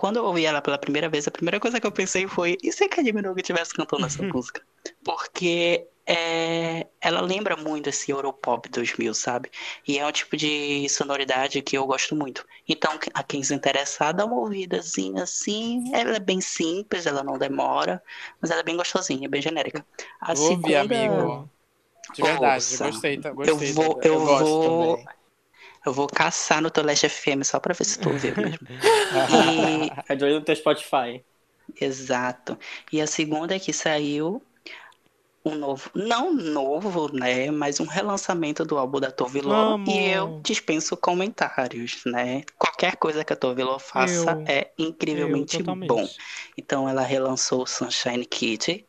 quando 0.00 0.16
eu 0.16 0.24
ouvi 0.24 0.44
ela 0.44 0.62
pela 0.62 0.78
primeira 0.78 1.08
vez, 1.08 1.26
a 1.26 1.30
primeira 1.30 1.60
coisa 1.60 1.80
que 1.80 1.86
eu 1.86 1.92
pensei 1.92 2.26
foi: 2.28 2.56
e 2.62 2.72
se 2.72 2.84
a 2.84 2.88
Kylie 2.88 3.12
Minogue 3.12 3.40
estivesse 3.40 3.74
cantando 3.74 4.06
essa 4.06 4.22
música? 4.32 4.62
Porque 5.04 5.86
é, 6.06 6.86
ela 7.00 7.20
lembra 7.20 7.56
muito 7.56 7.88
esse 7.88 8.10
Europop 8.10 8.68
2000, 8.68 9.12
sabe? 9.14 9.50
E 9.86 9.98
é 9.98 10.06
um 10.06 10.12
tipo 10.12 10.36
de 10.36 10.88
sonoridade 10.88 11.60
que 11.62 11.76
eu 11.76 11.86
gosto 11.86 12.14
muito. 12.16 12.44
Então, 12.68 12.98
a 13.14 13.22
quem 13.22 13.42
se 13.42 13.54
interessar, 13.54 14.14
dá 14.14 14.24
uma 14.24 14.36
ouvidazinha 14.36 15.22
assim. 15.24 15.90
Ela 15.94 16.16
é 16.16 16.20
bem 16.20 16.40
simples, 16.40 17.06
ela 17.06 17.22
não 17.24 17.38
demora, 17.38 18.02
mas 18.40 18.50
ela 18.50 18.60
é 18.60 18.64
bem 18.64 18.76
gostosinha, 18.76 19.28
bem 19.28 19.42
genérica. 19.42 19.84
A 20.20 20.34
ouvir, 20.34 20.76
segunda. 20.76 20.94
amigo. 20.94 21.50
De 22.14 22.22
verdade, 22.22 22.64
Ouça. 22.64 22.84
eu 22.84 22.90
gostei, 22.90 23.18
tá- 23.18 23.32
gostei. 23.32 23.70
Eu 23.70 23.74
vou- 23.74 24.00
eu 24.02 24.20
gosto 24.24 24.60
vou- 24.60 24.60
também. 24.60 25.06
Eu 25.86 25.92
vou 25.92 26.06
caçar 26.06 26.60
no 26.60 26.70
Toleste 26.70 27.08
FM 27.08 27.42
só 27.44 27.58
pra 27.60 27.72
ver 27.74 27.84
se 27.84 27.98
tu 27.98 28.10
ouviu 28.10 28.34
mesmo. 28.36 28.58
E 30.08 30.12
É 30.12 30.14
de 30.16 30.24
olho 30.24 30.34
no 30.36 30.40
teu 30.44 30.54
Spotify. 30.56 31.24
Exato. 31.80 32.58
E 32.92 33.00
a 33.00 33.06
segunda 33.06 33.54
é 33.54 33.58
que 33.58 33.72
saiu 33.72 34.42
um 35.44 35.54
novo, 35.54 35.90
não 35.94 36.32
novo, 36.34 37.10
né, 37.14 37.50
mas 37.50 37.80
um 37.80 37.86
relançamento 37.86 38.64
do 38.66 38.76
álbum 38.76 39.00
da 39.00 39.10
Tove 39.10 39.40
Lo, 39.40 39.52
Amo. 39.54 39.90
e 39.90 40.10
eu 40.10 40.40
dispenso 40.42 40.94
comentários, 40.96 42.02
né? 42.04 42.42
Qualquer 42.58 42.96
coisa 42.96 43.24
que 43.24 43.32
a 43.32 43.36
Tove 43.36 43.62
Lo 43.62 43.78
faça 43.78 44.32
Eu- 44.32 44.44
é 44.46 44.70
incrivelmente 44.76 45.62
bom. 45.62 46.06
Então 46.56 46.86
ela 46.88 47.02
relançou 47.02 47.66
Sunshine 47.66 48.26
Kid, 48.26 48.84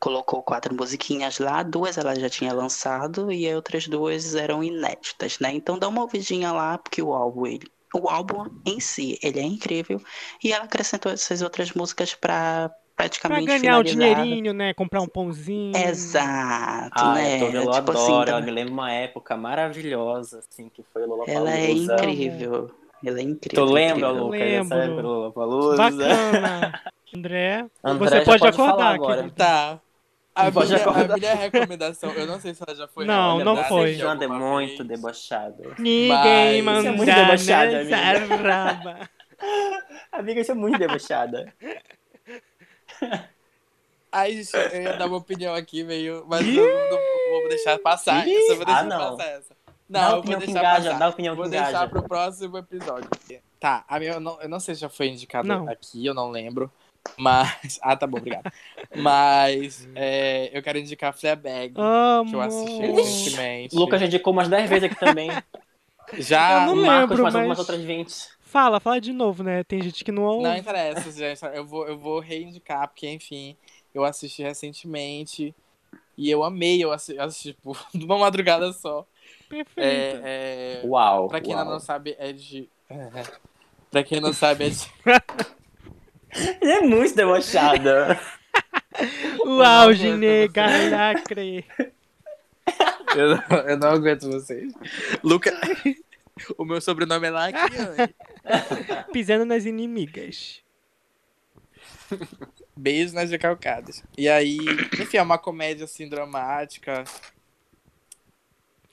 colocou 0.00 0.42
quatro 0.42 0.74
musiquinhas 0.74 1.38
lá, 1.38 1.62
duas 1.62 1.98
ela 1.98 2.18
já 2.18 2.28
tinha 2.28 2.52
lançado 2.52 3.30
e 3.30 3.48
as 3.48 3.54
outras 3.54 3.86
duas 3.86 4.34
eram 4.34 4.62
inéditas, 4.64 5.38
né? 5.38 5.52
Então 5.52 5.78
dá 5.78 5.88
uma 5.88 6.02
ouvidinha 6.02 6.52
lá, 6.52 6.78
porque 6.78 7.02
o 7.02 7.12
álbum 7.12 7.46
ele 7.46 7.66
o 7.92 8.08
álbum 8.08 8.44
em 8.64 8.78
si, 8.78 9.18
ele 9.20 9.40
é 9.40 9.42
incrível 9.42 10.00
e 10.44 10.52
ela 10.52 10.64
acrescentou 10.64 11.10
essas 11.10 11.42
outras 11.42 11.72
músicas 11.72 12.14
para 12.14 12.68
Pra 12.68 13.06
praticamente 13.08 13.58
ganhar 13.58 13.78
o 13.78 13.82
dinheirinho, 13.82 14.52
né? 14.52 14.74
Comprar 14.74 15.00
um 15.00 15.08
pãozinho. 15.08 15.72
Exato, 15.74 17.02
Ah, 17.02 17.14
né? 17.14 17.40
Lo 17.40 17.70
tipo 17.72 17.92
adoro. 17.92 17.98
assim, 17.98 18.30
Ela 18.30 18.40
me 18.42 18.50
lembra 18.50 18.72
uma 18.74 18.92
época 18.92 19.36
maravilhosa, 19.38 20.40
assim, 20.40 20.68
que 20.68 20.82
foi 20.92 21.04
o 21.04 21.06
Lollapalooza. 21.08 21.40
ela 21.40 21.50
é 21.56 21.70
incrível. 21.70 22.70
Ela 23.02 23.20
é 23.20 23.22
incrível. 23.22 23.66
Tu 23.66 23.72
lembra, 23.72 24.08
incrível. 24.08 24.24
Lucas, 24.26 24.40
Lembro. 24.40 24.76
época 24.78 25.02
do 25.02 25.08
Lollapalooza? 25.08 25.78
Bacana. 25.78 26.80
André, 27.14 27.66
André 27.82 28.10
você 28.10 28.20
pode 28.20 28.38
pode 28.40 28.54
acordar, 28.54 28.94
agora. 28.94 29.16
querido. 29.16 29.34
Tá. 29.36 29.80
A 30.40 30.50
minha, 30.50 31.14
a 31.14 31.16
minha 31.16 31.34
recomendação, 31.34 32.10
eu 32.12 32.26
não 32.26 32.40
sei 32.40 32.54
se 32.54 32.62
ela 32.66 32.76
já 32.76 32.88
foi 32.88 33.04
Não, 33.04 33.38
não 33.44 33.56
foi. 33.64 33.90
aqui 33.90 33.98
Janda 34.00 34.24
é 34.24 34.28
muito 34.28 34.82
debochado. 34.84 35.74
Ninguém 35.78 36.62
Mas- 36.62 36.78
Isso 36.80 36.88
é 36.88 36.90
muito 36.92 37.08
manda 37.08 37.24
debochada, 37.24 37.84
nessa 37.84 37.96
amiga. 38.18 38.36
raba. 38.36 39.10
Amiga, 40.12 40.40
isso 40.40 40.52
é 40.52 40.54
muito 40.54 40.78
debochada. 40.78 41.52
Ai, 44.12 44.32
gente, 44.42 44.56
eu 44.74 44.82
ia 44.82 44.96
dar 44.96 45.06
uma 45.06 45.18
opinião 45.18 45.54
aqui 45.54 45.84
meio. 45.84 46.24
Mas 46.28 46.46
eu 46.46 46.66
não, 46.66 46.90
não 46.90 47.40
vou 47.40 47.48
deixar 47.48 47.78
passar. 47.78 48.26
Ih! 48.26 48.32
eu 48.32 48.56
vou 48.56 48.64
deixar 48.66 48.80
Ah, 48.80 48.84
não. 48.84 49.16
passar 49.16 49.30
essa. 49.30 49.56
Dá 49.88 50.00
Não, 50.02 50.16
eu 50.18 50.22
vou 50.22 50.36
deixar 50.36 50.50
engaja, 50.50 50.84
passar. 50.84 50.98
dá 50.98 51.08
opinião 51.08 51.36
Vou 51.36 51.46
engaja. 51.46 51.64
deixar 51.64 51.88
pro 51.88 52.02
próximo 52.02 52.58
episódio. 52.58 53.08
Tá, 53.58 53.84
a 53.88 53.98
minha, 53.98 54.12
eu, 54.12 54.20
não, 54.20 54.40
eu 54.40 54.48
não 54.48 54.60
sei 54.60 54.74
se 54.74 54.80
já 54.80 54.88
foi 54.88 55.08
indicado 55.08 55.46
Não. 55.48 55.68
aqui, 55.68 56.04
eu 56.06 56.14
não 56.14 56.30
lembro. 56.30 56.70
Mas. 57.16 57.78
Ah, 57.82 57.96
tá 57.96 58.06
bom, 58.06 58.18
obrigado. 58.18 58.50
Mas 58.96 59.88
é, 59.94 60.50
eu 60.56 60.62
quero 60.62 60.78
indicar 60.78 61.12
Fleabag, 61.16 61.74
que 61.74 62.34
eu 62.34 62.40
assisti 62.40 62.82
Amo. 62.84 62.96
recentemente. 62.96 63.76
O 63.76 63.78
Lucas 63.78 64.00
já 64.00 64.06
indicou 64.06 64.32
umas 64.32 64.48
10 64.48 64.68
vezes 64.68 64.84
aqui 64.84 64.98
também. 64.98 65.30
já. 66.18 66.62
Eu 66.66 66.74
não 66.76 66.82
o 66.82 66.86
Marcos 66.86 67.10
lembro, 67.18 67.22
mais 67.22 67.34
mas- 67.34 67.34
algumas 67.36 67.58
outras 67.58 67.80
20. 67.80 68.40
Fala, 68.40 68.80
fala 68.80 69.00
de 69.00 69.12
novo, 69.12 69.44
né? 69.44 69.62
Tem 69.62 69.80
gente 69.80 70.02
que 70.04 70.10
não 70.10 70.24
ouve. 70.24 70.42
Não 70.42 70.56
interessa, 70.56 71.10
gente. 71.12 71.40
Eu 71.56 71.64
vou, 71.64 71.86
eu 71.86 71.96
vou 71.96 72.18
reivindicar, 72.18 72.88
porque, 72.88 73.08
enfim, 73.08 73.56
eu 73.94 74.02
assisti 74.04 74.42
recentemente 74.42 75.54
e 76.18 76.28
eu 76.28 76.42
amei. 76.42 76.82
Eu 76.82 76.90
assisti, 76.90 77.20
assisti 77.20 77.52
tipo, 77.52 77.76
numa 77.94 78.18
madrugada 78.18 78.72
só. 78.72 79.06
Perfeito. 79.48 79.78
É, 80.24 80.80
é, 80.82 80.82
Uau. 80.84 81.28
pra 81.28 81.40
quem 81.40 81.52
uau. 81.54 81.60
ainda 81.62 81.72
não 81.72 81.80
sabe, 81.80 82.16
é 82.18 82.32
de. 82.32 82.68
pra 83.90 84.02
quem 84.02 84.20
não 84.20 84.32
sabe, 84.32 84.64
é 84.64 84.68
de. 84.70 84.90
Ele 86.60 86.72
é 86.72 86.80
muito 86.80 87.14
debochada. 87.14 88.20
o 89.44 89.62
auge 89.62 90.12
nega 90.12 90.66
lacre. 90.90 91.64
Eu 93.16 93.36
não, 93.36 93.58
eu 93.58 93.76
não 93.76 93.88
aguento 93.90 94.30
vocês. 94.30 94.72
Luca. 95.22 95.52
o 96.56 96.64
meu 96.64 96.80
sobrenome 96.80 97.26
é 97.26 97.30
Lacriane. 97.30 98.14
Pisando 99.12 99.44
nas 99.44 99.64
inimigas. 99.64 100.62
Beijo 102.76 103.14
nas 103.14 103.30
recalcadas. 103.30 104.02
E 104.16 104.28
aí, 104.28 104.58
enfim, 105.00 105.18
é 105.18 105.22
uma 105.22 105.38
comédia 105.38 105.84
assim 105.84 106.08
dramática. 106.08 107.04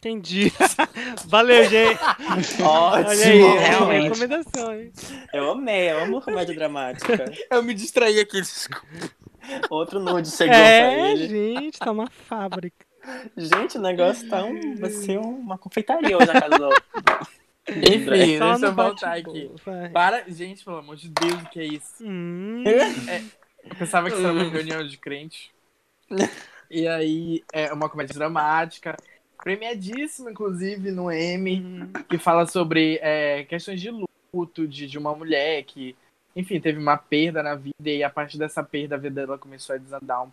Entendi. 0.07 0.51
Valeu, 1.27 1.63
gente. 1.69 1.99
Olha 2.63 3.09
aí, 3.09 3.41
Ótimo. 3.41 3.45
é 3.45 3.51
uma 3.51 3.59
realmente. 3.61 4.03
recomendação, 4.03 4.73
hein? 4.73 4.91
Eu 5.33 5.51
amei, 5.51 5.91
eu 5.91 5.99
amo 6.03 6.21
comédia 6.21 6.55
dramática. 6.55 7.25
Eu 7.51 7.61
me 7.63 7.73
distraí 7.73 8.19
aqui, 8.19 8.39
desculpa. 8.41 8.85
Outro 9.69 9.99
nude 9.99 10.29
chegou 10.29 10.53
pra 10.53 10.57
É, 10.65 11.11
ele. 11.11 11.27
gente, 11.27 11.79
tá 11.79 11.91
uma 11.91 12.07
fábrica. 12.09 12.85
Gente, 13.37 13.77
o 13.77 13.81
negócio 13.81 14.27
tá 14.29 14.43
um, 14.43 14.75
vai 14.75 14.89
ser 14.89 15.17
uma 15.19 15.57
confeitaria 15.57 16.17
hoje 16.17 16.27
na 16.27 16.41
casa 16.41 16.57
do. 16.57 16.69
Enfim, 17.69 18.37
Só 18.37 18.51
deixa 18.51 18.65
eu 18.65 18.73
voltar 18.73 19.17
aqui. 19.17 19.51
vai. 19.65 19.89
Para, 19.89 20.23
gente, 20.29 20.63
pelo 20.63 20.77
amor 20.77 20.95
de 20.95 21.09
Deus, 21.09 21.41
o 21.41 21.49
que 21.49 21.59
é 21.59 21.65
isso? 21.65 21.93
Hum, 22.01 22.63
Eu 22.65 23.75
pensava 23.77 24.09
que 24.09 24.15
isso 24.15 24.23
era 24.25 24.33
uma 24.33 24.49
reunião 24.49 24.85
de 24.85 24.97
crente. 24.97 25.51
E 26.69 26.85
aí, 26.87 27.43
é 27.53 27.71
uma 27.71 27.87
comédia 27.89 28.13
dramática, 28.15 28.97
premiadíssima, 29.47 30.29
inclusive, 30.29 30.91
no 30.91 31.09
M, 31.09 31.61
hum. 31.61 31.93
que 32.09 32.17
fala 32.17 32.45
sobre 32.45 32.99
é, 33.01 33.45
questões 33.45 33.79
de 33.79 33.89
luto 33.89 34.67
de, 34.67 34.85
de 34.87 34.97
uma 34.97 35.15
mulher 35.15 35.63
que, 35.63 35.95
enfim, 36.35 36.59
teve 36.59 36.77
uma 36.77 36.97
perda 36.97 37.41
na 37.41 37.55
vida 37.55 37.73
e 37.89 38.03
a 38.03 38.09
partir 38.09 38.37
dessa 38.37 38.61
perda 38.61 38.95
a 38.95 38.97
vida 38.97 39.25
dela 39.25 39.37
começou 39.37 39.73
a 39.73 39.77
desandar 39.79 40.25
um 40.25 40.31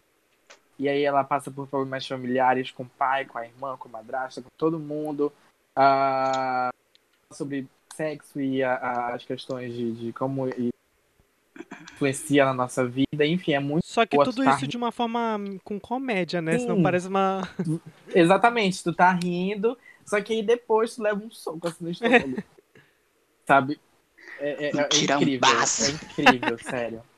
E 0.81 0.89
aí 0.89 1.05
ela 1.05 1.23
passa 1.23 1.49
por 1.49 1.69
problemas 1.69 2.05
familiares 2.05 2.73
com 2.73 2.83
o 2.83 2.89
pai, 2.99 3.25
com 3.25 3.39
a 3.39 3.47
irmã, 3.47 3.77
com 3.77 3.89
a 3.89 3.93
madrasta, 3.93 4.43
com 4.43 4.49
todo 4.59 4.81
mundo. 4.81 5.33
Ah, 5.77 6.71
sobre 7.31 7.69
sexo 7.95 8.41
e 8.41 8.65
a- 8.65 8.75
a- 8.75 9.15
as 9.15 9.25
questões 9.25 9.73
de, 9.73 9.93
de 9.93 10.12
como 10.12 10.49
influencia 11.83 12.45
na 12.45 12.55
nossa 12.55 12.87
vida. 12.87 13.25
Enfim, 13.27 13.53
é 13.53 13.61
muito. 13.61 13.85
Só 13.87 14.05
que 14.07 14.16
tudo 14.25 14.45
tá 14.45 14.55
isso 14.57 14.66
de 14.66 14.77
uma 14.77 14.91
forma 14.93 15.39
com 15.62 15.79
comédia, 15.81 16.41
né? 16.43 16.59
Senão 16.59 16.77
Sim. 16.77 16.83
parece 16.83 17.09
uma. 17.09 17.49
Exatamente, 18.14 18.83
tu 18.83 18.93
tá 18.93 19.12
rindo, 19.12 19.77
só 20.05 20.20
que 20.20 20.33
aí 20.33 20.43
depois 20.43 20.95
tu 20.95 21.03
leva 21.03 21.22
um 21.25 21.31
soco 21.31 21.68
assim 21.68 21.85
no 21.85 21.91
estômago. 21.91 22.37
Sabe? 23.47 23.79
É, 24.39 24.66
é- 24.66 24.70
é 24.70 25.16
um 25.16 25.20
incrível. 25.20 25.49
É 25.49 25.91
incrível, 26.25 26.59
sério. 26.59 27.03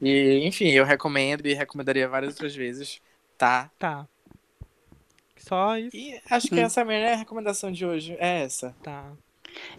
E, 0.00 0.40
enfim, 0.46 0.68
eu 0.70 0.86
recomendo 0.86 1.44
e 1.46 1.52
recomendaria 1.52 2.08
várias 2.08 2.32
outras 2.32 2.54
vezes, 2.56 2.98
tá? 3.36 3.70
Tá. 3.78 4.08
Só 5.36 5.76
isso. 5.76 5.94
E 5.94 6.18
acho 6.30 6.48
que 6.48 6.54
Hum. 6.54 6.60
essa 6.64 6.80
é 6.80 6.82
a 6.82 6.86
minha 6.86 7.14
recomendação 7.16 7.70
de 7.70 7.84
hoje. 7.84 8.16
É 8.18 8.42
essa. 8.42 8.74
Tá. 8.82 9.12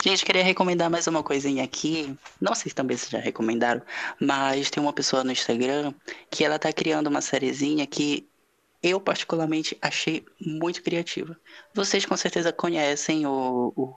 Gente, 0.03 0.25
queria 0.25 0.43
recomendar 0.43 0.89
mais 0.89 1.07
uma 1.07 1.23
coisinha 1.23 1.63
aqui. 1.63 2.15
Não 2.39 2.55
sei 2.55 2.69
se 2.69 2.75
também 2.75 2.97
vocês 2.97 3.09
já 3.09 3.19
recomendaram, 3.19 3.81
mas 4.19 4.69
tem 4.69 4.81
uma 4.81 4.93
pessoa 4.93 5.23
no 5.23 5.31
Instagram 5.31 5.93
que 6.29 6.43
ela 6.43 6.57
tá 6.57 6.71
criando 6.73 7.07
uma 7.07 7.21
sériezinha 7.21 7.85
que 7.85 8.27
eu 8.81 8.99
particularmente 8.99 9.77
achei 9.81 10.25
muito 10.39 10.81
criativa. 10.81 11.37
Vocês 11.73 12.05
com 12.05 12.17
certeza 12.17 12.51
conhecem 12.51 13.25
o, 13.25 13.71
o, 13.75 13.93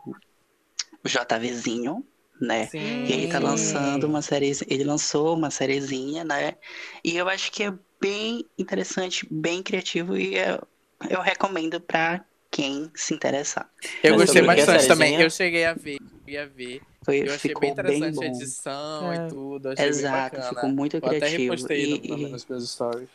o 1.03 1.09
JVzinho, 1.09 2.05
né? 2.41 2.66
Sim. 2.66 3.05
E 3.05 3.12
ele 3.12 3.29
tá 3.29 3.39
lançando 3.39 4.05
uma 4.05 4.20
série, 4.20 4.53
ele 4.68 4.85
lançou 4.85 5.35
uma 5.35 5.51
sériezinha, 5.51 6.22
né? 6.25 6.55
E 7.03 7.16
eu 7.16 7.29
acho 7.29 7.51
que 7.51 7.62
é 7.64 7.72
bem 8.01 8.45
interessante, 8.59 9.27
bem 9.31 9.62
criativo 9.62 10.16
e 10.16 10.37
eu, 10.37 10.62
eu 11.09 11.20
recomendo 11.22 11.81
pra 11.81 12.22
quem 12.55 12.90
se 12.94 13.14
interessar. 13.14 13.68
Eu 14.02 14.16
Mas 14.16 14.26
gostei 14.26 14.42
é 14.42 14.46
bastante 14.46 14.86
também. 14.86 15.20
Eu 15.20 15.30
cheguei 15.30 15.64
a 15.64 15.74
ver, 15.74 15.98
ia 16.26 16.46
ver. 16.46 16.82
Foi, 17.05 17.20
Eu 17.20 17.34
achei 17.34 17.50
ficou 17.50 17.61
bem 17.61 17.70
bem, 17.70 17.72
interessante 17.72 18.14
bom. 18.14 18.22
a 18.22 18.26
edição 18.26 19.12
É. 19.12 19.16
e 19.26 19.28
tudo. 19.28 19.68
Achei 19.68 19.88
Exato, 19.88 20.36
bem 20.36 20.48
ficou 20.48 20.68
muito 20.70 20.96
Eu 20.96 21.07
até 21.07 21.18
criativo. 21.18 21.52
repostei 21.52 21.84
E, 21.84 22.09
no, 22.09 22.18
e- 22.18 22.28
nos 22.30 22.46
meus 22.46 22.70
stories. 22.70 23.11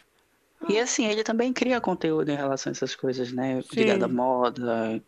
e 0.69 0.77
assim, 0.77 1.05
ele 1.07 1.23
também 1.23 1.53
cria 1.53 1.79
conteúdo 1.79 2.29
em 2.29 2.35
relação 2.35 2.69
a 2.69 2.73
essas 2.73 2.95
coisas, 2.95 3.31
né? 3.31 3.61
Sim. 3.61 3.79
Ligado 3.79 4.03
à 4.03 4.07
moda, 4.07 5.01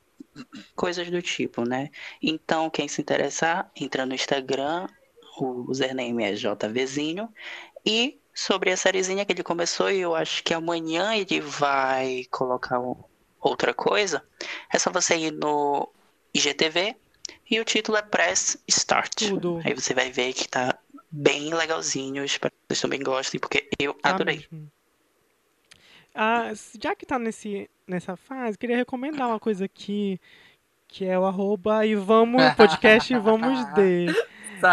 coisas 0.76 1.10
do 1.10 1.22
tipo, 1.22 1.64
né? 1.66 1.90
Então, 2.22 2.70
quem 2.70 2.88
se 2.88 3.02
interessar, 3.02 3.72
entra 3.76 4.06
no 4.06 4.14
Instagram, 4.16 4.88
o 5.40 5.70
username 5.70 6.24
é 6.24 6.34
JVzinho. 6.34 7.30
E 7.86 8.20
sobre 8.34 8.72
a 8.72 8.78
sériezinha 8.78 9.26
que 9.26 9.34
ele 9.34 9.44
começou, 9.44 9.92
e 9.92 10.00
eu 10.00 10.16
acho 10.16 10.44
que 10.44 10.54
amanhã 10.54 11.16
ele 11.16 11.42
vai 11.42 12.26
colocar 12.32 12.80
um- 12.80 13.04
outra 13.42 13.74
coisa, 13.74 14.24
é 14.72 14.78
só 14.78 14.92
você 14.92 15.18
ir 15.18 15.32
no 15.32 15.90
IGTV 16.34 16.96
e 17.50 17.60
o 17.60 17.66
título 17.66 17.98
é 17.98 18.02
Press 18.02 18.62
Start. 18.68 19.28
Tudo. 19.30 19.62
Aí 19.66 19.74
você 19.74 19.94
vai 19.94 20.12
ver 20.12 20.32
que 20.34 20.48
tá 20.48 20.78
bem 21.12 21.54
legalzinho. 21.54 22.24
Espero 22.24 22.54
que 22.54 22.60
vocês 22.70 22.82
também 22.82 23.02
gostem, 23.02 23.40
porque 23.40 23.68
eu 23.80 23.94
Tá 23.96 24.12
adorei. 24.12 24.48
Ah, 26.14 26.52
já 26.82 26.96
que 26.96 27.06
tá 27.06 27.18
nesse, 27.18 27.70
nessa 27.88 28.16
fase, 28.16 28.58
queria 28.58 28.76
recomendar 28.78 29.28
uma 29.28 29.40
coisa 29.40 29.66
aqui, 29.66 30.20
que 30.88 31.06
é 31.06 31.18
o 31.18 31.26
arroba 31.26 31.86
e 31.86 31.96
vamos, 31.96 32.42
podcast 32.56 33.14
e 33.14 33.18
vamos 33.18 33.60
de. 33.74 34.08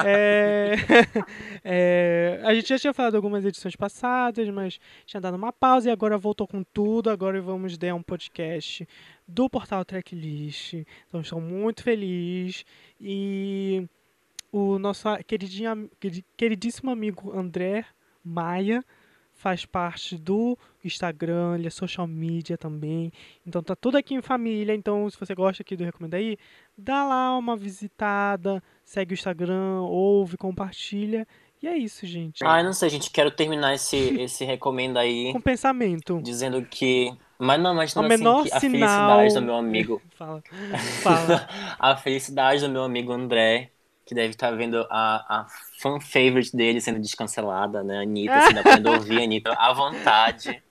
É, 0.06 0.74
é, 1.64 2.40
a 2.44 2.54
gente 2.54 2.68
já 2.68 2.78
tinha 2.78 2.94
falado 2.94 3.14
algumas 3.14 3.44
edições 3.44 3.76
passadas, 3.76 4.48
mas 4.50 4.78
tinha 5.06 5.20
dado 5.20 5.36
uma 5.36 5.52
pausa 5.52 5.88
e 5.88 5.92
agora 5.92 6.16
voltou 6.18 6.46
com 6.46 6.62
tudo. 6.62 7.10
Agora 7.10 7.40
vamos 7.40 7.76
dar 7.76 7.94
um 7.94 8.02
podcast 8.02 8.86
do 9.26 9.48
portal 9.48 9.84
Tracklist. 9.84 10.74
Então 11.06 11.20
estou 11.20 11.40
muito 11.40 11.82
feliz. 11.82 12.64
E 13.00 13.86
o 14.52 14.78
nosso 14.78 15.08
queridinho, 15.26 15.90
queridíssimo 16.36 16.90
amigo 16.90 17.36
André 17.36 17.84
Maia 18.24 18.84
faz 19.38 19.64
parte 19.64 20.18
do 20.18 20.58
Instagram, 20.84 21.54
ele 21.54 21.68
é 21.68 21.70
social 21.70 22.08
media 22.08 22.58
também. 22.58 23.12
Então 23.46 23.62
tá 23.62 23.76
tudo 23.76 23.96
aqui 23.96 24.14
em 24.14 24.20
família. 24.20 24.74
Então, 24.74 25.08
se 25.08 25.18
você 25.18 25.32
gosta 25.34 25.62
aqui 25.62 25.76
do 25.76 25.84
Recomenda 25.84 26.16
aí, 26.16 26.36
dá 26.76 27.04
lá 27.04 27.38
uma 27.38 27.56
visitada, 27.56 28.60
segue 28.84 29.12
o 29.12 29.14
Instagram, 29.14 29.80
ouve, 29.82 30.36
compartilha. 30.36 31.26
E 31.62 31.68
é 31.68 31.76
isso, 31.76 32.04
gente. 32.04 32.44
Ai, 32.44 32.62
não 32.64 32.72
sei, 32.72 32.90
gente. 32.90 33.10
Quero 33.10 33.30
terminar 33.30 33.74
esse, 33.74 33.96
esse 34.20 34.44
recomendo 34.44 34.96
aí 34.96 35.32
Com 35.32 35.40
pensamento. 35.40 36.20
dizendo 36.22 36.62
que. 36.62 37.12
Mas 37.38 37.60
não, 37.60 37.74
mas 37.74 37.94
O 37.94 38.02
não 38.02 38.08
menor 38.08 38.40
assim, 38.40 38.48
que 38.48 38.56
a 38.56 38.60
sinal. 38.60 39.18
felicidade 39.18 39.34
do 39.34 39.42
meu 39.42 39.54
amigo. 39.54 40.02
Fala. 40.16 40.42
Fala. 41.02 41.48
a 41.78 41.96
felicidade 41.96 42.60
do 42.60 42.68
meu 42.68 42.82
amigo 42.82 43.12
André, 43.12 43.70
que 44.08 44.14
deve 44.14 44.30
estar 44.30 44.50
vendo 44.56 44.86
a, 44.88 45.40
a 45.40 45.46
fan 45.78 46.00
favorite 46.00 46.56
dele 46.56 46.80
sendo 46.80 46.98
descancelada, 46.98 47.84
né? 47.84 47.98
A 47.98 48.00
Anitta, 48.00 48.34
assim, 48.38 48.54
dá 48.54 48.62
pra 48.62 48.90
ouvir 48.92 49.20
a 49.20 49.24
Anitta 49.24 49.52
à 49.52 49.70
vontade. 49.74 50.62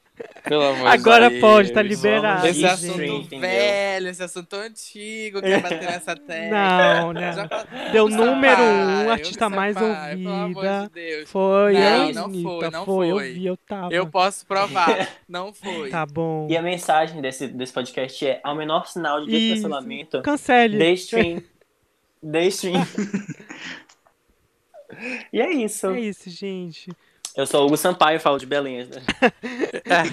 Pelo 0.44 0.64
amor 0.64 0.88
Agora 0.88 1.30
de 1.30 1.40
pode, 1.40 1.72
tá 1.72 1.84
liberado. 1.84 2.48
Esse 2.48 2.66
assunto 2.66 3.40
velho, 3.40 4.08
esse 4.08 4.24
assunto 4.24 4.56
antigo, 4.56 5.40
quer 5.40 5.62
bater 5.62 5.82
nessa 5.84 6.16
tecla. 6.16 7.02
Não, 7.02 7.14
né? 7.14 7.34
Já 7.34 7.48
Deu 7.92 8.06
o 8.06 8.10
número 8.10 8.60
um, 8.60 8.88
Sampaio, 8.88 9.12
artista 9.12 9.50
mais 9.50 9.78
amor 9.78 10.48
ouvida. 10.48 10.84
de 10.86 10.90
Deus. 10.90 11.30
Foi, 11.30 11.74
Não, 11.74 12.12
não 12.14 12.26
Anitta, 12.26 12.50
foi, 12.50 12.70
não 12.72 12.86
foi, 12.86 13.12
eu 13.12 13.18
vi, 13.20 13.46
eu 13.46 13.58
tava. 13.58 13.94
Eu 13.94 14.08
posso 14.08 14.44
provar. 14.48 15.08
Não 15.30 15.54
foi. 15.54 15.92
Tá 15.92 16.06
bom. 16.06 16.48
E 16.50 16.58
a 16.58 16.62
mensagem 16.64 17.22
desse, 17.22 17.48
desse 17.48 17.72
podcast 17.74 18.26
é: 18.26 18.40
ao 18.44 18.56
menor 18.56 18.88
sinal 18.88 19.24
de 19.24 19.30
Isso. 19.30 19.54
descancelamento, 19.54 20.22
Cancele. 20.24 20.80
dê 20.80 20.94
stream. 20.94 21.44
Stream. 22.24 22.76
e 25.32 25.42
é 25.42 25.52
isso. 25.52 25.88
É 25.88 26.00
isso, 26.00 26.30
gente. 26.30 26.90
Eu 27.38 27.46
sou 27.46 27.62
o 27.62 27.68
Hugo 27.68 27.78
Sampaio, 27.78 28.20
falo 28.20 28.40
de 28.40 28.48
Belinhas. 28.48 28.90
Né? 29.88 30.04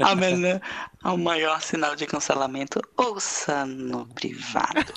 A 0.00 0.16
menor, 0.16 0.60
ao 1.02 1.16
maior 1.16 1.60
sinal 1.60 1.94
de 1.94 2.06
cancelamento, 2.06 2.80
ouça 2.96 3.64
no 3.66 4.06
privado. 4.06 4.92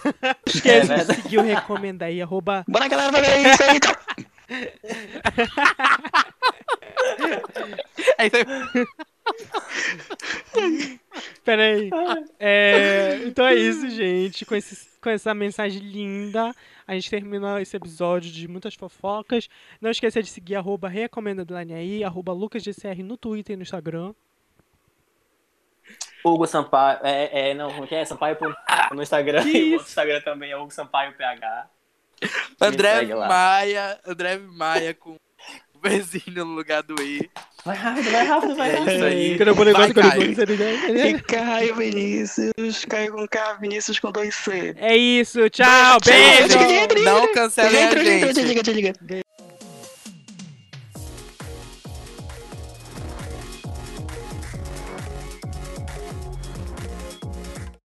Esquece 0.45 0.81
de 0.81 0.87
verdade. 0.87 1.21
seguir 1.21 1.37
o 1.37 1.43
recomenda 1.43 2.05
aí, 2.05 2.21
arroba 2.21 2.63
Bora, 2.67 2.87
galera, 2.87 3.11
vai 3.11 3.21
ver 3.21 3.51
isso 3.51 3.63
aí. 3.63 3.79
Tchau. 3.79 3.95
É 8.17 8.27
isso 8.27 8.37
aí. 8.37 8.45
Pera 11.43 11.63
aí. 11.63 11.89
É, 12.39 13.19
então 13.25 13.45
é 13.45 13.55
isso, 13.55 13.89
gente. 13.89 14.45
Com, 14.45 14.55
esse, 14.55 14.87
com 15.05 15.09
essa 15.11 15.35
mensagem 15.35 15.79
linda, 15.83 16.51
a 16.87 16.95
gente 16.95 17.11
termina 17.11 17.61
esse 17.61 17.77
episódio 17.77 18.31
de 18.31 18.47
muitas 18.47 18.73
fofocas. 18.73 19.47
Não 19.79 19.91
esqueça 19.91 20.19
de 20.19 20.27
seguir 20.27 20.55
arroba 20.55 20.89
recomenda 20.89 21.45
aí, 21.75 22.03
arroba 22.03 22.33
lucasdcr 22.33 23.03
no 23.03 23.15
Twitter 23.15 23.53
e 23.53 23.57
no 23.57 23.61
Instagram. 23.61 24.15
Hugo 26.25 26.47
Sampaio. 26.47 26.99
É, 27.03 27.51
é, 27.51 27.53
não, 27.53 27.71
como 27.71 27.85
que 27.85 27.93
é? 27.93 28.03
Sampaio 28.03 28.35
no 28.91 29.03
Instagram. 29.03 29.43
Que 29.43 29.57
E 29.57 29.77
o 29.77 29.81
Instagram 29.81 30.21
também 30.21 30.49
é 30.49 30.57
Hugo 30.57 30.71
Sampaio 30.71 31.13
PH. 31.13 31.69
André. 32.59 33.05
Maia, 33.05 33.99
André 34.07 34.37
Maia 34.39 34.95
com 34.95 35.17
o 35.85 35.89
Vzinho 35.89 36.45
no 36.45 36.53
lugar 36.55 36.83
do 36.83 37.01
I. 37.01 37.29
Vai 37.65 37.75
rápido, 37.75 38.11
vai 38.11 38.25
rápido, 38.25 38.55
vai 38.55 38.69
É 38.69 38.73
rápido. 38.77 38.91
isso 38.95 39.03
aí. 39.05 39.37
Quando 39.37 39.47
eu 39.49 39.55
vou 39.55 39.65
negócio, 39.65 39.93
Vai, 39.93 40.03
quando 40.03 40.49
eu 40.49 40.57
vou- 40.57 40.65
Caio. 40.87 41.07
E 41.07 41.21
Caio 41.21 41.75
Vinícius, 41.75 42.85
Caio 42.87 43.11
com 43.13 43.27
K, 43.27 43.53
Vinícius 43.55 43.99
com 43.99 44.11
dois 44.11 44.35
C. 44.35 44.75
É 44.77 44.95
isso, 44.95 45.49
tchau, 45.49 45.97
beijo! 46.05 47.03
Não 47.03 47.31
cancelem 47.33 47.83
a 47.85 47.91
Gente. 48.03 48.33
Diga, 48.33 48.63
diga, 48.63 48.93
diga. 48.93 49.24